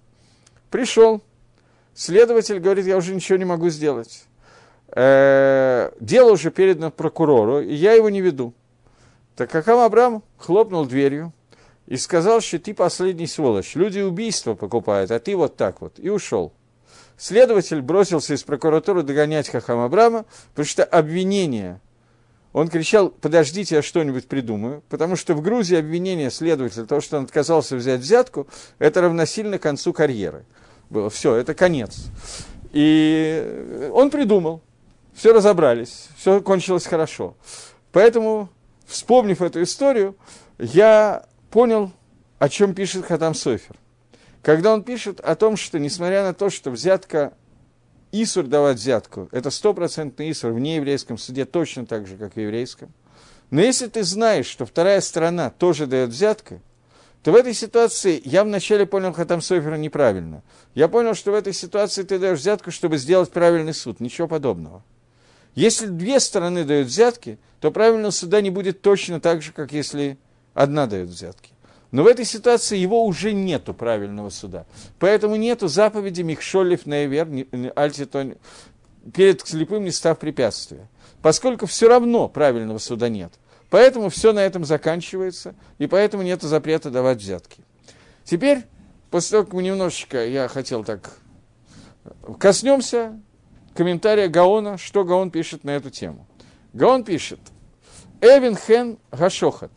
Пришел, 0.69 1.21
следователь 1.95 2.59
говорит, 2.59 2.85
я 2.85 2.97
уже 2.97 3.13
ничего 3.13 3.37
не 3.37 3.45
могу 3.45 3.69
сделать. 3.69 4.25
Э, 4.89 5.91
дело 5.99 6.33
уже 6.33 6.51
передано 6.51 6.91
прокурору, 6.91 7.61
и 7.61 7.73
я 7.73 7.93
его 7.93 8.09
не 8.09 8.21
веду. 8.21 8.53
Так 9.35 9.49
как 9.49 9.67
Абрам 9.67 10.23
хлопнул 10.37 10.85
дверью 10.85 11.33
и 11.87 11.97
сказал, 11.97 12.41
что 12.41 12.59
ты 12.59 12.73
последний 12.73 13.27
сволочь, 13.27 13.75
люди 13.75 13.99
убийства 13.99 14.53
покупают, 14.53 15.11
а 15.11 15.19
ты 15.19 15.35
вот 15.35 15.57
так 15.57 15.81
вот, 15.81 15.93
и 15.97 16.09
ушел. 16.09 16.53
Следователь 17.17 17.81
бросился 17.81 18.33
из 18.33 18.43
прокуратуры 18.43 19.03
догонять 19.03 19.49
Хахам 19.49 19.79
Абрама, 19.79 20.25
потому 20.51 20.65
что 20.65 20.83
обвинение 20.83 21.79
он 22.53 22.67
кричал, 22.67 23.09
подождите, 23.09 23.75
я 23.75 23.81
что-нибудь 23.81 24.27
придумаю, 24.27 24.83
потому 24.87 25.15
что 25.15 25.33
в 25.33 25.41
Грузии 25.41 25.75
обвинение 25.75 26.29
следователя, 26.29 26.85
того, 26.85 27.01
что 27.01 27.17
он 27.17 27.23
отказался 27.23 27.75
взять 27.75 28.01
взятку, 28.01 28.47
это 28.77 29.01
равносильно 29.01 29.57
концу 29.57 29.91
карьеры. 29.91 30.45
Было 30.93 31.09
все, 31.09 31.33
это 31.33 31.55
конец. 31.55 32.05
И 32.71 33.89
он 33.91 34.11
придумал, 34.11 34.61
все 35.15 35.33
разобрались, 35.33 36.09
все 36.15 36.39
кончилось 36.39 36.85
хорошо. 36.85 37.35
Поэтому, 37.91 38.47
вспомнив 38.85 39.41
эту 39.41 39.63
историю, 39.63 40.15
я 40.59 41.25
понял, 41.49 41.91
о 42.37 42.47
чем 42.47 42.75
пишет 42.75 43.05
Хатам 43.05 43.33
Софер. 43.33 43.75
Когда 44.43 44.71
он 44.71 44.83
пишет 44.83 45.19
о 45.19 45.35
том, 45.35 45.57
что 45.57 45.79
несмотря 45.79 46.21
на 46.21 46.35
то, 46.35 46.51
что 46.51 46.69
взятка 46.69 47.33
Исур 48.11 48.45
давать 48.45 48.77
взятку– 48.77 49.29
это 49.31 49.49
стопроцентный 49.49 50.29
Исур 50.29 50.51
в 50.51 50.59
нееврейском 50.59 51.17
суде 51.17 51.45
точно 51.45 51.87
так 51.87 52.05
же, 52.05 52.17
как 52.17 52.35
в 52.35 52.39
еврейском. 52.39 52.93
Но 53.49 53.61
если 53.61 53.87
ты 53.87 54.03
знаешь, 54.03 54.45
что 54.45 54.67
вторая 54.67 55.01
сторона 55.01 55.49
тоже 55.49 55.87
дает 55.87 56.11
взятку, 56.11 56.61
то 57.23 57.31
в 57.31 57.35
этой 57.35 57.53
ситуации 57.53 58.21
я 58.25 58.43
вначале 58.43 58.85
понял 58.85 59.13
Хатам 59.13 59.41
Софера 59.41 59.75
неправильно. 59.75 60.43
Я 60.75 60.89
понял, 60.89 61.13
что 61.13 61.31
в 61.31 61.35
этой 61.35 61.53
ситуации 61.53 62.03
ты 62.03 62.19
даешь 62.19 62.39
взятку, 62.39 62.69
чтобы 62.69 62.97
сделать 62.97 63.31
правильный 63.31 63.73
суд. 63.73 64.01
Ничего 64.01 64.27
подобного. 64.27 64.83
Если 65.55 65.87
две 65.87 66.19
стороны 66.19 66.65
дают 66.65 66.87
взятки, 66.87 67.39
то 67.61 67.71
правильного 67.71 68.11
суда 68.11 68.41
не 68.41 68.49
будет 68.49 68.81
точно 68.81 69.21
так 69.21 69.41
же, 69.41 69.53
как 69.53 69.71
если 69.71 70.17
одна 70.53 70.85
дает 70.85 71.07
взятки. 71.07 71.51
Но 71.91 72.03
в 72.03 72.07
этой 72.07 72.25
ситуации 72.25 72.77
его 72.77 73.05
уже 73.05 73.31
нету 73.31 73.73
правильного 73.73 74.29
суда. 74.29 74.65
Поэтому 74.99 75.37
нету 75.37 75.69
заповеди 75.69 76.23
Михшолев 76.23 76.85
Нейвер, 76.85 77.47
Альтитон, 77.75 78.35
перед 79.13 79.47
слепым 79.47 79.85
не 79.85 79.91
став 79.91 80.19
препятствия. 80.19 80.89
Поскольку 81.21 81.67
все 81.67 81.87
равно 81.87 82.27
правильного 82.27 82.79
суда 82.79 83.07
нет. 83.07 83.31
Поэтому 83.73 84.09
все 84.09 84.33
на 84.33 84.39
этом 84.41 84.65
заканчивается, 84.65 85.55
и 85.79 85.87
поэтому 85.87 86.21
нет 86.21 86.43
запрета 86.43 86.91
давать 86.91 87.17
взятки. 87.17 87.63
Теперь, 88.23 88.65
после 89.09 89.31
того, 89.31 89.45
как 89.45 89.53
мы 89.55 89.63
немножечко, 89.63 90.27
я 90.27 90.47
хотел 90.47 90.83
так, 90.83 91.17
коснемся 92.37 93.19
комментария 93.73 94.27
Гаона, 94.27 94.77
что 94.77 95.03
Гаон 95.03 95.31
пишет 95.31 95.63
на 95.63 95.71
эту 95.71 95.89
тему. 95.89 96.27
Гаон 96.73 97.03
пишет, 97.03 97.39
Эвин 98.21 98.55
Хен 98.55 98.99
Гашохат. 99.11 99.71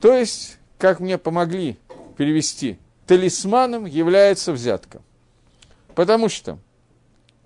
То 0.00 0.14
есть, 0.14 0.58
как 0.78 1.00
мне 1.00 1.18
помогли 1.18 1.78
перевести, 2.16 2.78
талисманом 3.08 3.84
является 3.84 4.52
взятка. 4.52 5.02
Потому 5.96 6.28
что, 6.28 6.56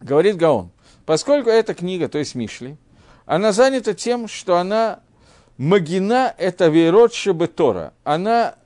говорит 0.02 0.36
Гаон, 0.36 0.70
поскольку 1.06 1.48
эта 1.48 1.72
книга, 1.72 2.10
то 2.10 2.18
есть 2.18 2.34
Мишли, 2.34 2.76
она 3.24 3.52
занята 3.52 3.94
тем, 3.94 4.28
что 4.28 4.58
она 4.58 5.00
Магина– 5.58 6.34
это 6.38 6.68
Вейрот 6.68 7.14
Шебетора. 7.14 7.92
Она 8.04 8.56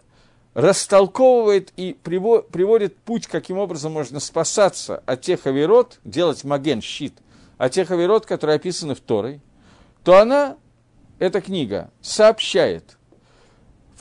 растолковывает 0.55 1.72
и 1.76 1.93
приводит 1.93 2.97
путь, 2.99 3.26
каким 3.26 3.59
образом 3.59 3.93
можно 3.93 4.18
спасаться 4.20 5.03
от 5.07 5.20
тех 5.20 5.47
авирот, 5.47 6.01
делать 6.05 6.43
маген, 6.45 6.82
щит, 6.82 7.14
от 7.59 7.72
тех 7.72 7.91
авирот, 7.91 8.26
которые 8.26 8.57
описаны 8.57 8.95
в 8.95 9.01
Торой, 9.01 9.41
то 10.03 10.18
она, 10.18 10.57
эта 11.18 11.41
книга, 11.41 11.91
сообщает– 12.01 12.97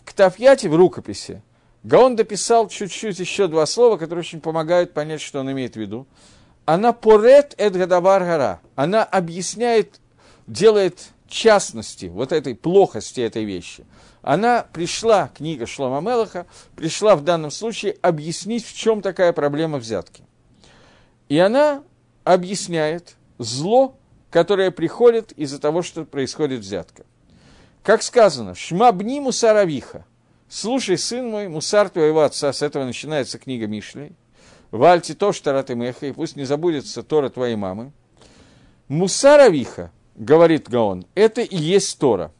к 0.09 0.13
Тафьяте 0.13 0.67
в 0.69 0.75
рукописи 0.75 1.43
Гаон 1.83 2.15
дописал 2.15 2.67
чуть-чуть 2.67 3.19
еще 3.19 3.47
два 3.47 3.67
слова, 3.67 3.95
которые 3.97 4.21
очень 4.21 4.41
помогают 4.41 4.91
понять, 4.91 5.21
что 5.21 5.39
он 5.39 5.51
имеет 5.51 5.75
в 5.75 5.79
виду. 5.79 6.07
Она 6.65 6.93
порет 6.93 7.53
эт 7.59 7.73
гадавар 7.73 8.23
гара. 8.23 8.59
Она 8.75 9.03
объясняет, 9.03 10.01
делает 10.47 11.09
частности 11.29 12.07
вот 12.07 12.31
этой 12.31 12.55
плохости 12.55 13.21
этой 13.21 13.45
вещи. 13.45 13.85
Она 14.21 14.65
пришла, 14.73 15.29
книга 15.35 15.65
Шлома 15.65 16.01
Мелаха, 16.01 16.45
пришла 16.75 17.15
в 17.15 17.23
данном 17.23 17.51
случае 17.51 17.97
объяснить, 18.01 18.65
в 18.65 18.75
чем 18.75 19.01
такая 19.01 19.31
проблема 19.33 19.77
взятки. 19.77 20.23
И 21.29 21.37
она 21.37 21.83
объясняет 22.23 23.15
зло, 23.37 23.97
которое 24.29 24.71
приходит 24.71 25.31
из-за 25.33 25.59
того, 25.59 25.81
что 25.81 26.05
происходит 26.05 26.59
взятка. 26.59 27.05
Как 27.83 28.03
сказано, 28.03 28.55
«Шмабни 28.55 29.19
мусаравиха»– 29.19 30.05
«Слушай, 30.49 30.97
сын 30.97 31.29
мой, 31.29 31.47
мусар 31.47 31.89
твоего 31.89 32.23
отца», 32.23 32.51
с 32.51 32.63
этого 32.63 32.83
начинается 32.83 33.37
книга 33.37 33.67
Мишлей, 33.67 34.13
«Вальти 34.71 35.13
то, 35.13 35.31
что 35.31 35.53
раты 35.53 35.75
меха, 35.75 36.07
и 36.07 36.11
пусть 36.11 36.35
не 36.35 36.43
забудется 36.43 37.03
Тора 37.03 37.29
твоей 37.29 37.55
мамы». 37.55 37.91
«Мусаравиха», 38.87 39.91
говорит 40.19 40.69
Гаон,– 40.69 41.07
это 41.15 41.41
и 41.41 41.55
есть 41.55 41.97
Тора. 41.97 42.31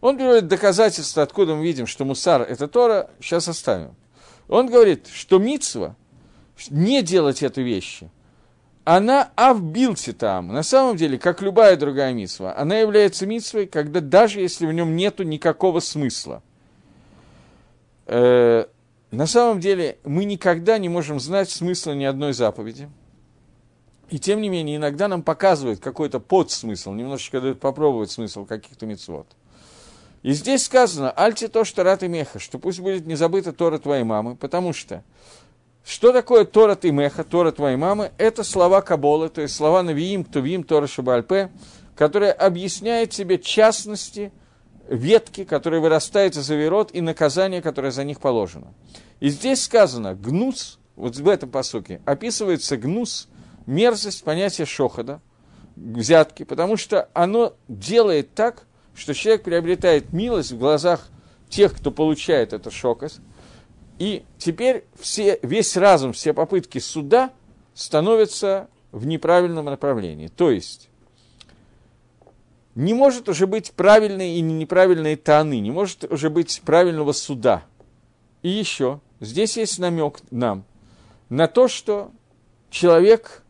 Он 0.00 0.16
приводит 0.16 0.48
доказательства, 0.48 1.22
откуда 1.22 1.54
мы 1.54 1.62
видим, 1.62 1.86
что 1.86 2.04
мусар– 2.04 2.42
это 2.48 2.66
Тора, 2.66 3.10
сейчас 3.20 3.46
оставим. 3.48 3.94
Он 4.48 4.66
говорит, 4.66 5.06
что 5.12 5.38
мицва 5.38 5.94
не 6.70 7.02
делать 7.02 7.42
эту 7.42 7.62
вещи, 7.62 8.10
она 8.84 9.30
авбилти 9.34 10.12
там. 10.12 10.48
На 10.48 10.62
самом 10.62 10.96
деле, 10.96 11.18
как 11.18 11.42
любая 11.42 11.76
другая 11.76 12.12
митсва, 12.12 12.56
она 12.56 12.78
является 12.78 13.26
митсвой, 13.26 13.66
когда 13.66 14.00
даже 14.00 14.40
если 14.40 14.66
в 14.66 14.72
нем 14.72 14.96
нету 14.96 15.22
никакого 15.24 15.80
смысла. 15.80 16.42
Э, 18.06 18.66
на 19.10 19.26
самом 19.26 19.60
деле, 19.60 19.98
мы 20.04 20.24
никогда 20.24 20.78
не 20.78 20.88
можем 20.88 21.18
знать 21.18 21.50
смысла 21.50 21.92
ни 21.92 22.04
одной 22.04 22.32
заповеди. 22.32 22.88
И 24.10 24.18
тем 24.18 24.40
не 24.40 24.48
менее, 24.48 24.76
иногда 24.76 25.08
нам 25.08 25.22
показывают 25.22 25.80
какой-то 25.80 26.20
подсмысл, 26.20 26.92
немножечко 26.92 27.40
дают 27.40 27.58
попробовать 27.58 28.10
смысл 28.10 28.44
каких-то 28.46 28.86
мецвод. 28.86 29.26
И 30.22 30.32
здесь 30.32 30.64
сказано, 30.64 31.10
альти 31.10 31.48
то, 31.48 31.64
что 31.64 31.82
рад 31.82 32.02
и 32.02 32.08
меха, 32.08 32.38
что 32.38 32.58
пусть 32.58 32.80
будет 32.80 33.06
не 33.06 33.16
забыта 33.16 33.52
Тора 33.52 33.78
твоей 33.78 34.04
мамы, 34.04 34.36
потому 34.36 34.72
что 34.72 35.02
что 35.84 36.12
такое 36.12 36.44
Тора 36.44 36.74
Тимеха, 36.74 37.22
Тора 37.22 37.52
твоей 37.52 37.76
мамы? 37.76 38.10
Это 38.18 38.42
слова 38.42 38.80
Каболы, 38.80 39.28
то 39.28 39.40
есть 39.40 39.54
слова 39.54 39.84
Навиим, 39.84 40.24
Тувим, 40.24 40.64
Тора 40.64 40.88
Шабальпе, 40.88 41.50
которые 41.94 42.32
объясняют 42.32 43.12
себе 43.12 43.38
частности 43.38 44.32
ветки, 44.88 45.44
которые 45.44 45.80
вырастают 45.80 46.36
из 46.36 46.50
авирот, 46.50 46.90
и 46.92 47.00
наказание, 47.00 47.62
которое 47.62 47.92
за 47.92 48.02
них 48.02 48.20
положено. 48.20 48.74
И 49.20 49.28
здесь 49.28 49.62
сказано 49.62 50.16
гнус, 50.16 50.80
вот 50.96 51.16
в 51.16 51.28
этом 51.28 51.50
посуке, 51.50 52.00
описывается 52.04 52.76
гнус, 52.76 53.28
мерзость 53.66 54.24
понятия 54.24 54.64
шохода, 54.64 55.20
взятки, 55.76 56.44
потому 56.44 56.76
что 56.76 57.08
оно 57.12 57.54
делает 57.68 58.34
так, 58.34 58.64
что 58.94 59.12
человек 59.12 59.42
приобретает 59.42 60.12
милость 60.12 60.52
в 60.52 60.58
глазах 60.58 61.08
тех, 61.48 61.76
кто 61.76 61.90
получает 61.90 62.52
это 62.52 62.70
шокость, 62.70 63.20
и 63.98 64.24
теперь 64.38 64.84
все, 64.98 65.38
весь 65.42 65.76
разум, 65.76 66.12
все 66.12 66.32
попытки 66.32 66.78
суда 66.78 67.30
становятся 67.74 68.68
в 68.92 69.06
неправильном 69.06 69.66
направлении. 69.66 70.28
То 70.28 70.50
есть, 70.50 70.88
не 72.74 72.92
может 72.94 73.28
уже 73.28 73.46
быть 73.46 73.72
правильной 73.72 74.36
и 74.36 74.40
неправильной 74.40 75.16
таны, 75.16 75.60
не 75.60 75.70
может 75.70 76.04
уже 76.04 76.30
быть 76.30 76.60
правильного 76.64 77.12
суда. 77.12 77.64
И 78.42 78.48
еще, 78.48 79.00
здесь 79.20 79.56
есть 79.56 79.78
намек 79.78 80.20
нам 80.30 80.64
на 81.28 81.48
то, 81.48 81.68
что 81.68 82.10
человек 82.70 83.42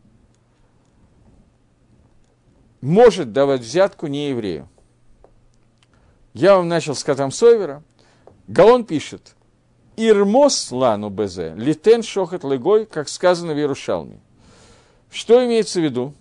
может 2.87 3.31
давать 3.33 3.61
взятку 3.61 4.07
не 4.07 4.29
еврею. 4.29 4.67
Я 6.33 6.57
вам 6.57 6.67
начал 6.67 6.95
с 6.95 7.03
Катам 7.03 7.31
Сойвера. 7.31 7.83
Галон 8.47 8.85
пишет– 8.85 9.35
Ирмос 9.97 10.71
лану 10.71 11.09
безе, 11.09 11.53
литен 11.57 12.03
шохат 12.03 12.43
легой, 12.43 12.85
как 12.85 13.09
сказано 13.09 13.53
в 13.53 13.57
Иерушалме. 13.57 14.19
Что 15.09 15.43
имеется 15.43 15.79
в 15.79 15.83
виду? 15.83 16.13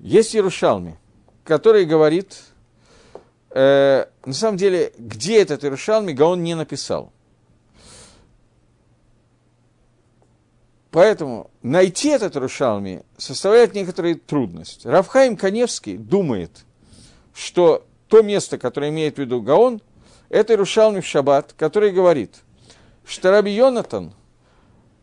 Есть 0.00 0.34
Иерушалми, 0.34 0.98
который 1.44 1.84
говорит, 1.84 2.40
э, 3.50 4.06
на 4.24 4.32
самом 4.32 4.56
деле, 4.56 4.92
где 4.98 5.40
этот 5.40 5.62
Иерушалми, 5.62 6.12
Гаон 6.12 6.42
не 6.42 6.56
написал. 6.56 7.11
Поэтому 10.92 11.50
найти 11.62 12.10
этот 12.10 12.36
Иерушалми 12.36 13.02
составляет 13.16 13.74
некоторые 13.74 14.14
трудности. 14.14 14.86
Равхаим 14.86 15.38
Каневский 15.38 15.96
думает, 15.96 16.66
что 17.34 17.86
то 18.08 18.20
место, 18.20 18.58
которое 18.58 18.90
имеет 18.90 19.16
в 19.16 19.18
виду 19.18 19.40
Гаон, 19.40 19.80
это 20.28 20.52
Иерушалми 20.52 21.00
в 21.00 21.06
Шаббат, 21.06 21.54
который 21.56 21.92
говорит, 21.92 22.36
что 23.06 23.30
Раби 23.30 23.52
Йонатан, 23.52 24.12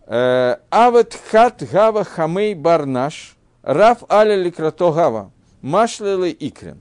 э, 0.06 0.58
Авет 0.70 1.20
хат 1.32 1.64
гава 1.72 2.04
хамей 2.04 2.54
барнаш, 2.54 3.36
рав 3.64 4.04
аля 4.12 4.36
ликрато 4.36 4.92
гава, 4.92 5.32
машлеле 5.64 6.32
икрен. 6.40 6.80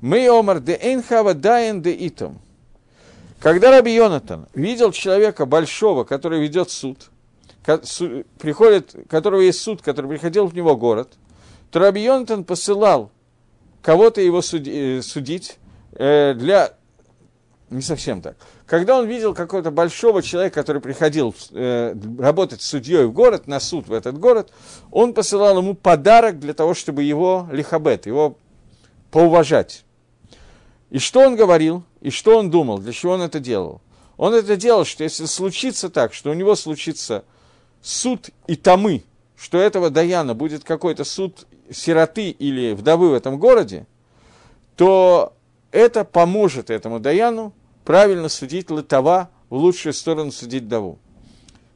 Мы 0.00 0.26
омар 0.28 0.58
де 0.58 0.76
эйн 0.82 1.04
хава 1.04 1.34
даен 1.34 1.82
де 1.82 1.94
итом. 2.08 2.40
Когда 3.38 3.70
Раби 3.70 3.94
Йонатан 3.94 4.48
видел 4.54 4.90
человека 4.90 5.46
большого, 5.46 6.02
который 6.02 6.40
ведет 6.40 6.70
суд, 6.70 7.10
приходит, 8.38 8.96
которого 9.08 9.40
есть 9.40 9.60
суд, 9.60 9.82
который 9.82 10.08
приходил 10.08 10.46
в 10.46 10.54
него 10.54 10.76
город, 10.76 11.14
то 11.70 11.80
Раби 11.80 12.02
Йонатан 12.02 12.44
посылал 12.44 13.10
кого-то 13.82 14.20
его 14.20 14.40
э, 14.40 15.02
судить 15.02 15.58
э, 15.92 16.34
для... 16.34 16.74
Не 17.70 17.82
совсем 17.82 18.22
так. 18.22 18.36
Когда 18.66 18.98
он 18.98 19.06
видел 19.06 19.34
какого-то 19.34 19.70
большого 19.70 20.22
человека, 20.22 20.54
который 20.54 20.80
приходил 20.80 21.34
э, 21.52 21.94
работать 22.18 22.62
судьей 22.62 23.04
в 23.04 23.12
город, 23.12 23.46
на 23.46 23.60
суд 23.60 23.88
в 23.88 23.92
этот 23.92 24.18
город, 24.18 24.50
он 24.90 25.12
посылал 25.12 25.58
ему 25.58 25.74
подарок 25.74 26.38
для 26.38 26.54
того, 26.54 26.72
чтобы 26.72 27.02
его 27.02 27.46
лихабет, 27.52 28.06
его 28.06 28.38
поуважать. 29.10 29.84
И 30.88 30.98
что 30.98 31.20
он 31.20 31.36
говорил, 31.36 31.82
и 32.00 32.08
что 32.08 32.38
он 32.38 32.50
думал, 32.50 32.78
для 32.78 32.92
чего 32.92 33.12
он 33.12 33.20
это 33.20 33.38
делал? 33.38 33.82
Он 34.16 34.32
это 34.32 34.56
делал, 34.56 34.86
что 34.86 35.04
если 35.04 35.26
случится 35.26 35.90
так, 35.90 36.14
что 36.14 36.30
у 36.30 36.34
него 36.34 36.54
случится 36.56 37.24
суд 37.82 38.30
и 38.46 38.56
тамы, 38.56 39.04
что 39.36 39.58
этого 39.58 39.90
Даяна 39.90 40.34
будет 40.34 40.64
какой-то 40.64 41.04
суд 41.04 41.46
сироты 41.70 42.30
или 42.30 42.72
вдовы 42.72 43.10
в 43.10 43.14
этом 43.14 43.38
городе, 43.38 43.86
то 44.76 45.34
это 45.70 46.04
поможет 46.04 46.70
этому 46.70 46.98
Даяну 46.98 47.52
правильно 47.84 48.28
судить 48.28 48.70
Латава, 48.70 49.30
в 49.48 49.56
лучшую 49.56 49.94
сторону 49.94 50.30
судить 50.30 50.68
Даву. 50.68 50.98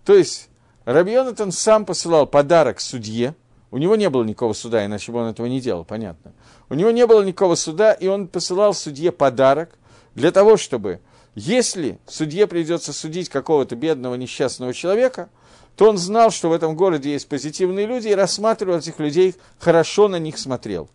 То 0.04 0.14
есть 0.14 0.50
Рабьонатан 0.84 1.52
сам 1.52 1.86
посылал 1.86 2.26
подарок 2.26 2.80
судье, 2.80 3.34
у 3.70 3.78
него 3.78 3.96
не 3.96 4.10
было 4.10 4.24
никакого 4.24 4.52
суда, 4.52 4.84
иначе 4.84 5.10
бы 5.10 5.20
он 5.20 5.30
этого 5.30 5.46
не 5.46 5.60
делал, 5.60 5.84
понятно. 5.84 6.32
У 6.68 6.74
него 6.74 6.90
не 6.90 7.06
было 7.06 7.22
никакого 7.22 7.54
суда, 7.54 7.92
и 7.92 8.08
он 8.08 8.28
посылал 8.28 8.74
судье 8.74 9.10
подарок 9.10 9.78
для 10.14 10.30
того, 10.30 10.58
чтобы, 10.58 11.00
если 11.34 11.98
судье 12.06 12.46
придется 12.46 12.92
судить 12.92 13.30
какого-то 13.30 13.76
бедного 13.76 14.16
несчастного 14.16 14.74
человека– 14.74 15.30
то 15.76 15.88
он 15.88 15.98
знал, 15.98 16.30
что 16.30 16.50
в 16.50 16.52
этом 16.52 16.76
городе 16.76 17.12
есть 17.12 17.28
позитивные 17.28 17.86
люди, 17.86 18.08
и 18.08 18.14
рассматривал 18.14 18.78
этих 18.78 18.98
людей, 18.98 19.34
хорошо 19.58 20.08
на 20.08 20.18
них 20.18 20.38
смотрел. 20.38 20.88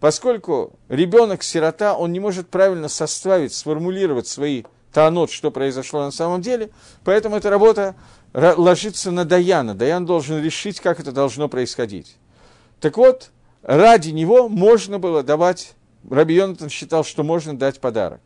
Поскольку 0.00 0.72
ребенок-сирота, 0.88 1.94
он 1.94 2.12
не 2.12 2.20
может 2.20 2.48
правильно 2.48 2.88
составить, 2.88 3.54
сформулировать 3.54 4.26
свои 4.26 4.64
таанот, 4.92 5.30
что 5.30 5.50
произошло 5.50 6.02
на 6.02 6.10
самом 6.10 6.40
деле, 6.42 6.70
поэтому 7.04 7.36
эта 7.36 7.50
работа 7.50 7.94
ложится 8.34 9.10
на 9.10 9.24
Даяна. 9.24 9.74
Даян 9.74 10.04
должен 10.06 10.42
решить, 10.42 10.80
как 10.80 10.98
это 10.98 11.12
должно 11.12 11.48
происходить. 11.48 12.16
Так 12.80 12.96
вот, 12.96 13.30
ради 13.62 14.10
него 14.10 14.48
можно 14.48 14.98
было 14.98 15.22
давать, 15.22 15.74
Раби 16.10 16.34
Йонатан 16.34 16.68
считал, 16.68 17.04
что 17.04 17.22
можно 17.22 17.56
дать 17.56 17.78
подарок. 17.78 18.20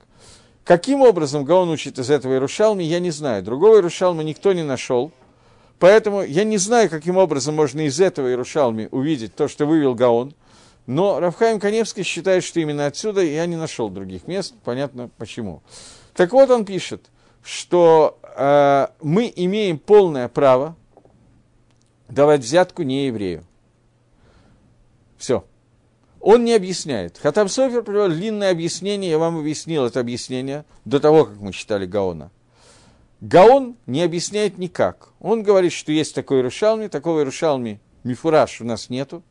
Каким 0.64 1.02
образом 1.02 1.44
Гаон 1.44 1.68
учит 1.68 1.98
из 1.98 2.10
этого 2.10 2.36
Ирушалми, 2.36 2.82
я 2.82 3.00
не 3.00 3.10
знаю. 3.10 3.42
Другого 3.42 3.78
Ирушалма 3.78 4.22
никто 4.22 4.52
не 4.52 4.62
нашел– 4.62 5.12
Поэтому 5.78 6.22
я 6.22 6.44
не 6.44 6.56
знаю, 6.56 6.88
каким 6.88 7.16
образом 7.16 7.54
можно 7.54 7.80
из 7.86 8.00
этого 8.00 8.28
Иерушалми 8.28 8.88
увидеть 8.90 9.34
то, 9.34 9.46
что 9.46 9.66
вывел 9.66 9.94
Гаон, 9.94 10.34
но 10.86 11.20
Равхаим 11.20 11.60
Каневский 11.60 12.02
считает, 12.02 12.44
что 12.44 12.60
именно 12.60 12.86
отсюда 12.86 13.20
я 13.22 13.44
не 13.46 13.56
нашел 13.56 13.90
других 13.90 14.26
мест, 14.26 14.54
понятно 14.64 15.10
почему. 15.18 15.62
Так 16.14 16.32
вот 16.32 16.48
он 16.50 16.64
пишет, 16.64 17.10
что 17.42 18.18
э, 18.22 18.86
мы 19.02 19.32
имеем 19.34 19.78
полное 19.78 20.28
право 20.28 20.76
давать 22.08 22.40
взятку 22.40 22.82
не 22.82 23.06
еврею. 23.06 23.44
Все. 25.18 25.44
Он 26.20 26.44
не 26.44 26.54
объясняет. 26.54 27.18
Хатам 27.18 27.48
Софер 27.48 27.82
привел 27.82 28.08
длинное 28.08 28.50
объяснение, 28.50 29.10
я 29.10 29.18
вам 29.18 29.38
объяснил 29.38 29.84
это 29.84 30.00
объяснение 30.00 30.64
до 30.84 31.00
того, 31.00 31.24
как 31.26 31.36
мы 31.40 31.52
читали 31.52 31.86
Гаона. 31.86 32.30
Гаон 33.22 33.76
не 33.86 34.02
объясняет 34.02 34.58
никак. 34.58 35.08
Он 35.20 35.42
говорит, 35.42 35.72
что 35.72 35.90
есть 35.90 36.14
такой 36.14 36.42
Рушалми, 36.42 36.88
такого 36.88 37.24
Рушалми 37.24 37.80
Мифураж 38.04 38.60
у 38.60 38.64
нас 38.64 38.90
нету, 38.90 39.22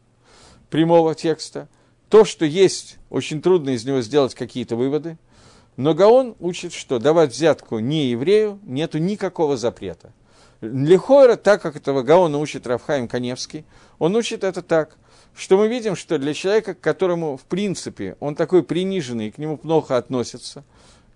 прямого 0.69 1.13
текста. 1.13 1.69
То, 2.09 2.25
что 2.25 2.45
есть, 2.45 2.97
очень 3.09 3.41
трудно 3.41 3.71
из 3.71 3.86
него 3.86 4.01
сделать 4.01 4.33
какие-то 4.33 4.75
выводы. 4.75 5.17
Но 5.77 5.93
Гаон 5.93 6.36
учит, 6.39 6.73
что 6.73 6.99
давать 6.99 7.31
взятку 7.31 7.79
не 7.79 8.07
еврею 8.07 8.59
нету 8.63 8.97
никакого 8.97 9.55
запрета. 9.55 10.13
Лихойра, 10.61 11.36
так 11.36 11.61
как 11.61 11.75
этого 11.75 12.01
Гаона 12.01 12.39
учит 12.39 12.65
Равхаим 12.65 13.07
Каневский, 13.07 13.65
он 13.99 14.15
учит 14.15 14.43
это 14.43 14.63
так, 14.63 14.97
что 15.36 15.57
мы 15.57 15.67
видим, 15.67 15.95
что 15.95 16.17
для 16.17 16.33
человека, 16.33 16.73
к 16.73 16.79
которому, 16.79 17.38
в 17.38 17.43
принципе, 17.43 18.15
он 18.19 18.36
такой 18.36 18.63
приниженный 18.63 19.31
к 19.31 19.38
нему 19.38 19.57
плохо 19.57 19.95
относится– 19.95 20.63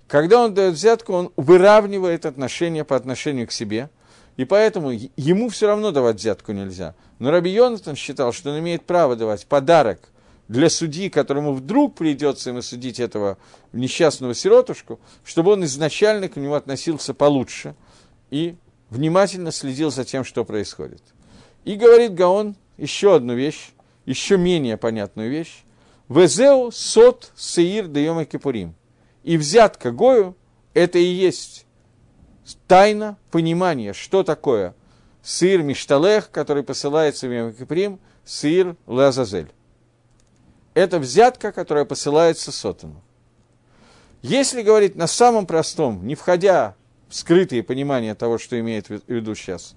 когда 0.10 0.44
он 0.44 0.56
дает 0.56 0.74
взятку, 0.74 1.14
он 1.14 1.32
выравнивает 1.38 2.26
отношения 2.26 2.84
по 2.84 2.96
отношению 2.96 3.48
к 3.48 3.52
себе, 3.52 3.92
и 4.38 4.44
поэтому 4.44 4.92
ему 4.92 5.50
все 5.50 5.68
равно 5.68 5.92
давать 5.92 6.16
взятку 6.16 6.52
нельзя. 6.52 6.96
Но 7.20 7.30
Раби 7.30 7.52
Йонатан 7.52 7.96
считал, 7.96 8.34
что 8.34 8.50
он 8.50 8.60
имеет 8.60 8.86
право 8.86 9.16
давать 9.16 9.46
подарок 9.46 10.00
для 10.48 10.70
судьи, 10.72 11.10
которому 11.10 11.54
вдруг 11.54 11.96
придется 11.96 12.50
ему 12.50 12.64
судить 12.64 13.00
этого 13.00 13.38
несчастного 13.72 14.34
сиротушку, 14.34 15.00
чтобы 15.24 15.52
он 15.52 15.64
изначально 15.66 16.28
к 16.28 16.38
нему 16.38 16.56
относился 16.56 17.14
получше 17.14 17.76
и 18.32 18.56
внимательно 18.90 19.52
следил 19.52 19.92
за 19.92 20.06
тем, 20.06 20.24
что 20.24 20.44
происходит. 20.44 21.04
И 21.66 21.76
говорит 21.76 22.16
Гаон 22.16 22.56
еще 22.78 23.16
одну 23.16 23.36
вещь, 23.36 23.74
еще 24.08 24.38
менее 24.38 24.76
понятную 24.76 25.30
вещь. 25.30 25.64
Везеу 26.08 26.72
сот 26.72 27.32
сеир 27.36 27.88
даема 27.88 28.26
кипурим. 28.26 28.74
И 29.24 29.38
взятка 29.38 29.92
Гою– 29.92 30.36
это 30.74 30.98
и 30.98 31.04
есть 31.04 31.66
тайна 32.68 33.18
понимания, 33.32 33.94
что 33.94 34.24
такое 34.24 34.74
сыр 35.22 35.62
Мишталех, 35.62 36.32
который 36.32 36.64
посылается 36.64 37.28
в 37.28 37.32
Йом 37.32 38.00
сыр 38.26 38.76
Лазазель. 38.88 39.52
Это 40.74 41.00
взятка, 41.00 41.52
которая 41.52 41.86
посылается 41.86 42.52
Сотану. 42.52 43.02
Если 44.22 44.62
говорить 44.62 44.96
на 44.96 45.08
самом 45.08 45.46
простом, 45.46 46.06
не 46.06 46.16
входя 46.16 46.76
в 47.08 47.16
скрытые 47.16 47.64
понимания 47.64 48.16
того, 48.16 48.38
что 48.38 48.60
имеет 48.60 48.90
в 48.90 49.02
виду 49.08 49.34
сейчас 49.36 49.76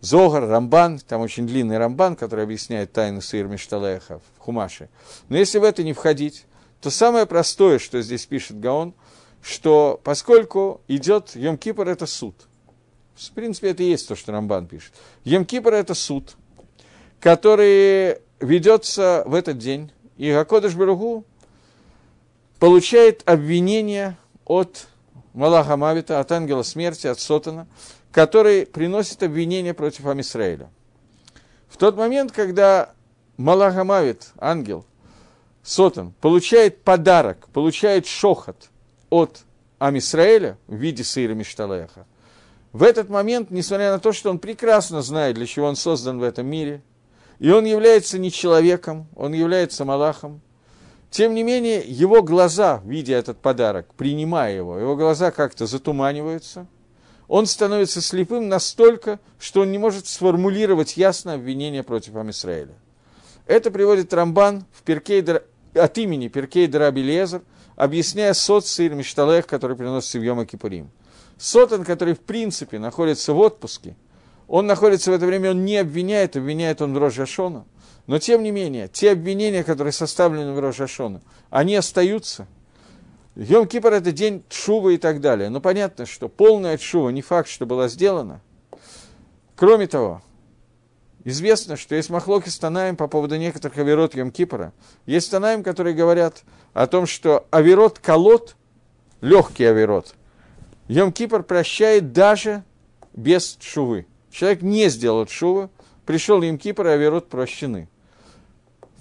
Зогар, 0.00 0.46
Рамбан, 0.46 0.98
там 0.98 1.20
очень 1.20 1.46
длинный 1.46 1.78
Рамбан, 1.78 2.16
который 2.16 2.44
объясняет 2.44 2.92
тайну 2.92 3.20
Сыр 3.20 3.46
Мишталеха 3.46 4.20
в 4.36 4.40
Хумаше. 4.40 4.88
Но 5.28 5.36
если 5.36 5.58
в 5.58 5.64
это 5.64 5.82
не 5.82 5.92
входить, 5.92 6.46
то 6.86 6.90
самое 6.90 7.26
простое, 7.26 7.80
что 7.80 8.00
здесь 8.00 8.26
пишет 8.26 8.60
Гаон, 8.60 8.94
что 9.42 10.00
поскольку 10.04 10.82
идет 10.86 11.34
Йом-Кипр, 11.34 11.84
это 11.90 12.06
суд. 12.06 12.36
В 13.16 13.32
принципе, 13.32 13.70
это 13.70 13.82
и 13.82 13.88
есть 13.88 14.06
то, 14.06 14.14
что 14.14 14.30
Рамбан 14.30 14.68
пишет. 14.68 14.92
Йом-Кипр– 15.24 15.70
это 15.72 15.94
суд, 15.94 16.36
который 17.18 18.20
ведется 18.38 19.24
в 19.26 19.34
этот 19.34 19.58
день, 19.58 19.90
и 20.16 20.30
Гакодыш 20.30 20.76
Баругу 20.76 21.24
получает 22.60 23.28
обвинение 23.28 24.16
от 24.44 24.86
Малаха 25.32 25.76
Мавита, 25.76 26.20
от 26.20 26.30
ангела 26.30 26.62
смерти, 26.62 27.08
от 27.08 27.18
Сотана, 27.18 27.66
который 28.12 28.64
приносит 28.64 29.24
обвинение 29.24 29.74
против 29.74 30.06
Амисраэля. 30.06 30.70
В 31.66 31.78
тот 31.78 31.96
момент, 31.96 32.30
когда 32.30 32.94
Малаха 33.38 33.82
Мавит, 33.82 34.28
ангел– 34.38 34.86
Сотан 35.66 36.14
получает 36.20 36.82
подарок, 36.82 37.48
получает 37.52 38.06
шохот 38.06 38.70
от 39.10 39.40
Амисраэля 39.80 40.58
в 40.68 40.76
виде 40.76 41.02
сыра 41.02 41.34
Мишталеха, 41.34 42.06
в 42.72 42.84
этот 42.84 43.08
момент, 43.08 43.50
несмотря 43.50 43.90
на 43.90 43.98
то, 43.98 44.12
что 44.12 44.30
он 44.30 44.38
прекрасно 44.38 45.02
знает, 45.02 45.34
для 45.34 45.44
чего 45.44 45.66
он 45.66 45.74
создан 45.74 46.20
в 46.20 46.22
этом 46.22 46.46
мире, 46.46 46.82
и 47.40 47.50
он 47.50 47.64
является 47.64 48.16
не 48.16 48.30
человеком, 48.30 49.08
он 49.16 49.32
является 49.32 49.84
Малахом, 49.84 50.40
тем 51.10 51.34
не 51.34 51.42
менее, 51.42 51.82
его 51.84 52.22
глаза, 52.22 52.80
видя 52.84 53.14
этот 53.14 53.38
подарок, 53.38 53.92
принимая 53.96 54.54
его, 54.54 54.78
его 54.78 54.94
глаза 54.94 55.32
как-то 55.32 55.66
затуманиваются, 55.66 56.68
он 57.26 57.46
становится 57.46 58.00
слепым 58.00 58.48
настолько, 58.48 59.18
что 59.40 59.62
он 59.62 59.72
не 59.72 59.78
может 59.78 60.06
сформулировать 60.06 60.96
ясно 60.96 61.34
обвинение 61.34 61.82
против 61.82 62.14
Амисраэля. 62.14 62.74
Это 63.46 63.72
приводит 63.72 64.14
Рамбан 64.14 64.64
в 64.72 64.82
Перкейдер, 64.82 65.42
от 65.76 65.98
имени 65.98 66.28
Перкейдера 66.28 66.86
Абелезер, 66.86 67.42
объясняя 67.76 68.32
сот 68.32 68.66
сыр 68.66 68.94
Мишталех, 68.94 69.46
который 69.46 69.76
приносится 69.76 70.18
в 70.18 70.22
Йома 70.22 70.46
Кипурим. 70.46 70.90
Сотан, 71.38 71.84
который 71.84 72.14
в 72.14 72.20
принципе 72.20 72.78
находится 72.78 73.32
в 73.32 73.38
отпуске, 73.38 73.96
он 74.48 74.66
находится 74.66 75.10
в 75.10 75.14
это 75.14 75.26
время, 75.26 75.50
он 75.50 75.64
не 75.64 75.76
обвиняет, 75.76 76.36
обвиняет 76.36 76.80
он 76.80 76.96
Рожашона. 76.96 77.64
Но 78.06 78.18
тем 78.18 78.42
не 78.42 78.52
менее, 78.52 78.88
те 78.88 79.12
обвинения, 79.12 79.64
которые 79.64 79.92
составлены 79.92 80.52
в 80.52 80.60
Рожашона, 80.60 81.20
они 81.50 81.74
остаются. 81.74 82.46
Йом 83.34 83.66
Кипр– 83.66 83.92
это 83.92 84.12
день 84.12 84.44
Тшува 84.48 84.90
и 84.90 84.96
так 84.96 85.20
далее. 85.20 85.50
Но 85.50 85.60
понятно, 85.60 86.06
что 86.06 86.28
полная 86.28 86.78
Тшува 86.78 87.10
не 87.10 87.20
факт, 87.20 87.48
что 87.48 87.66
была 87.66 87.88
сделана. 87.88 88.40
Кроме 89.56 89.86
того, 89.88 90.22
известно, 91.26 91.76
что 91.76 91.96
есть 91.96 92.08
махлоки 92.08 92.48
с 92.48 92.58
Танаем 92.58 92.96
по 92.96 93.08
поводу 93.08 93.36
некоторых 93.36 93.76
авирот 93.76 94.14
Йом 94.14 94.30
Кипра. 94.30 94.72
Есть 95.06 95.30
Танаем, 95.30 95.64
которые 95.64 95.94
говорят 95.94 96.44
о 96.72 96.86
том, 96.86 97.06
что 97.06 97.46
авирот 97.50 97.98
колот, 97.98 98.54
легкий 99.20 99.64
авирот, 99.64 100.14
Йом 100.86 101.12
Кипр 101.12 101.42
прощает 101.42 102.12
даже 102.12 102.62
без 103.12 103.56
Тшувы. 103.56 104.06
Человек 104.30 104.62
не 104.62 104.88
сделал 104.88 105.26
Тшувы, 105.26 105.68
пришел 106.06 106.40
Йом 106.40 106.58
Кипр, 106.58 106.86
и 106.86 106.90
авирот 106.90 107.28
прощены. 107.28 107.88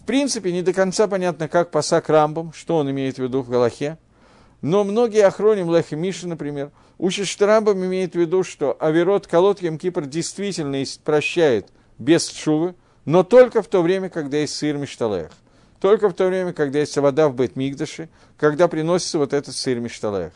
В 0.02 0.06
принципе, 0.06 0.52
не 0.52 0.64
до 0.64 0.74
конца 0.74 1.08
понятно, 1.08 1.48
как 1.48 1.70
пасак 1.70 2.10
Рамбом, 2.10 2.54
что 2.54 2.78
он 2.78 2.90
имеет 2.90 3.18
в 3.18 3.20
виду 3.20 3.44
в 3.44 3.50
Галахе. 3.50 4.00
Но 4.62 4.84
многие 4.84 5.22
охроним, 5.26 5.72
Лех 5.72 5.92
и 5.92 5.96
Миша, 5.96 6.28
например, 6.28 6.72
учат, 6.98 7.28
что 7.28 7.46
Рамбом 7.46 7.86
имеет 7.86 8.14
в 8.14 8.20
виду, 8.20 8.44
что 8.44 8.76
Аверот 8.80 9.28
Колот 9.28 9.60
Кипр 9.60 10.06
действительно 10.06 10.84
прощает 11.04 11.70
без 11.98 12.30
шувы, 12.30 12.76
но 13.06 13.24
только 13.24 13.62
в 13.62 13.68
то 13.68 13.82
время, 13.82 14.10
когда 14.10 14.38
есть 14.38 14.56
сыр 14.56 14.78
Мишталех. 14.78 15.32
Только 15.80 16.10
в 16.10 16.14
то 16.14 16.28
время, 16.28 16.54
когда 16.54 16.80
есть 16.80 16.98
вода 16.98 17.30
в 17.30 17.36
Бет-Мигдаше, 17.36 18.10
когда 18.38 18.68
приносится 18.68 19.20
вот 19.20 19.34
этот 19.34 19.56
сыр 19.56 19.80
Мишталех. 19.80 20.34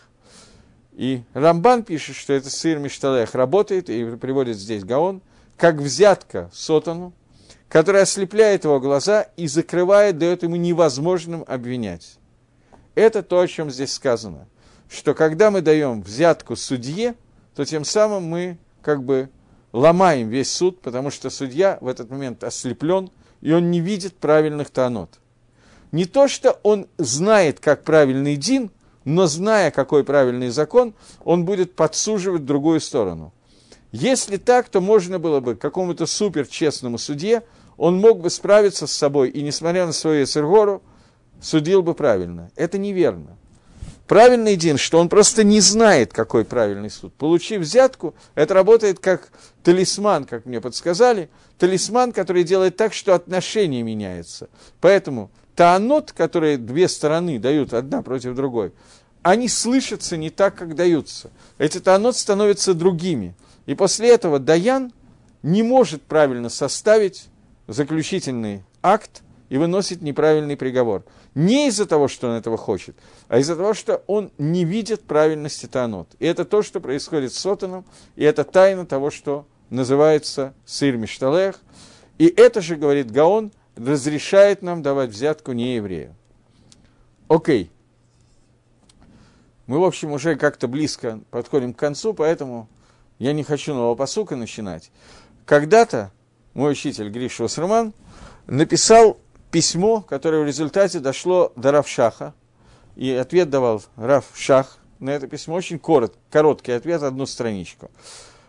И 0.93 1.23
Рамбан 1.33 1.83
пишет, 1.83 2.15
что 2.15 2.33
этот 2.33 2.51
сыр 2.51 2.77
Мишталех 2.77 3.33
работает, 3.33 3.89
и 3.89 4.17
приводит 4.17 4.57
здесь 4.57 4.83
Гаон, 4.83 5.21
как 5.57 5.75
взятка 5.75 6.49
сотану, 6.53 7.13
который 7.67 8.01
ослепляет 8.01 8.65
его 8.65 8.79
глаза 8.79 9.27
и 9.37 9.47
закрывает, 9.47 10.17
дает 10.17 10.43
ему 10.43 10.55
невозможным 10.55 11.43
обвинять. 11.47 12.17
Это 12.95 13.23
то, 13.23 13.39
о 13.39 13.47
чем 13.47 13.69
здесь 13.71 13.93
сказано. 13.93 14.47
Что 14.89 15.13
когда 15.13 15.51
мы 15.51 15.61
даем 15.61 16.01
взятку 16.01 16.55
судье, 16.55 17.15
то 17.55 17.63
тем 17.63 17.85
самым 17.85 18.23
мы 18.23 18.57
как 18.81 19.03
бы 19.03 19.29
ломаем 19.71 20.29
весь 20.29 20.51
суд, 20.51 20.81
потому 20.81 21.11
что 21.11 21.29
судья 21.29 21.77
в 21.81 21.87
этот 21.87 22.09
момент 22.09 22.43
ослеплен, 22.43 23.09
и 23.41 23.51
он 23.51 23.71
не 23.71 23.79
видит 23.79 24.15
правильных 24.15 24.69
тонот. 24.69 25.19
Не 25.91 26.05
то, 26.05 26.27
что 26.27 26.59
он 26.63 26.87
знает, 26.97 27.59
как 27.59 27.83
правильный 27.83 28.35
дин, 28.35 28.71
но 29.05 29.27
зная, 29.27 29.71
какой 29.71 30.03
правильный 30.03 30.49
закон, 30.49 30.93
он 31.23 31.45
будет 31.45 31.75
подсуживать 31.75 32.45
другую 32.45 32.79
сторону. 32.79 33.33
Если 33.91 34.37
так, 34.37 34.69
то 34.69 34.81
можно 34.81 35.17
было 35.17 35.39
бы 35.39 35.55
какому-то 35.55 36.05
суперчестному 36.05 36.97
судье 36.97 37.43
он 37.79 37.97
мог 37.97 38.19
бы 38.19 38.29
справиться 38.29 38.87
с 38.87 38.91
собой 38.91 39.29
и, 39.29 39.41
несмотря 39.41 39.85
на 39.85 39.93
свою 39.93 40.25
Эцергору, 40.25 40.83
судил 41.41 41.81
бы 41.81 41.93
правильно. 41.93 42.51
Это 42.57 42.77
неверно. 42.77 43.37
Правильный 44.09 44.55
дин, 44.55 44.79
что 44.79 44.97
он 44.97 45.07
просто 45.07 45.43
не 45.43 45.59
знает, 45.59 46.13
какой 46.13 46.43
правильный 46.43 46.89
суд. 46.89 47.13
Получив 47.13 47.61
взятку, 47.61 48.15
это 48.33 48.55
работает 48.55 48.97
как 48.97 49.29
талисман, 49.61 50.25
как 50.25 50.47
мне 50.47 50.59
подсказали, 50.59 51.29
талисман, 51.59 52.11
который 52.11 52.43
делает 52.43 52.75
так, 52.75 52.95
что 52.95 53.13
отношения 53.13 53.83
меняются. 53.83 54.49
Поэтому 54.81 55.29
таанот, 55.55 56.11
которые 56.11 56.57
две 56.57 56.87
стороны 56.87 57.37
дают 57.37 57.71
одна 57.71 58.01
против 58.01 58.33
другой, 58.33 58.73
они 59.21 59.47
слышатся 59.47 60.17
не 60.17 60.31
так, 60.31 60.55
как 60.55 60.73
даются. 60.73 61.29
Эти 61.59 61.79
таанот 61.79 62.17
становятся 62.17 62.73
другими. 62.73 63.35
И 63.67 63.75
после 63.75 64.09
этого 64.09 64.39
Даян 64.39 64.91
не 65.43 65.61
может 65.61 66.01
правильно 66.01 66.49
составить 66.49 67.27
заключительный 67.67 68.63
акт 68.81 69.21
и 69.49 69.59
выносит 69.59 70.01
неправильный 70.01 70.57
приговор. 70.57 71.03
Не 71.35 71.67
из-за 71.67 71.85
того, 71.85 72.07
что 72.07 72.27
он 72.27 72.35
этого 72.35 72.57
хочет, 72.57 72.95
а 73.27 73.37
из-за 73.39 73.55
того, 73.55 73.73
что 73.73 74.03
он 74.07 74.31
не 74.37 74.65
видит 74.65 75.03
правильности 75.03 75.67
Таанот. 75.67 76.09
И 76.19 76.25
это 76.25 76.43
то, 76.43 76.61
что 76.63 76.79
происходит 76.79 77.33
с 77.33 77.39
Сотаном, 77.39 77.85
и 78.15 78.23
это 78.23 78.43
тайна 78.43 78.85
того, 78.85 79.11
что 79.11 79.45
называется 79.69 80.53
сыр 80.65 80.97
Мишталех. 80.97 81.59
И 82.17 82.27
это 82.27 82.61
же, 82.61 82.75
говорит 82.75 83.11
Гаон, 83.11 83.51
разрешает 83.75 84.61
нам 84.61 84.81
давать 84.81 85.11
взятку 85.11 85.51
не 85.53 85.75
еврею. 85.75 86.15
Окей. 87.27 87.71
Мы, 89.67 89.79
в 89.79 89.83
общем, 89.83 90.11
уже 90.11 90.35
как-то 90.35 90.67
близко 90.67 91.19
подходим 91.29 91.73
к 91.73 91.79
концу, 91.79 92.13
поэтому 92.13 92.67
я 93.19 93.33
не 93.33 93.43
хочу 93.43 93.73
нового 93.73 93.95
посука 93.95 94.35
начинать. 94.35 94.91
Когда-то 95.45 96.11
мой 96.53 96.71
учитель 96.71 97.09
Гриша 97.09 97.43
Усерман, 97.43 97.93
написал 98.47 99.17
письмо, 99.51 100.01
которое 100.01 100.43
в 100.43 100.47
результате 100.47 100.99
дошло 100.99 101.51
до 101.55 101.71
Равшаха, 101.71 102.33
и 102.95 103.11
ответ 103.11 103.49
давал 103.49 103.81
Равшах 103.95 104.77
на 104.99 105.11
это 105.11 105.27
письмо, 105.27 105.55
очень 105.55 105.79
корот, 105.79 106.15
короткий 106.29 106.73
ответ, 106.73 107.03
одну 107.03 107.25
страничку. 107.25 107.89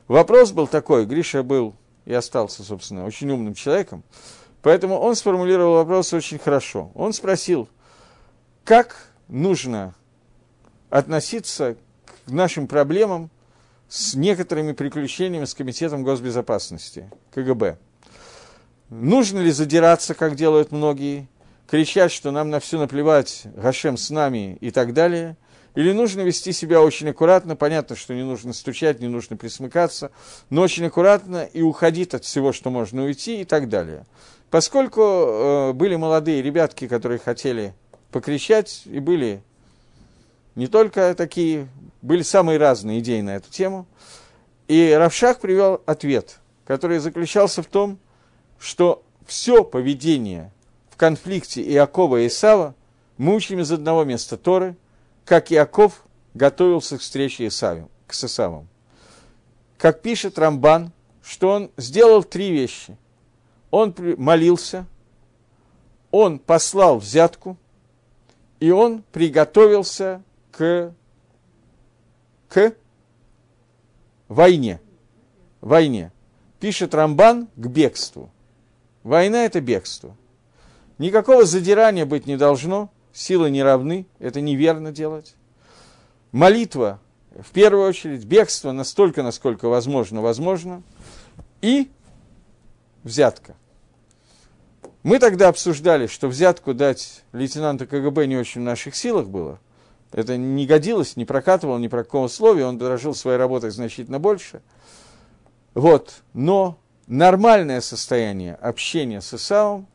Вопрос 0.08 0.52
был 0.52 0.66
такой, 0.66 1.06
Гриша 1.06 1.42
был 1.42 1.74
и 2.04 2.12
остался, 2.12 2.64
собственно, 2.64 3.04
очень 3.04 3.30
умным 3.30 3.54
человеком, 3.54 4.02
поэтому 4.62 4.98
он 4.98 5.14
сформулировал 5.14 5.74
вопрос 5.74 6.12
очень 6.12 6.38
хорошо. 6.38 6.90
Он 6.94 7.12
спросил, 7.12 7.68
как 8.64 8.96
нужно 9.28 9.94
относиться 10.90 11.76
к 12.26 12.30
нашим 12.30 12.66
проблемам 12.66 13.30
с 13.88 14.14
некоторыми 14.14 14.72
приключениями 14.72 15.44
с 15.44 15.54
Комитетом 15.54 16.02
госбезопасности, 16.02 17.10
КГБ. 17.32 17.78
Нужно 18.90 19.38
ли 19.38 19.52
задираться, 19.52 20.14
как 20.14 20.34
делают 20.34 20.72
многие, 20.72 21.28
кричать, 21.68 22.10
что 22.10 22.32
нам 22.32 22.50
на 22.50 22.58
все 22.58 22.76
наплевать, 22.76 23.42
Гашем 23.44 23.96
с 23.96 24.10
нами 24.10 24.58
и 24.60 24.72
так 24.72 24.92
далее? 24.94 25.36
Или 25.76 25.92
нужно 25.92 26.22
вести 26.22 26.52
себя 26.52 26.82
очень 26.82 27.08
аккуратно, 27.08 27.54
понятно, 27.54 27.94
что 27.94 28.14
не 28.14 28.24
нужно 28.24 28.52
стучать, 28.52 28.98
не 28.98 29.06
нужно 29.06 29.36
присмыкаться, 29.36 30.10
но 30.50 30.62
очень 30.62 30.86
аккуратно 30.86 31.44
и 31.44 31.62
уходить 31.62 32.14
от 32.14 32.24
всего, 32.24 32.52
что 32.52 32.70
можно 32.70 33.04
уйти 33.04 33.42
и 33.42 33.44
так 33.44 33.68
далее. 33.68 34.06
Поскольку 34.50 35.00
э, 35.00 35.72
были 35.72 35.94
молодые 35.94 36.42
ребятки, 36.42 36.88
которые 36.88 37.20
хотели 37.20 37.72
покричать, 38.10 38.82
и 38.86 38.98
были 38.98 39.40
не 40.56 40.66
только 40.66 41.14
такие, 41.14 41.68
были 42.02 42.22
самые 42.22 42.58
разные 42.58 42.98
идеи 42.98 43.20
на 43.20 43.36
эту 43.36 43.48
тему, 43.52 43.86
и 44.66 44.92
Равшах 44.98 45.38
привел 45.38 45.80
ответ, 45.86 46.40
который 46.66 46.98
заключался 46.98 47.62
в 47.62 47.66
том, 47.66 48.00
что 48.60 49.02
все 49.26 49.64
поведение 49.64 50.52
в 50.90 50.96
конфликте 50.96 51.62
Иакова 51.62 52.18
и 52.18 52.26
Исава 52.28 52.74
мы 53.16 53.34
учим 53.34 53.58
из 53.60 53.72
одного 53.72 54.04
места 54.04 54.36
Торы, 54.36 54.76
как 55.24 55.50
Иаков 55.50 56.04
готовился 56.34 56.98
к 56.98 57.00
встрече 57.00 57.46
Исавим, 57.46 57.88
к 58.06 58.12
Исавам. 58.12 58.68
Как 59.78 60.02
пишет 60.02 60.38
Рамбан, 60.38 60.92
что 61.22 61.48
он 61.50 61.70
сделал 61.76 62.22
три 62.22 62.50
вещи. 62.50 62.96
Он 63.70 63.94
молился, 64.18 64.84
он 66.10 66.38
послал 66.38 66.98
взятку, 66.98 67.56
и 68.58 68.70
он 68.70 69.02
приготовился 69.12 70.22
к, 70.50 70.92
к 72.48 72.74
войне. 74.28 74.80
Войне. 75.60 76.12
Пишет 76.58 76.94
Рамбан 76.94 77.48
к 77.56 77.66
бегству. 77.66 78.30
Война– 79.02 79.44
это 79.46 79.60
бегство. 79.60 80.16
Никакого 80.98 81.44
задирания 81.44 82.04
быть 82.04 82.26
не 82.26 82.36
должно, 82.36 82.90
силы 83.12 83.50
не 83.50 83.62
равны, 83.62 84.06
это 84.18 84.40
неверно 84.40 84.92
делать. 84.92 85.34
Молитва, 86.32 87.00
в 87.30 87.50
первую 87.52 87.88
очередь, 87.88 88.24
бегство 88.24 88.72
настолько, 88.72 89.22
насколько 89.22 89.68
возможно, 89.68 90.20
возможно, 90.20 90.82
и 91.62 91.90
взятка. 93.02 93.56
Мы 95.02 95.18
тогда 95.18 95.48
обсуждали, 95.48 96.06
что 96.06 96.28
взятку 96.28 96.74
дать 96.74 97.24
лейтенанту 97.32 97.86
КГБ 97.86 98.26
не 98.26 98.36
очень 98.36 98.60
в 98.60 98.64
наших 98.64 98.94
силах 98.94 99.28
было. 99.28 99.58
Это 100.12 100.36
не 100.36 100.66
годилось, 100.66 101.16
не 101.16 101.24
прокатывало 101.24 101.78
ни 101.78 101.88
про 101.88 102.04
какого 102.04 102.26
условия, 102.26 102.66
он 102.66 102.76
дорожил 102.76 103.14
своей 103.14 103.38
работой 103.38 103.70
значительно 103.70 104.18
больше. 104.18 104.60
Вот, 105.72 106.16
но 106.34 106.79
нормальное 107.10 107.80
состояние 107.80 108.54
общения 108.54 109.20
с 109.20 109.34
Исавом, 109.34 109.88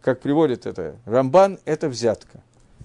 как 0.00 0.20
приводит 0.20 0.66
это 0.66 0.96
Рамбан, 1.04 1.58
это 1.64 1.88
взятка. 1.88 2.42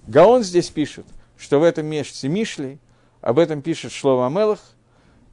Гаон 0.07 0.43
здесь 0.43 0.69
пишет, 0.69 1.05
что 1.37 1.59
в 1.59 1.63
этом 1.63 1.85
месяце 1.85 2.27
Мишли, 2.27 2.79
об 3.21 3.37
этом 3.39 3.61
пишет 3.61 3.91
Шлова 3.91 4.25
Амелах, 4.25 4.59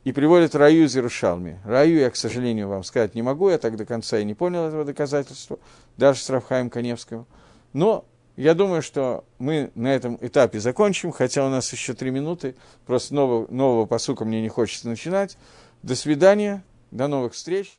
и 0.05 0.13
приводит 0.13 0.55
Раю 0.55 0.85
из 0.85 0.97
Иерушалми. 0.97 1.61
Раю 1.65 1.99
я, 1.99 2.11
к 2.11 2.17
сожалению, 2.17 2.69
вам 2.69 2.85
сказать 2.85 3.15
не 3.15 3.23
могу, 3.23 3.49
я 3.49 3.59
так 3.59 3.77
до 3.77 3.87
конца 3.87 4.19
и 4.19 4.25
не 4.25 4.35
понял 4.35 4.67
этого 4.67 4.85
доказательства, 4.85 5.59
даже 5.97 6.21
с 6.21 6.29
Равхаем 6.29 6.71
Коневским. 6.71 7.27
Но 7.73 8.05
я 8.37 8.55
думаю, 8.55 8.83
что 8.83 9.25
мы 9.39 9.71
на 9.75 9.95
этом 9.95 10.19
этапе 10.21 10.61
закончим, 10.61 11.13
хотя 11.13 11.47
у 11.47 11.51
нас 11.51 11.73
еще 11.73 11.95
три 11.95 12.11
минуты, 12.11 12.57
просто 12.85 13.15
нового, 13.15 13.51
нового 13.51 13.87
посука 13.87 14.25
мне 14.25 14.43
не 14.43 14.49
хочется 14.49 14.89
начинать. 14.89 15.39
До 15.83 15.95
свидания, 15.95 16.65
до 16.91 17.07
новых 17.07 17.35
встреч. 17.35 17.79